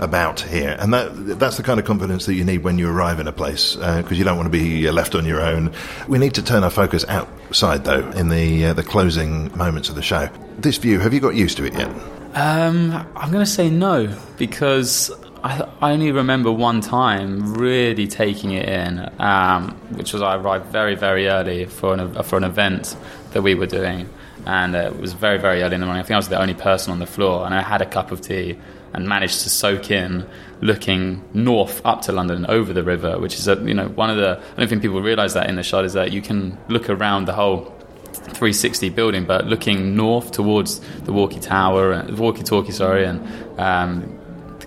about 0.00 0.40
here, 0.40 0.76
and 0.78 0.92
that 0.92 1.38
that's 1.38 1.56
the 1.56 1.62
kind 1.62 1.80
of 1.80 1.86
confidence 1.86 2.26
that 2.26 2.34
you 2.34 2.44
need 2.44 2.62
when 2.62 2.78
you 2.78 2.90
arrive 2.90 3.20
in 3.20 3.26
a 3.26 3.32
place 3.32 3.74
because 3.74 4.12
uh, 4.12 4.14
you 4.14 4.24
don't 4.24 4.36
want 4.36 4.46
to 4.46 4.58
be 4.58 4.90
left 4.90 5.14
on 5.14 5.24
your 5.24 5.40
own. 5.40 5.72
We 6.08 6.18
need 6.18 6.34
to 6.34 6.42
turn 6.42 6.62
our 6.62 6.70
focus 6.70 7.04
outside, 7.08 7.84
though, 7.84 8.10
in 8.10 8.28
the 8.28 8.66
uh, 8.66 8.72
the 8.74 8.84
closing 8.84 9.56
moments 9.56 9.88
of 9.88 9.94
the 9.94 10.02
show. 10.02 10.28
This 10.58 10.76
view, 10.76 10.98
have 11.00 11.14
you 11.14 11.20
got 11.20 11.34
used 11.34 11.56
to 11.56 11.64
it 11.64 11.72
yet? 11.72 11.88
Um, 12.34 12.92
I'm 13.14 13.30
going 13.30 13.44
to 13.44 13.50
say 13.50 13.68
no 13.70 14.14
because 14.38 15.10
I, 15.44 15.68
I, 15.80 15.92
only 15.92 16.12
remember 16.12 16.52
one 16.52 16.80
time 16.80 17.54
really 17.54 18.06
taking 18.06 18.52
it 18.52 18.68
in, 18.68 19.10
um, 19.18 19.72
which 19.90 20.12
was 20.12 20.22
I 20.22 20.36
arrived 20.36 20.66
very, 20.66 20.94
very 20.94 21.26
early 21.26 21.64
for 21.64 21.94
an, 21.94 22.22
for 22.22 22.36
an 22.36 22.44
event 22.44 22.96
that 23.32 23.42
we 23.42 23.54
were 23.54 23.66
doing. 23.66 24.08
And 24.46 24.76
uh, 24.76 24.92
it 24.92 25.00
was 25.00 25.12
very, 25.14 25.38
very 25.38 25.62
early 25.62 25.74
in 25.74 25.80
the 25.80 25.86
morning. 25.86 26.02
I 26.02 26.06
think 26.06 26.14
I 26.14 26.18
was 26.18 26.28
the 26.28 26.40
only 26.40 26.54
person 26.54 26.92
on 26.92 27.00
the 27.00 27.06
floor, 27.06 27.44
and 27.44 27.54
I 27.54 27.62
had 27.62 27.82
a 27.82 27.86
cup 27.86 28.12
of 28.12 28.20
tea 28.20 28.58
and 28.92 29.08
managed 29.08 29.40
to 29.40 29.50
soak 29.50 29.90
in 29.90 30.28
looking 30.60 31.24
north 31.32 31.84
up 31.84 32.02
to 32.02 32.12
London 32.12 32.46
over 32.46 32.72
the 32.72 32.82
river, 32.82 33.18
which 33.18 33.34
is 33.34 33.48
a, 33.48 33.56
you 33.56 33.74
know 33.74 33.88
one 33.88 34.10
of 34.10 34.16
the 34.16 34.40
I 34.56 34.60
don't 34.60 34.68
think 34.68 34.82
people 34.82 35.00
realise 35.00 35.34
that 35.34 35.48
in 35.48 35.56
the 35.56 35.62
Shard 35.62 35.86
is 35.86 35.94
that 35.94 36.12
you 36.12 36.22
can 36.22 36.58
look 36.68 36.90
around 36.90 37.24
the 37.24 37.32
whole 37.32 37.74
360 38.12 38.90
building, 38.90 39.24
but 39.24 39.46
looking 39.46 39.96
north 39.96 40.30
towards 40.32 40.80
the 41.04 41.12
Walkie 41.12 41.40
Tower, 41.40 41.94
uh, 41.94 42.14
Walkie 42.14 42.42
Talkie, 42.42 42.72
sorry, 42.72 43.04
and 43.06 43.26
um, 43.58 44.18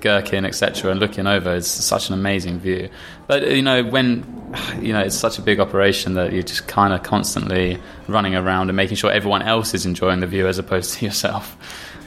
Gherkin, 0.06 0.46
etc., 0.46 0.92
and 0.92 1.00
looking 1.00 1.26
over 1.26 1.56
is 1.56 1.66
such 1.66 2.10
an 2.10 2.14
amazing 2.14 2.60
view. 2.60 2.90
But 3.26 3.50
you 3.50 3.64
know, 3.64 3.84
when 3.84 4.24
you 4.80 4.94
know 4.94 5.02
it's 5.02 5.16
such 5.18 5.40
a 5.40 5.42
big 5.42 5.60
operation 5.60 6.14
that 6.14 6.32
you're 6.32 6.44
just 6.44 6.68
kind 6.68 6.94
of 6.94 7.02
constantly 7.02 7.80
running 8.08 8.36
around 8.36 8.70
and 8.70 8.78
making 8.78 8.98
sure 8.98 9.12
everyone 9.12 9.42
else 9.42 9.74
is 9.74 9.88
enjoying 9.88 10.20
the 10.20 10.28
view 10.28 10.48
as 10.48 10.60
opposed 10.60 10.94
to 10.94 11.06
yourself. 11.10 11.58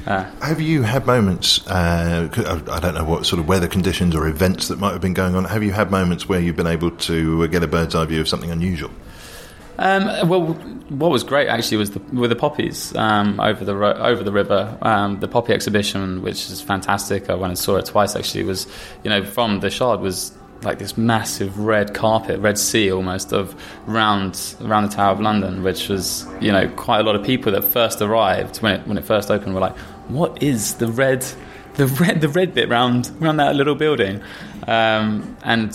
Uh, 0.06 0.24
have 0.40 0.60
you 0.60 0.82
had 0.82 1.06
moments? 1.06 1.66
Uh, 1.66 2.28
I 2.70 2.78
don't 2.78 2.94
know 2.94 3.04
what 3.04 3.26
sort 3.26 3.40
of 3.40 3.48
weather 3.48 3.66
conditions 3.66 4.14
or 4.14 4.28
events 4.28 4.68
that 4.68 4.78
might 4.78 4.92
have 4.92 5.00
been 5.00 5.12
going 5.12 5.34
on. 5.34 5.44
Have 5.44 5.64
you 5.64 5.72
had 5.72 5.90
moments 5.90 6.28
where 6.28 6.40
you've 6.40 6.56
been 6.56 6.68
able 6.68 6.92
to 6.92 7.48
get 7.48 7.64
a 7.64 7.66
bird's 7.66 7.96
eye 7.96 8.06
view 8.06 8.20
of 8.20 8.28
something 8.28 8.50
unusual? 8.50 8.92
Um, 9.78 10.28
well, 10.28 10.54
what 10.88 11.10
was 11.10 11.22
great 11.22 11.48
actually 11.48 11.76
was 11.76 11.92
the, 11.92 12.00
with 12.12 12.30
the 12.30 12.36
poppies 12.36 12.94
um, 12.96 13.38
over 13.38 13.64
the 13.64 13.76
ro- 13.76 13.92
over 13.92 14.24
the 14.24 14.32
river. 14.32 14.76
Um, 14.82 15.20
the 15.20 15.28
poppy 15.28 15.52
exhibition, 15.52 16.22
which 16.22 16.50
is 16.50 16.60
fantastic. 16.60 17.30
I 17.30 17.34
went 17.34 17.50
and 17.50 17.58
saw 17.58 17.76
it 17.76 17.86
twice. 17.86 18.16
Actually, 18.16 18.44
was 18.44 18.66
you 19.04 19.10
know 19.10 19.24
from 19.24 19.60
the 19.60 19.70
Shard 19.70 20.00
was 20.00 20.32
like 20.62 20.78
this 20.78 20.98
massive 20.98 21.60
red 21.60 21.94
carpet, 21.94 22.40
red 22.40 22.58
sea 22.58 22.90
almost 22.90 23.32
of 23.32 23.54
round 23.86 24.56
around 24.62 24.90
the 24.90 24.96
Tower 24.96 25.12
of 25.12 25.20
London, 25.20 25.62
which 25.62 25.88
was 25.88 26.26
you 26.40 26.50
know 26.50 26.68
quite 26.70 27.00
a 27.00 27.04
lot 27.04 27.14
of 27.14 27.24
people 27.24 27.52
that 27.52 27.62
first 27.62 28.02
arrived 28.02 28.56
when 28.58 28.80
it 28.80 28.86
when 28.86 28.98
it 28.98 29.04
first 29.04 29.30
opened 29.30 29.54
were 29.54 29.60
like, 29.60 29.76
what 30.08 30.42
is 30.42 30.74
the 30.74 30.88
red? 30.88 31.24
The 31.74 31.86
red, 31.86 32.20
the 32.20 32.28
red 32.28 32.54
bit 32.54 32.68
round 32.68 33.12
around 33.22 33.36
that 33.36 33.54
little 33.54 33.76
building, 33.76 34.20
um, 34.66 35.36
and 35.44 35.72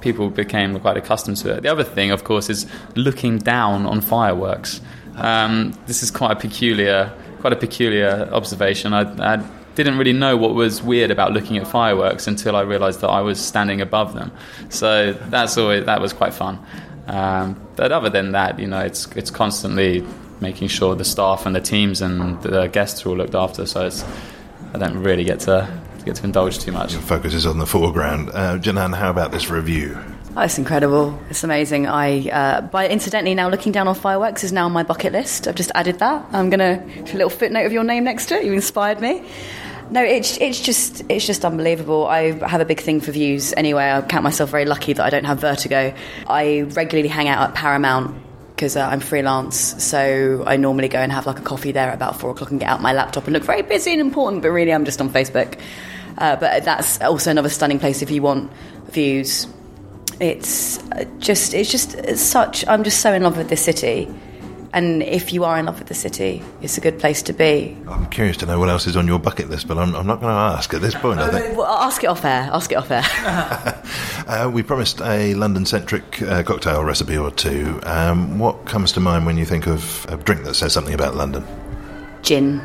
people 0.00 0.30
became 0.30 0.78
quite 0.80 0.96
accustomed 0.96 1.36
to 1.38 1.56
it. 1.56 1.62
The 1.62 1.70
other 1.70 1.84
thing, 1.84 2.10
of 2.10 2.24
course, 2.24 2.50
is 2.50 2.66
looking 2.96 3.38
down 3.38 3.86
on 3.86 4.00
fireworks. 4.00 4.80
Um, 5.16 5.72
this 5.86 6.02
is 6.02 6.10
quite 6.10 6.32
a 6.32 6.36
peculiar, 6.36 7.12
quite 7.40 7.52
a 7.52 7.56
peculiar 7.56 8.28
observation. 8.32 8.92
I, 8.94 9.34
I, 9.34 9.42
didn't 9.76 9.96
really 9.98 10.12
know 10.12 10.36
what 10.36 10.52
was 10.54 10.82
weird 10.82 11.10
about 11.12 11.32
looking 11.32 11.56
at 11.56 11.66
fireworks 11.66 12.26
until 12.26 12.56
I 12.56 12.62
realised 12.62 13.00
that 13.00 13.08
I 13.08 13.20
was 13.20 13.40
standing 13.40 13.80
above 13.80 14.14
them. 14.14 14.32
So 14.68 15.12
that's 15.12 15.56
always 15.56 15.86
that 15.86 16.00
was 16.00 16.12
quite 16.12 16.34
fun. 16.34 16.58
Um, 17.06 17.58
but 17.76 17.92
other 17.92 18.10
than 18.10 18.32
that, 18.32 18.58
you 18.58 18.66
know, 18.66 18.80
it's 18.80 19.06
it's 19.16 19.30
constantly 19.30 20.04
making 20.40 20.68
sure 20.68 20.94
the 20.96 21.04
staff 21.04 21.46
and 21.46 21.54
the 21.54 21.60
teams 21.60 22.02
and 22.02 22.42
the 22.42 22.66
guests 22.66 23.06
are 23.06 23.10
all 23.10 23.16
looked 23.16 23.34
after. 23.34 23.64
So 23.64 23.86
it's 23.86 24.04
I 24.74 24.78
don't 24.78 24.98
really 25.02 25.24
get 25.24 25.40
to 25.40 25.68
get 26.04 26.16
to 26.16 26.24
indulge 26.24 26.58
too 26.58 26.72
much. 26.72 26.92
Your 26.92 27.02
focus 27.02 27.34
is 27.34 27.46
on 27.46 27.58
the 27.58 27.66
foreground. 27.66 28.30
Uh, 28.30 28.58
Janan, 28.58 28.94
how 28.94 29.10
about 29.10 29.32
this 29.32 29.50
review? 29.50 29.98
Oh, 30.36 30.42
it's 30.42 30.58
incredible. 30.58 31.18
It's 31.28 31.42
amazing. 31.42 31.88
I, 31.88 32.28
uh, 32.28 32.60
by 32.60 32.88
incidentally, 32.88 33.34
now 33.34 33.48
looking 33.48 33.72
down 33.72 33.88
on 33.88 33.96
fireworks 33.96 34.44
is 34.44 34.52
now 34.52 34.66
on 34.66 34.72
my 34.72 34.84
bucket 34.84 35.12
list. 35.12 35.48
I've 35.48 35.56
just 35.56 35.72
added 35.74 35.98
that. 35.98 36.24
I'm 36.32 36.50
going 36.50 36.60
to 36.60 37.12
a 37.12 37.16
little 37.16 37.30
footnote 37.30 37.66
of 37.66 37.72
your 37.72 37.82
name 37.82 38.04
next 38.04 38.26
to 38.26 38.36
it. 38.36 38.44
You 38.44 38.52
inspired 38.52 39.00
me. 39.00 39.24
No, 39.90 40.04
it's 40.04 40.36
it's 40.38 40.60
just 40.60 41.02
it's 41.08 41.26
just 41.26 41.44
unbelievable. 41.44 42.06
I 42.06 42.30
have 42.46 42.60
a 42.60 42.64
big 42.64 42.80
thing 42.80 43.00
for 43.00 43.10
views 43.10 43.52
anyway. 43.56 43.90
I 43.90 44.02
count 44.02 44.22
myself 44.22 44.50
very 44.50 44.64
lucky 44.64 44.92
that 44.92 45.04
I 45.04 45.10
don't 45.10 45.24
have 45.24 45.40
vertigo. 45.40 45.92
I 46.28 46.60
regularly 46.60 47.08
hang 47.08 47.26
out 47.26 47.48
at 47.48 47.56
Paramount 47.56 48.14
because 48.60 48.76
uh, 48.76 48.86
I'm 48.86 49.00
freelance, 49.00 49.82
so 49.82 50.44
I 50.46 50.58
normally 50.58 50.88
go 50.88 50.98
and 50.98 51.10
have 51.10 51.26
like 51.26 51.38
a 51.38 51.42
coffee 51.42 51.72
there 51.72 51.88
at 51.88 51.94
about 51.94 52.20
four 52.20 52.30
o'clock 52.32 52.50
and 52.50 52.60
get 52.60 52.68
out 52.68 52.82
my 52.82 52.92
laptop 52.92 53.24
and 53.24 53.32
look 53.32 53.42
very 53.42 53.62
busy 53.62 53.92
and 53.92 54.02
important, 54.02 54.42
but 54.42 54.50
really 54.50 54.70
I'm 54.70 54.84
just 54.84 55.00
on 55.00 55.08
Facebook. 55.08 55.58
Uh, 56.18 56.36
but 56.36 56.62
that's 56.62 57.00
also 57.00 57.30
another 57.30 57.48
stunning 57.48 57.78
place 57.78 58.02
if 58.02 58.10
you 58.10 58.20
want 58.20 58.52
views. 58.90 59.46
It's 60.20 60.78
uh, 60.92 61.06
just 61.20 61.54
it's 61.54 61.70
just 61.70 61.94
it's 61.94 62.20
such. 62.20 62.66
I'm 62.68 62.84
just 62.84 63.00
so 63.00 63.14
in 63.14 63.22
love 63.22 63.38
with 63.38 63.48
this 63.48 63.64
city. 63.64 64.14
And 64.72 65.02
if 65.02 65.32
you 65.32 65.42
are 65.44 65.58
in 65.58 65.66
love 65.66 65.80
with 65.80 65.88
the 65.88 65.94
city, 65.94 66.42
it's 66.62 66.78
a 66.78 66.80
good 66.80 67.00
place 67.00 67.22
to 67.22 67.32
be. 67.32 67.76
I'm 67.88 68.08
curious 68.08 68.36
to 68.38 68.46
know 68.46 68.58
what 68.60 68.68
else 68.68 68.86
is 68.86 68.96
on 68.96 69.06
your 69.08 69.18
bucket 69.18 69.50
list, 69.50 69.66
but 69.66 69.78
I'm, 69.78 69.96
I'm 69.96 70.06
not 70.06 70.20
going 70.20 70.32
to 70.32 70.38
ask 70.56 70.72
at 70.72 70.80
this 70.80 70.94
point. 70.94 71.18
I 71.18 71.28
think. 71.28 71.56
Well, 71.56 71.66
ask 71.66 72.04
it 72.04 72.06
off 72.06 72.24
air. 72.24 72.48
Ask 72.52 72.70
it 72.70 72.76
off 72.76 72.90
air. 72.90 73.02
uh, 74.28 74.48
we 74.48 74.62
promised 74.62 75.00
a 75.00 75.34
London-centric 75.34 76.22
uh, 76.22 76.44
cocktail 76.44 76.84
recipe 76.84 77.16
or 77.16 77.32
two. 77.32 77.80
Um, 77.82 78.38
what 78.38 78.64
comes 78.66 78.92
to 78.92 79.00
mind 79.00 79.26
when 79.26 79.36
you 79.36 79.44
think 79.44 79.66
of 79.66 80.06
a 80.08 80.16
drink 80.16 80.44
that 80.44 80.54
says 80.54 80.72
something 80.72 80.94
about 80.94 81.16
London? 81.16 81.44
Gin, 82.22 82.60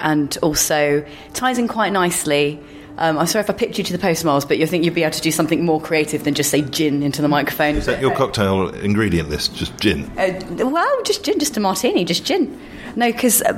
and 0.00 0.36
also 0.42 1.04
ties 1.34 1.58
in 1.58 1.68
quite 1.68 1.92
nicely 1.92 2.58
Um, 3.00 3.18
I'm 3.18 3.26
sorry 3.26 3.42
if 3.42 3.48
I 3.48 3.54
picked 3.54 3.78
you 3.78 3.84
to 3.84 3.92
the 3.92 3.98
post, 3.98 4.26
Miles, 4.26 4.44
but 4.44 4.58
you 4.58 4.66
think 4.66 4.84
you'd 4.84 4.94
be 4.94 5.02
able 5.02 5.12
to 5.12 5.22
do 5.22 5.30
something 5.30 5.64
more 5.64 5.80
creative 5.80 6.24
than 6.24 6.34
just 6.34 6.50
say 6.50 6.60
gin 6.60 7.02
into 7.02 7.22
the 7.22 7.28
microphone. 7.28 7.76
Is 7.76 7.86
that 7.86 8.00
your 8.00 8.14
cocktail 8.14 8.68
ingredient 8.68 9.30
list? 9.30 9.56
Just 9.56 9.76
gin? 9.78 10.04
Uh, 10.18 10.38
well, 10.66 11.02
just 11.02 11.24
gin, 11.24 11.38
just 11.38 11.56
a 11.56 11.60
martini, 11.60 12.04
just 12.04 12.26
gin. 12.26 12.60
No, 12.96 13.10
because, 13.10 13.40
uh, 13.40 13.52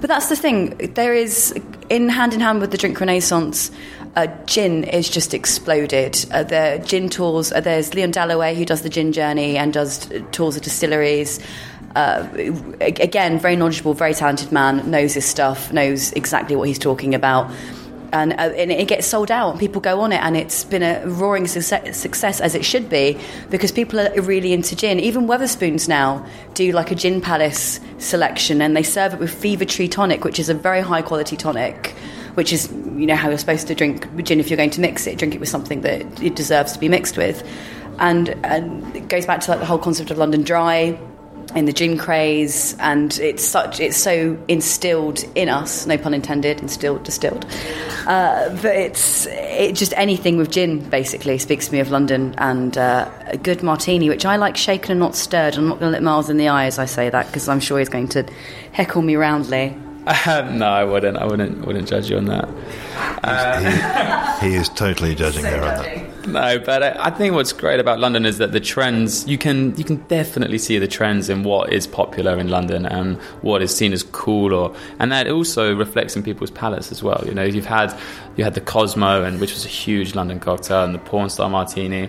but 0.00 0.08
that's 0.08 0.30
the 0.30 0.36
thing. 0.36 0.76
There 0.94 1.12
is, 1.12 1.52
in 1.90 2.08
hand 2.08 2.32
in 2.32 2.40
hand 2.40 2.62
with 2.62 2.70
the 2.70 2.78
drink 2.78 2.98
renaissance, 2.98 3.70
uh, 4.16 4.28
gin 4.46 4.84
is 4.84 5.10
just 5.10 5.34
exploded. 5.34 6.24
Uh, 6.30 6.42
the 6.44 6.82
gin 6.86 7.10
tours, 7.10 7.52
uh, 7.52 7.60
there's 7.60 7.92
Leon 7.92 8.12
Dalloway 8.12 8.54
who 8.54 8.64
does 8.64 8.80
the 8.80 8.88
gin 8.88 9.12
journey 9.12 9.58
and 9.58 9.74
does 9.74 10.10
tours 10.32 10.56
of 10.56 10.62
distilleries. 10.62 11.38
Uh, 11.94 12.26
again, 12.80 13.38
very 13.38 13.56
knowledgeable, 13.56 13.92
very 13.92 14.14
talented 14.14 14.52
man, 14.52 14.90
knows 14.90 15.12
his 15.12 15.26
stuff, 15.26 15.70
knows 15.70 16.12
exactly 16.12 16.56
what 16.56 16.66
he's 16.66 16.78
talking 16.78 17.14
about. 17.14 17.50
And, 18.12 18.32
uh, 18.32 18.52
and, 18.56 18.70
it 18.70 18.88
gets 18.88 19.06
sold 19.06 19.30
out 19.30 19.50
and 19.50 19.60
people 19.60 19.80
go 19.80 20.00
on 20.00 20.12
it 20.12 20.20
and 20.22 20.36
it's 20.36 20.64
been 20.64 20.82
a 20.82 21.06
roaring 21.06 21.46
success, 21.46 21.96
success, 21.96 22.40
as 22.40 22.54
it 22.54 22.64
should 22.64 22.88
be 22.88 23.18
because 23.50 23.72
people 23.72 24.00
are 24.00 24.20
really 24.20 24.52
into 24.52 24.76
gin. 24.76 25.00
Even 25.00 25.26
Wetherspoons 25.26 25.88
now 25.88 26.26
do 26.54 26.72
like 26.72 26.90
a 26.90 26.94
gin 26.94 27.20
palace 27.20 27.80
selection 27.98 28.60
and 28.62 28.76
they 28.76 28.82
serve 28.82 29.14
it 29.14 29.20
with 29.20 29.32
Fever-Tree 29.34 29.88
tonic 29.88 30.24
which 30.24 30.38
is 30.38 30.48
a 30.48 30.54
very 30.54 30.80
high 30.80 31.02
quality 31.02 31.36
tonic 31.36 31.94
which 32.34 32.52
is 32.52 32.70
you 32.70 33.06
know 33.06 33.16
how 33.16 33.28
you're 33.28 33.38
supposed 33.38 33.66
to 33.66 33.74
drink 33.74 34.06
gin 34.24 34.40
if 34.40 34.50
you're 34.50 34.56
going 34.56 34.70
to 34.70 34.80
mix 34.80 35.06
it. 35.06 35.18
Drink 35.18 35.34
it 35.34 35.40
with 35.40 35.48
something 35.48 35.80
that 35.80 36.22
it 36.22 36.36
deserves 36.36 36.72
to 36.72 36.78
be 36.78 36.88
mixed 36.88 37.16
with. 37.16 37.42
And, 37.98 38.28
and 38.44 38.94
it 38.94 39.08
goes 39.08 39.24
back 39.24 39.40
to 39.40 39.50
like 39.50 39.60
the 39.60 39.66
whole 39.66 39.78
concept 39.78 40.10
of 40.10 40.18
london 40.18 40.42
dry 40.42 40.98
in 41.56 41.64
the 41.64 41.72
gin 41.72 41.96
craze, 41.96 42.76
and 42.78 43.18
it's 43.18 43.42
such 43.42 43.80
it's 43.80 43.96
so 43.96 44.38
instilled 44.46 45.24
in 45.34 45.48
us. 45.48 45.86
No 45.86 45.96
pun 45.96 46.12
intended. 46.12 46.60
Instilled, 46.60 47.02
distilled. 47.02 47.46
Uh, 48.06 48.50
but 48.56 48.76
it's 48.76 49.26
it 49.26 49.74
just 49.74 49.94
anything 49.96 50.36
with 50.36 50.50
gin 50.50 50.88
basically 50.90 51.38
speaks 51.38 51.66
to 51.66 51.72
me 51.72 51.80
of 51.80 51.90
London 51.90 52.34
and 52.36 52.76
uh, 52.76 53.10
a 53.26 53.38
good 53.38 53.62
martini, 53.62 54.08
which 54.10 54.26
I 54.26 54.36
like 54.36 54.56
shaken 54.56 54.92
and 54.92 55.00
not 55.00 55.16
stirred. 55.16 55.56
I'm 55.56 55.66
not 55.66 55.80
going 55.80 55.90
to 55.90 55.94
let 55.94 56.02
Miles 56.02 56.28
in 56.28 56.36
the 56.36 56.48
eye 56.48 56.66
as 56.66 56.78
I 56.78 56.84
say 56.84 57.08
that 57.08 57.26
because 57.26 57.48
I'm 57.48 57.60
sure 57.60 57.78
he's 57.78 57.88
going 57.88 58.08
to 58.08 58.24
heckle 58.72 59.00
me 59.00 59.16
roundly. 59.16 59.74
Um, 60.26 60.58
no, 60.58 60.68
I 60.68 60.84
wouldn't. 60.84 61.16
I 61.16 61.24
wouldn't. 61.24 61.66
Wouldn't 61.66 61.88
judge 61.88 62.10
you 62.10 62.18
on 62.18 62.26
that. 62.26 62.48
Uh, 63.24 64.40
he, 64.40 64.50
he, 64.50 64.54
is 64.56 64.68
totally 64.68 65.14
judging 65.14 65.42
so 65.42 65.50
her 65.50 65.62
on 65.62 65.82
that. 65.82 66.05
No, 66.26 66.58
but 66.58 66.82
I, 66.82 67.06
I, 67.06 67.10
think 67.10 67.34
what's 67.34 67.52
great 67.52 67.78
about 67.78 68.00
London 68.00 68.26
is 68.26 68.38
that 68.38 68.50
the 68.50 68.58
trends 68.58 69.26
you 69.28 69.38
can 69.38 69.76
you 69.76 69.84
can 69.84 69.96
definitely 70.08 70.58
see 70.58 70.78
the 70.78 70.88
trends 70.88 71.28
in 71.28 71.44
what 71.44 71.72
is 71.72 71.86
popular 71.86 72.36
in 72.36 72.48
London 72.48 72.84
and 72.84 73.16
what 73.42 73.62
is 73.62 73.74
seen 73.74 73.92
as 73.92 74.02
cool, 74.02 74.52
or 74.52 74.74
and 74.98 75.12
that 75.12 75.28
also 75.28 75.74
reflects 75.74 76.16
in 76.16 76.24
people's 76.24 76.50
palates 76.50 76.90
as 76.90 77.02
well. 77.02 77.22
You 77.24 77.32
know, 77.32 77.44
you've 77.44 77.66
had 77.66 77.96
you 78.36 78.42
had 78.42 78.54
the 78.54 78.60
Cosmo, 78.60 79.22
and 79.22 79.40
which 79.40 79.52
was 79.52 79.64
a 79.64 79.68
huge 79.68 80.14
London 80.16 80.40
cocktail, 80.40 80.84
and 80.84 80.94
the 80.94 80.98
Porn 80.98 81.30
Star 81.30 81.48
Martini. 81.48 82.08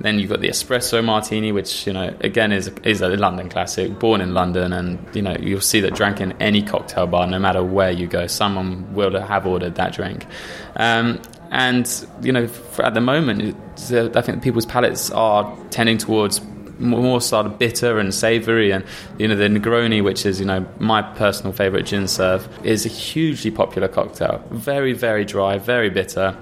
Then 0.00 0.18
you've 0.18 0.30
got 0.30 0.40
the 0.40 0.48
espresso 0.48 1.04
martini, 1.04 1.52
which 1.52 1.86
you 1.86 1.92
know 1.92 2.12
again 2.20 2.50
is 2.50 2.68
is 2.82 3.00
a 3.00 3.08
London 3.10 3.48
classic, 3.48 3.98
born 4.00 4.20
in 4.20 4.34
London, 4.34 4.72
and 4.72 4.98
you 5.14 5.22
know 5.22 5.36
you'll 5.38 5.60
see 5.60 5.80
that 5.80 5.94
drank 5.94 6.20
in 6.20 6.32
any 6.40 6.62
cocktail 6.62 7.06
bar, 7.06 7.28
no 7.28 7.38
matter 7.38 7.62
where 7.62 7.92
you 7.92 8.08
go, 8.08 8.26
someone 8.26 8.92
will 8.94 9.20
have 9.20 9.46
ordered 9.46 9.76
that 9.76 9.92
drink. 9.92 10.26
Um, 10.74 11.20
and 11.52 12.06
you 12.22 12.32
know, 12.32 12.48
at 12.78 12.94
the 12.94 13.00
moment, 13.02 13.54
I 13.92 14.22
think 14.22 14.42
people's 14.42 14.64
palates 14.64 15.10
are 15.10 15.54
tending 15.68 15.98
towards 15.98 16.40
more 16.78 17.20
sort 17.20 17.44
of 17.44 17.58
bitter 17.58 17.98
and 17.98 18.12
savoury, 18.12 18.70
and 18.72 18.82
you 19.18 19.28
know 19.28 19.36
the 19.36 19.48
Negroni, 19.48 20.02
which 20.02 20.24
is 20.24 20.40
you 20.40 20.46
know 20.46 20.66
my 20.78 21.02
personal 21.02 21.52
favourite 21.52 21.84
gin 21.84 22.08
serve, 22.08 22.48
is 22.64 22.86
a 22.86 22.88
hugely 22.88 23.50
popular 23.50 23.86
cocktail. 23.86 24.42
Very 24.50 24.94
very 24.94 25.26
dry, 25.26 25.58
very 25.58 25.90
bitter. 25.90 26.34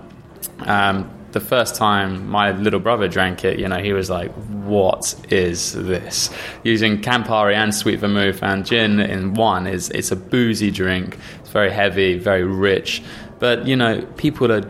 Um, 0.61 1.11
the 1.32 1.40
first 1.40 1.74
time 1.74 2.28
my 2.28 2.52
little 2.52 2.80
brother 2.80 3.08
drank 3.08 3.44
it, 3.44 3.58
you 3.58 3.66
know, 3.66 3.82
he 3.82 3.92
was 3.92 4.11
like, 4.11 4.30
"What 4.62 5.16
is 5.28 5.72
this?" 5.72 6.30
Using 6.62 7.02
Campari 7.02 7.54
and 7.54 7.74
sweet 7.74 7.98
vermouth 7.98 8.44
and 8.44 8.64
gin 8.64 9.00
in 9.00 9.34
one 9.34 9.66
is 9.66 9.90
it's 9.90 10.12
a 10.12 10.16
boozy 10.16 10.70
drink. 10.70 11.18
It's 11.40 11.50
very 11.50 11.72
heavy, 11.72 12.16
very 12.16 12.44
rich, 12.44 13.02
but 13.40 13.66
you 13.66 13.74
know, 13.74 14.02
people 14.16 14.52
are 14.52 14.64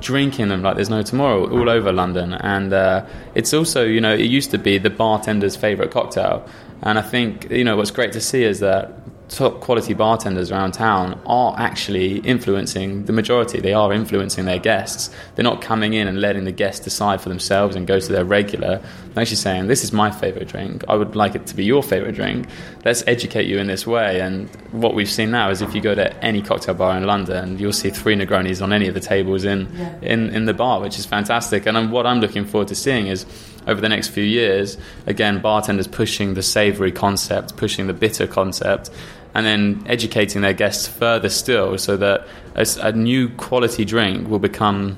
drinking 0.00 0.48
them 0.48 0.62
like 0.62 0.76
there's 0.76 0.90
no 0.90 1.02
tomorrow 1.02 1.48
all 1.50 1.68
over 1.68 1.92
London, 1.92 2.34
and 2.34 2.72
uh, 2.72 3.04
it's 3.34 3.52
also 3.54 3.84
you 3.84 4.00
know 4.00 4.14
it 4.14 4.26
used 4.26 4.50
to 4.50 4.58
be 4.58 4.78
the 4.78 4.90
bartender's 4.90 5.56
favorite 5.56 5.90
cocktail, 5.90 6.46
and 6.82 6.98
I 6.98 7.02
think 7.02 7.50
you 7.50 7.64
know 7.64 7.76
what's 7.76 7.90
great 7.90 8.12
to 8.12 8.20
see 8.20 8.44
is 8.44 8.60
that 8.60 8.92
top 9.30 9.60
quality 9.60 9.94
bartenders 9.94 10.50
around 10.50 10.72
town 10.72 11.18
are 11.24 11.54
actually 11.56 12.18
influencing 12.18 13.04
the 13.04 13.12
majority. 13.12 13.60
They 13.60 13.72
are 13.72 13.92
influencing 13.92 14.44
their 14.44 14.58
guests. 14.58 15.08
They're 15.34 15.44
not 15.44 15.62
coming 15.62 15.94
in 15.94 16.08
and 16.08 16.20
letting 16.20 16.44
the 16.44 16.52
guests 16.52 16.84
decide 16.84 17.20
for 17.20 17.28
themselves 17.28 17.76
and 17.76 17.86
go 17.86 18.00
to 18.00 18.12
their 18.12 18.24
regular. 18.24 18.82
They're 19.12 19.22
actually 19.22 19.36
saying, 19.36 19.68
This 19.68 19.84
is 19.84 19.92
my 19.92 20.10
favourite 20.10 20.48
drink. 20.48 20.84
I 20.88 20.96
would 20.96 21.14
like 21.14 21.36
it 21.36 21.46
to 21.46 21.54
be 21.54 21.64
your 21.64 21.82
favourite 21.82 22.14
drink. 22.14 22.48
Let's 22.84 23.04
educate 23.06 23.46
you 23.46 23.58
in 23.58 23.68
this 23.68 23.86
way. 23.86 24.20
And 24.20 24.48
what 24.72 24.94
we've 24.94 25.10
seen 25.10 25.30
now 25.30 25.50
is 25.50 25.62
if 25.62 25.74
you 25.74 25.80
go 25.80 25.94
to 25.94 26.12
any 26.24 26.42
cocktail 26.42 26.74
bar 26.74 26.96
in 26.96 27.06
London, 27.06 27.58
you'll 27.58 27.72
see 27.72 27.90
three 27.90 28.16
Negronis 28.16 28.60
on 28.60 28.72
any 28.72 28.88
of 28.88 28.94
the 28.94 29.00
tables 29.00 29.44
in, 29.44 29.68
yeah. 29.76 29.94
in, 30.02 30.30
in 30.30 30.46
the 30.46 30.54
bar, 30.54 30.80
which 30.80 30.98
is 30.98 31.06
fantastic. 31.06 31.66
And 31.66 31.92
what 31.92 32.04
I'm 32.04 32.20
looking 32.20 32.44
forward 32.44 32.68
to 32.68 32.74
seeing 32.74 33.06
is 33.06 33.26
over 33.66 33.80
the 33.80 33.88
next 33.88 34.08
few 34.08 34.24
years, 34.24 34.76
again, 35.06 35.40
bartenders 35.40 35.86
pushing 35.86 36.34
the 36.34 36.42
savoury 36.42 36.90
concept, 36.92 37.56
pushing 37.56 37.86
the 37.86 37.92
bitter 37.92 38.26
concept, 38.26 38.90
and 39.34 39.46
then 39.46 39.82
educating 39.86 40.42
their 40.42 40.52
guests 40.52 40.86
further 40.86 41.28
still 41.28 41.78
so 41.78 41.96
that 41.96 42.26
a, 42.54 42.66
a, 42.82 42.92
new 42.92 43.28
quality 43.30 43.84
drink 43.84 44.28
will 44.28 44.38
become 44.38 44.96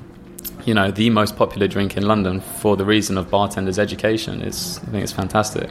you 0.65 0.73
know 0.73 0.91
the 0.91 1.09
most 1.09 1.35
popular 1.35 1.67
drink 1.67 1.97
in 1.97 2.03
London 2.03 2.39
for 2.39 2.75
the 2.75 2.85
reason 2.85 3.17
of 3.17 3.29
bartenders 3.29 3.79
education 3.79 4.41
it's 4.41 4.79
I 4.79 4.85
think 4.85 5.03
it's 5.03 5.11
fantastic 5.11 5.69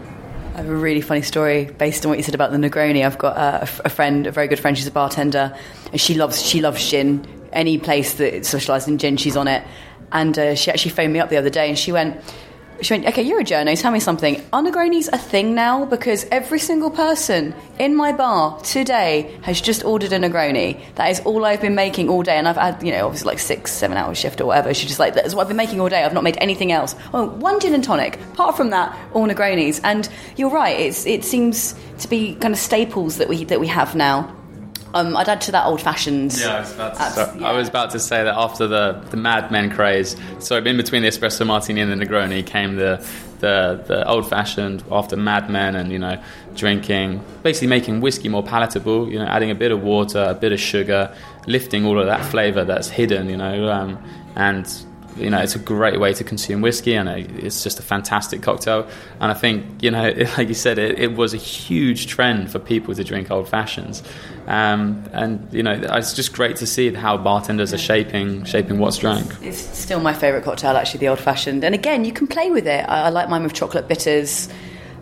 I 0.55 0.59
have 0.59 0.69
a 0.69 0.77
really 0.77 1.01
funny 1.01 1.23
story 1.23 1.65
based 1.65 2.05
on 2.05 2.11
what 2.11 2.19
you 2.19 2.23
said 2.23 2.35
about 2.35 2.53
the 2.53 2.59
Negroni. 2.59 3.07
I've 3.07 3.17
got 3.17 3.39
a, 3.39 3.63
a 3.87 3.89
friend, 3.89 4.27
a 4.27 4.31
very 4.31 4.49
good 4.49 4.61
friend. 4.61 4.77
She's 4.77 4.87
a 4.87 4.91
bartender, 4.91 5.57
and 5.91 5.99
she 5.99 6.13
loves 6.13 6.43
she 6.43 6.61
loves 6.61 6.91
gin. 6.91 7.27
Any 7.55 7.79
place 7.79 8.15
that 8.17 8.45
specialises 8.45 8.87
in 8.87 8.99
gin, 8.99 9.17
she's 9.17 9.35
on 9.35 9.49
it. 9.49 9.67
And 10.13 10.39
uh, 10.39 10.55
she 10.55 10.71
actually 10.71 10.91
phoned 10.91 11.15
me 11.15 11.21
up 11.21 11.31
the 11.31 11.39
other 11.39 11.49
day, 11.49 11.71
and 11.71 11.79
she 11.79 11.91
went, 11.91 12.23
she 12.83 12.95
went, 12.95 13.07
okay, 13.07 13.23
you're 13.23 13.41
a 13.41 13.45
journo, 13.45 13.81
tell 13.81 13.93
me 13.93 14.01
something. 14.01 14.43
Are 14.53 14.63
Negronis 14.63 15.09
a 15.13 15.19
thing 15.19 15.55
now? 15.55 15.85
Because 15.85 16.27
every 16.31 16.59
single 16.59 16.91
person 16.91 17.55
in 17.79 17.95
my 17.95 18.13
bar 18.13 18.61
today 18.61 19.39
has 19.43 19.61
just 19.61 19.85
ordered 19.85 20.13
a 20.13 20.19
Negroni. 20.19 20.83
That 20.97 21.11
is 21.11 21.21
all 21.21 21.45
I've 21.45 21.61
been 21.61 21.75
making 21.75 22.09
all 22.09 22.23
day. 22.23 22.37
And 22.37 22.49
I've 22.49 22.57
had, 22.57 22.83
you 22.83 22.93
know, 22.93 23.07
obviously 23.07 23.29
like 23.29 23.39
six, 23.39 23.73
seven 23.73 23.97
hour 23.97 24.15
shift 24.15 24.41
or 24.41 24.47
whatever. 24.47 24.73
She's 24.75 24.89
just 24.89 25.01
like, 25.01 25.15
that's 25.15 25.35
what 25.35 25.43
I've 25.43 25.49
been 25.49 25.57
making 25.57 25.81
all 25.81 25.89
day. 25.89 26.03
I've 26.03 26.15
not 26.15 26.25
made 26.25 26.39
anything 26.41 26.73
else. 26.73 26.95
Oh, 27.13 27.27
one 27.27 27.61
gin 27.61 27.75
and 27.75 27.85
tonic. 27.85 28.21
Apart 28.33 28.57
from 28.57 28.71
that, 28.71 28.97
all 29.13 29.27
Negronis. 29.27 29.81
And 29.85 30.09
you're 30.37 30.51
right, 30.51 30.79
it's, 30.79 31.07
it 31.07 31.25
seems 31.25 31.75
to 31.99 32.09
be 32.09 32.35
kind 32.37 32.53
of 32.53 32.59
staples 32.59 33.19
that 33.19 33.29
we, 33.29 33.45
that 33.45 33.61
we 33.61 33.69
have 33.69 33.95
now. 33.95 34.37
Um, 34.95 35.17
I'd 35.17 35.29
add 35.29 35.41
to 35.43 35.53
that 35.53 35.67
old 35.67 35.81
fashioned. 35.81 36.37
Yeah, 36.39 36.57
I 36.57 36.61
was, 36.61 36.75
about 36.75 36.95
to, 36.95 37.11
so, 37.13 37.35
yeah. 37.39 37.49
I 37.49 37.53
was 37.53 37.69
about 37.69 37.91
to 37.91 37.99
say 37.99 38.25
that 38.25 38.35
after 38.35 38.67
the, 38.67 39.03
the 39.11 39.17
Mad 39.17 39.51
Men 39.51 39.71
craze, 39.71 40.17
so 40.39 40.59
in 40.59 40.77
between 40.77 41.03
the 41.03 41.09
espresso 41.09 41.47
martini 41.47 41.81
and 41.81 41.91
the 41.91 42.07
Negroni 42.07 42.45
came 42.45 42.77
the 42.77 43.07
the, 43.41 43.83
the 43.89 44.09
old 44.09 44.29
fashioned 44.29 44.85
after 44.91 45.17
Mad 45.17 45.51
Men 45.51 45.75
and 45.75 45.91
you 45.91 45.99
know 45.99 46.23
drinking, 46.55 47.25
basically 47.43 47.69
making 47.69 48.01
whiskey 48.01 48.29
more 48.29 48.43
palatable. 48.43 49.11
You 49.11 49.19
know, 49.19 49.27
adding 49.27 49.51
a 49.51 49.55
bit 49.55 49.73
of 49.73 49.83
water, 49.83 50.27
a 50.29 50.35
bit 50.35 50.53
of 50.53 50.61
sugar, 50.61 51.15
lifting 51.47 51.85
all 51.85 51.99
of 51.99 52.07
that 52.07 52.25
flavour 52.25 52.65
that's 52.65 52.89
hidden. 52.89 53.29
You 53.29 53.37
know, 53.37 53.71
um, 53.71 54.03
and 54.37 54.67
you 55.17 55.29
know, 55.31 55.39
it's 55.39 55.55
a 55.55 55.59
great 55.59 56.01
way 56.01 56.15
to 56.15 56.25
consume 56.25 56.61
whiskey, 56.61 56.95
and 56.95 57.09
it's 57.09 57.63
just 57.63 57.79
a 57.79 57.83
fantastic 57.83 58.43
cocktail. 58.43 58.89
And 59.21 59.31
I 59.31 59.35
think, 59.35 59.83
you 59.83 59.91
know, 59.91 60.03
like 60.39 60.49
you 60.49 60.55
said, 60.55 60.79
it, 60.79 60.99
it 60.99 61.15
was 61.15 61.35
a 61.35 61.39
huge 61.39 62.07
trend 62.07 62.51
for 62.51 62.59
people 62.59 62.95
to 62.95 63.05
drink 63.05 63.31
old 63.31 63.49
fashions. 63.49 64.03
Um, 64.53 65.03
and 65.13 65.49
you 65.51 65.63
know, 65.63 65.73
it's 65.73 66.13
just 66.13 66.35
great 66.35 66.57
to 66.57 66.67
see 66.67 66.93
how 66.93 67.17
bartenders 67.17 67.73
are 67.73 67.79
shaping 67.79 68.45
shaping 68.45 68.79
what's 68.79 68.99
drank. 68.99 69.33
It's 69.41 69.59
still 69.59 69.99
my 69.99 70.13
favourite 70.13 70.45
cocktail, 70.45 70.77
actually, 70.77 71.01
the 71.01 71.09
old 71.09 71.21
fashioned. 71.21 71.65
And 71.65 71.75
again, 71.75 72.05
you 72.05 72.13
can 72.13 72.27
play 72.27 72.51
with 72.51 72.67
it. 72.67 72.85
I, 72.87 73.05
I 73.05 73.09
like 73.09 73.31
mine 73.31 73.45
with 73.45 73.55
chocolate 73.55 73.89
bitters. 73.89 74.51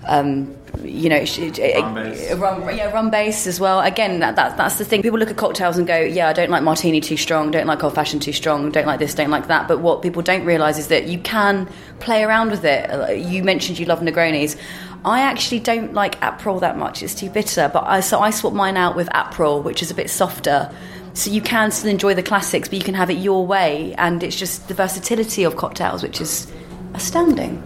Um, 0.06 0.56
you 0.84 1.08
know, 1.08 1.16
rum 1.16 1.94
base. 1.94 2.32
Rum, 2.34 2.76
yeah, 2.76 2.92
rum 2.92 3.10
base 3.10 3.48
as 3.48 3.58
well. 3.58 3.80
Again, 3.80 4.20
that, 4.20 4.36
that, 4.36 4.56
that's 4.56 4.78
the 4.78 4.84
thing. 4.84 5.02
People 5.02 5.18
look 5.18 5.30
at 5.30 5.36
cocktails 5.36 5.76
and 5.76 5.86
go, 5.86 5.98
"Yeah, 5.98 6.28
I 6.28 6.32
don't 6.32 6.48
like 6.48 6.62
martini 6.62 7.00
too 7.00 7.16
strong, 7.16 7.50
don't 7.50 7.66
like 7.66 7.82
old 7.82 7.96
fashioned 7.96 8.22
too 8.22 8.32
strong, 8.32 8.70
don't 8.70 8.86
like 8.86 9.00
this, 9.00 9.14
don't 9.14 9.30
like 9.30 9.48
that." 9.48 9.66
But 9.66 9.80
what 9.80 10.00
people 10.00 10.22
don't 10.22 10.44
realise 10.44 10.78
is 10.78 10.86
that 10.88 11.06
you 11.08 11.18
can 11.18 11.68
play 11.98 12.22
around 12.22 12.50
with 12.50 12.64
it. 12.64 13.18
You 13.18 13.42
mentioned 13.42 13.80
you 13.80 13.86
love 13.86 13.98
Negronis. 13.98 14.56
I 15.04 15.22
actually 15.22 15.60
don't 15.60 15.94
like 15.94 16.20
Aperol 16.20 16.60
that 16.60 16.76
much; 16.76 17.02
it's 17.02 17.14
too 17.14 17.30
bitter. 17.30 17.70
But 17.72 17.84
I, 17.86 18.00
so 18.00 18.20
I 18.20 18.30
swap 18.30 18.52
mine 18.52 18.76
out 18.76 18.96
with 18.96 19.08
Aperol, 19.10 19.62
which 19.62 19.82
is 19.82 19.90
a 19.90 19.94
bit 19.94 20.10
softer. 20.10 20.70
So 21.14 21.30
you 21.30 21.40
can 21.40 21.70
still 21.70 21.90
enjoy 21.90 22.14
the 22.14 22.22
classics, 22.22 22.68
but 22.68 22.78
you 22.78 22.84
can 22.84 22.94
have 22.94 23.10
it 23.10 23.18
your 23.18 23.46
way, 23.46 23.94
and 23.98 24.22
it's 24.22 24.36
just 24.36 24.68
the 24.68 24.74
versatility 24.74 25.42
of 25.44 25.56
cocktails, 25.56 26.02
which 26.02 26.20
is 26.20 26.46
astounding. 26.94 27.62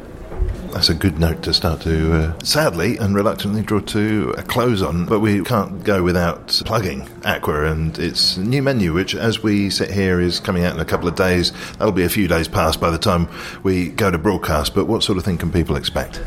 that's 0.73 0.89
a 0.89 0.95
good 0.95 1.21
note 1.21 1.43
to 1.43 1.55
start 1.55 1.81
to, 1.83 2.15
uh, 2.15 2.39
sadly 2.43 2.97
and 2.97 3.15
reluctantly, 3.15 3.63
draw 3.63 3.81
to 3.81 4.35
a 4.37 4.43
close 4.43 4.83
on. 4.83 5.05
But 5.07 5.21
we 5.21 5.43
can't 5.45 5.85
go 5.85 6.03
without 6.03 6.49
plugging 6.65 7.09
Aqua 7.25 7.67
and 7.67 7.97
its 7.99 8.37
new 8.37 8.63
menu, 8.63 8.93
which, 8.93 9.15
as 9.15 9.43
we 9.43 9.71
sit 9.71 9.91
here, 9.91 10.21
is 10.21 10.41
coming 10.41 10.65
out 10.65 10.75
in 10.75 10.81
a 10.81 10.85
couple 10.85 11.09
of 11.09 11.15
days. 11.15 11.53
That'll 11.79 11.93
be 11.93 12.05
a 12.05 12.09
few 12.09 12.29
days 12.29 12.49
past 12.49 12.81
by 12.81 12.91
the 12.91 12.99
time 12.99 13.29
we 13.63 13.91
go 13.91 14.11
to 14.11 14.19
broadcast. 14.19 14.75
But 14.75 14.87
what 14.87 15.03
sort 15.03 15.19
of 15.19 15.25
thing 15.25 15.39
can 15.39 15.53
people 15.53 15.77
expect? 15.77 16.21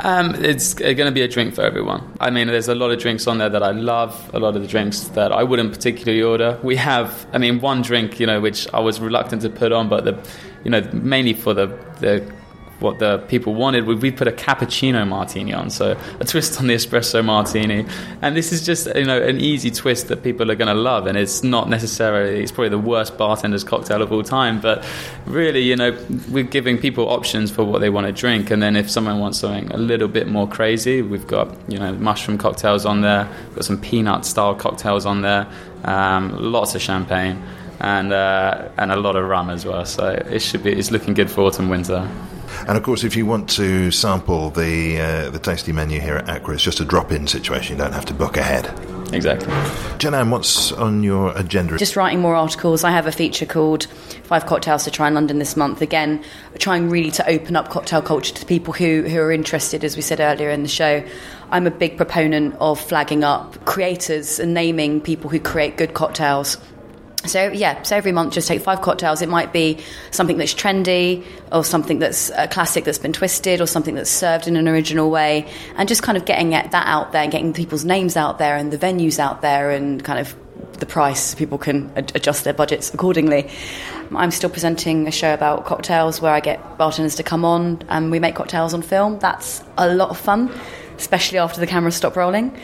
Um, 0.00 0.34
it's 0.36 0.74
going 0.74 0.96
to 0.96 1.10
be 1.10 1.22
a 1.22 1.28
drink 1.28 1.54
for 1.54 1.62
everyone. 1.62 2.16
I 2.20 2.30
mean, 2.30 2.48
there's 2.48 2.68
a 2.68 2.74
lot 2.74 2.90
of 2.90 2.98
drinks 2.98 3.26
on 3.26 3.38
there 3.38 3.48
that 3.48 3.62
I 3.62 3.70
love, 3.70 4.30
a 4.34 4.38
lot 4.38 4.54
of 4.54 4.62
the 4.62 4.68
drinks 4.68 5.00
that 5.08 5.32
I 5.32 5.42
wouldn't 5.42 5.72
particularly 5.72 6.22
order. 6.22 6.58
We 6.62 6.76
have, 6.76 7.26
I 7.32 7.38
mean, 7.38 7.60
one 7.60 7.82
drink, 7.82 8.20
you 8.20 8.26
know, 8.26 8.40
which 8.40 8.66
I 8.74 8.80
was 8.80 9.00
reluctant 9.00 9.42
to 9.42 9.50
put 9.50 9.72
on, 9.72 9.88
but 9.88 10.04
the, 10.04 10.18
you 10.64 10.70
know, 10.70 10.82
mainly 10.92 11.32
for 11.32 11.54
the 11.54 11.66
the 12.00 12.30
what 12.80 12.98
the 12.98 13.18
people 13.28 13.54
wanted, 13.54 13.86
we, 13.86 14.10
put 14.10 14.28
a 14.28 14.32
cappuccino 14.32 15.06
martini 15.06 15.52
on, 15.52 15.70
so 15.70 15.98
a 16.20 16.24
twist 16.24 16.58
on 16.60 16.66
the 16.66 16.74
espresso 16.74 17.24
martini, 17.24 17.86
and 18.22 18.36
this 18.36 18.52
is 18.52 18.64
just 18.64 18.86
you 18.94 19.04
know 19.04 19.20
an 19.20 19.40
easy 19.40 19.70
twist 19.70 20.08
that 20.08 20.22
people 20.22 20.50
are 20.50 20.54
going 20.54 20.68
to 20.68 20.74
love, 20.74 21.06
and 21.06 21.16
it's 21.16 21.42
not 21.42 21.68
necessarily 21.68 22.42
it's 22.42 22.52
probably 22.52 22.68
the 22.68 22.78
worst 22.78 23.16
bartender's 23.16 23.64
cocktail 23.64 24.02
of 24.02 24.12
all 24.12 24.22
time, 24.22 24.60
but 24.60 24.86
really 25.26 25.60
you 25.60 25.76
know 25.76 25.96
we're 26.30 26.44
giving 26.44 26.78
people 26.78 27.08
options 27.08 27.50
for 27.50 27.64
what 27.64 27.80
they 27.80 27.90
want 27.90 28.06
to 28.06 28.12
drink, 28.12 28.50
and 28.50 28.62
then 28.62 28.76
if 28.76 28.90
someone 28.90 29.18
wants 29.18 29.38
something 29.38 29.70
a 29.72 29.78
little 29.78 30.08
bit 30.08 30.28
more 30.28 30.48
crazy, 30.48 31.02
we've 31.02 31.26
got 31.26 31.54
you 31.68 31.78
know 31.78 31.92
mushroom 31.94 32.38
cocktails 32.38 32.84
on 32.84 33.00
there, 33.00 33.28
got 33.54 33.64
some 33.64 33.80
peanut 33.80 34.24
style 34.24 34.54
cocktails 34.54 35.06
on 35.06 35.22
there, 35.22 35.46
um, 35.84 36.36
lots 36.38 36.74
of 36.74 36.82
champagne. 36.82 37.42
And 37.78 38.10
uh, 38.10 38.70
and 38.78 38.90
a 38.90 38.96
lot 38.96 39.16
of 39.16 39.28
rum 39.28 39.50
as 39.50 39.66
well, 39.66 39.84
so 39.84 40.08
it 40.08 40.40
should 40.40 40.62
be. 40.62 40.72
It's 40.72 40.90
looking 40.90 41.12
good 41.12 41.30
for 41.30 41.42
autumn 41.42 41.68
winter. 41.68 42.08
And 42.68 42.76
of 42.76 42.82
course, 42.82 43.04
if 43.04 43.16
you 43.16 43.26
want 43.26 43.48
to 43.50 43.90
sample 43.90 44.50
the 44.50 45.00
uh, 45.00 45.30
the 45.30 45.38
tasty 45.38 45.72
menu 45.72 46.00
here 46.00 46.16
at 46.16 46.28
Aqua, 46.28 46.54
it's 46.54 46.62
just 46.62 46.80
a 46.80 46.84
drop 46.84 47.12
in 47.12 47.26
situation. 47.26 47.76
You 47.76 47.84
don't 47.84 47.92
have 47.92 48.06
to 48.06 48.14
book 48.14 48.36
ahead. 48.36 48.66
Exactly. 49.12 49.48
Janan, 49.98 50.30
what's 50.30 50.72
on 50.72 51.02
your 51.02 51.36
agenda? 51.36 51.78
Just 51.78 51.96
writing 51.96 52.20
more 52.20 52.34
articles. 52.34 52.82
I 52.82 52.90
have 52.90 53.06
a 53.06 53.12
feature 53.12 53.46
called 53.46 53.84
Five 54.24 54.46
Cocktails 54.46 54.84
to 54.84 54.90
Try 54.90 55.08
in 55.08 55.14
London 55.14 55.38
this 55.38 55.56
month. 55.56 55.80
Again, 55.80 56.24
trying 56.58 56.90
really 56.90 57.12
to 57.12 57.28
open 57.28 57.54
up 57.54 57.70
cocktail 57.70 58.02
culture 58.02 58.34
to 58.34 58.46
people 58.46 58.72
who, 58.72 59.02
who 59.02 59.20
are 59.20 59.30
interested, 59.30 59.84
as 59.84 59.94
we 59.94 60.02
said 60.02 60.18
earlier 60.18 60.50
in 60.50 60.62
the 60.62 60.68
show. 60.68 61.04
I'm 61.50 61.66
a 61.68 61.70
big 61.70 61.96
proponent 61.96 62.56
of 62.58 62.80
flagging 62.80 63.22
up 63.22 63.64
creators 63.64 64.40
and 64.40 64.52
naming 64.52 65.00
people 65.00 65.30
who 65.30 65.38
create 65.38 65.76
good 65.76 65.94
cocktails 65.94 66.56
so 67.30 67.52
yeah, 67.52 67.82
so 67.82 67.96
every 67.96 68.12
month 68.12 68.34
just 68.34 68.48
take 68.48 68.60
five 68.62 68.80
cocktails. 68.80 69.22
It 69.22 69.28
might 69.28 69.52
be 69.52 69.78
something 70.10 70.36
that's 70.38 70.54
trendy, 70.54 71.24
or 71.52 71.64
something 71.64 71.98
that's 71.98 72.30
a 72.30 72.48
classic 72.48 72.84
that's 72.84 72.98
been 72.98 73.12
twisted, 73.12 73.60
or 73.60 73.66
something 73.66 73.94
that's 73.94 74.10
served 74.10 74.48
in 74.48 74.56
an 74.56 74.68
original 74.68 75.10
way, 75.10 75.50
and 75.76 75.88
just 75.88 76.02
kind 76.02 76.16
of 76.16 76.24
getting 76.24 76.50
that 76.50 76.72
out 76.72 77.12
there, 77.12 77.22
and 77.22 77.32
getting 77.32 77.52
people's 77.52 77.84
names 77.84 78.16
out 78.16 78.38
there, 78.38 78.56
and 78.56 78.72
the 78.72 78.78
venues 78.78 79.18
out 79.18 79.42
there, 79.42 79.70
and 79.70 80.04
kind 80.04 80.18
of 80.18 80.34
the 80.78 80.86
price. 80.86 81.34
People 81.34 81.58
can 81.58 81.90
ad- 81.96 82.12
adjust 82.14 82.44
their 82.44 82.52
budgets 82.54 82.92
accordingly. 82.92 83.50
I'm 84.14 84.30
still 84.30 84.50
presenting 84.50 85.06
a 85.08 85.10
show 85.10 85.32
about 85.34 85.64
cocktails 85.64 86.20
where 86.20 86.32
I 86.32 86.40
get 86.40 86.78
bartenders 86.78 87.14
to 87.16 87.22
come 87.22 87.44
on, 87.44 87.82
and 87.88 88.10
we 88.10 88.18
make 88.18 88.34
cocktails 88.34 88.74
on 88.74 88.82
film. 88.82 89.18
That's 89.18 89.62
a 89.78 89.92
lot 89.92 90.10
of 90.10 90.18
fun, 90.18 90.50
especially 90.96 91.38
after 91.38 91.60
the 91.60 91.66
cameras 91.66 91.96
stop 91.96 92.16
rolling. 92.16 92.56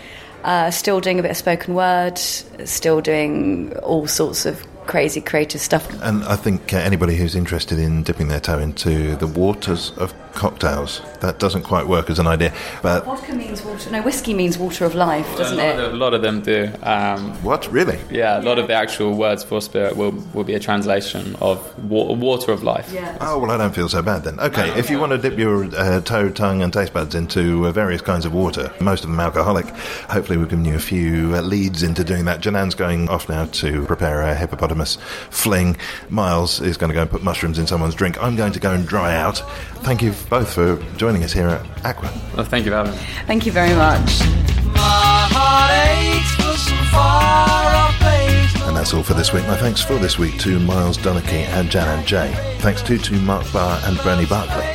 Uh, 0.45 0.71
still 0.71 1.01
doing 1.01 1.19
a 1.19 1.23
bit 1.23 1.31
of 1.31 1.37
spoken 1.37 1.75
word, 1.75 2.19
still 2.19 3.01
doing 3.01 3.77
all 3.79 4.07
sorts 4.07 4.45
of 4.45 4.67
crazy 4.87 5.21
creative 5.21 5.61
stuff. 5.61 5.89
And 6.03 6.25
I 6.25 6.37
think 6.37 6.73
uh, 6.75 6.79
anybody 6.79 7.17
who's 7.17 7.35
interested 7.35 7.79
in 7.79 8.03
dipping 8.03 8.29
their 8.29 8.41
toe 8.41 8.59
into 8.59 9.15
the 9.17 9.27
waters 9.27 9.93
of 9.97 10.13
cocktails, 10.35 11.01
that 11.21 11.39
doesn't 11.39 11.63
quite 11.63 11.87
work 11.87 12.11
as 12.11 12.19
an 12.19 12.27
idea. 12.27 12.53
But 12.83 13.05
vodka 13.05 13.35
means 13.35 13.63
water. 13.63 13.91
No, 13.91 14.03
whiskey 14.03 14.35
means 14.35 14.59
water 14.59 14.85
of 14.85 14.95
life, 14.95 15.27
doesn't 15.37 15.59
a 15.59 15.63
it? 15.63 15.79
Of, 15.79 15.93
a 15.93 15.97
lot 15.97 16.15
of 16.15 16.23
them 16.23 16.41
do. 16.41 16.73
Um, 16.83 17.33
what 17.43 17.71
really? 17.71 17.99
Yeah, 18.11 18.41
a 18.41 18.43
lot 18.43 18.59
of 18.59 18.69
the 18.69 18.75
actual 18.75 19.15
words 19.15 19.45
for 19.45 19.61
spirit 19.61 19.97
will, 19.97 20.13
will 20.35 20.45
be 20.45 20.55
a 20.55 20.61
translation 20.61 21.37
of 21.41 21.59
wa- 21.91 22.13
water 22.13 22.53
of 22.53 22.63
life. 22.63 22.91
Yeah. 22.93 23.17
Oh 23.21 23.39
well, 23.39 23.51
I 23.51 23.57
don't 23.57 23.75
feel 23.75 23.89
so 23.89 24.03
bad 24.03 24.25
then. 24.25 24.41
Okay, 24.41 24.71
if 24.79 24.91
you 24.91 24.99
want 24.99 25.13
to 25.13 25.19
dip 25.19 25.39
your 25.39 25.65
uh, 25.77 26.01
toe, 26.01 26.31
tongue, 26.31 26.63
and 26.63 26.73
taste 26.73 26.93
buds 26.93 27.15
into 27.15 27.67
uh, 27.67 27.73
various 27.73 28.03
kinds 28.03 28.25
of 28.25 28.33
water, 28.33 28.73
most 28.81 29.05
of 29.05 29.11
them 29.11 29.21
alcoholic, 29.21 29.67
hopefully 30.11 30.39
we've 30.39 30.49
given 30.49 30.65
you 30.65 30.75
a 30.75 30.81
few 30.81 31.35
uh, 31.35 31.41
leads 31.41 31.83
into 31.83 32.05
doing 32.05 32.25
that. 32.25 32.41
Janan's 32.41 32.75
going 32.75 33.09
off 33.09 33.29
now 33.29 33.47
to 33.47 33.85
prepare 33.87 34.23
a 34.23 34.35
hippopotamus 34.35 34.97
fling. 35.31 35.77
Miles 36.11 36.61
is 36.61 36.77
going 36.77 36.89
to 36.89 36.95
go 36.95 37.03
and 37.03 37.11
put 37.11 37.23
mushrooms 37.23 37.59
in 37.59 37.67
someone's 37.67 37.95
drink. 37.95 38.23
I'm 38.23 38.37
going 38.37 38.53
to 38.53 38.61
go 38.61 38.73
and 38.73 38.87
dry 38.87 39.15
out. 39.15 39.39
Thank 39.83 40.03
you 40.03 40.13
both 40.29 40.53
for 40.55 40.77
joining 40.97 41.25
us 41.25 41.33
here 41.33 41.49
at 41.49 41.85
Aqua. 41.85 42.11
Well, 42.37 42.45
thank 42.45 42.65
you 42.65 42.71
for 42.71 42.77
having 42.79 42.93
me. 42.93 42.99
Thank 43.27 43.47
you 43.47 43.53
very 43.53 43.75
much. 43.75 44.21
My 44.67 45.29
heart 45.31 45.71
aches 45.99 46.35
for 46.37 46.57
some 46.57 46.85
far 46.87 47.75
off 47.75 47.99
place. 47.99 48.69
And 48.69 48.77
that's 48.77 48.95
all 48.95 49.03
for 49.03 49.15
this 49.15 49.33
week. 49.33 49.47
My 49.47 49.57
thanks 49.57 49.83
for 49.83 49.95
this 49.99 50.19
week 50.19 50.39
to 50.41 50.59
Miles 50.61 50.99
Donneky 50.99 51.47
and 51.49 51.69
Janan 51.69 52.05
Jay. 52.07 52.33
Thanks 52.59 52.83
too 52.83 52.99
to 52.99 53.15
Mark 53.21 53.51
Barr 53.53 53.81
and 53.85 53.99
Bernie 53.99 54.27
Barkley. 54.27 54.67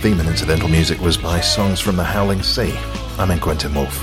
Theme 0.00 0.20
and 0.20 0.28
incidental 0.28 0.68
music 0.68 1.00
was 1.00 1.16
by 1.16 1.40
Songs 1.40 1.80
from 1.80 1.96
the 1.96 2.04
Howling 2.04 2.42
Sea. 2.42 2.74
I'm 3.18 3.30
N. 3.30 3.40
Quentin 3.40 3.74
Woolf. 3.74 4.02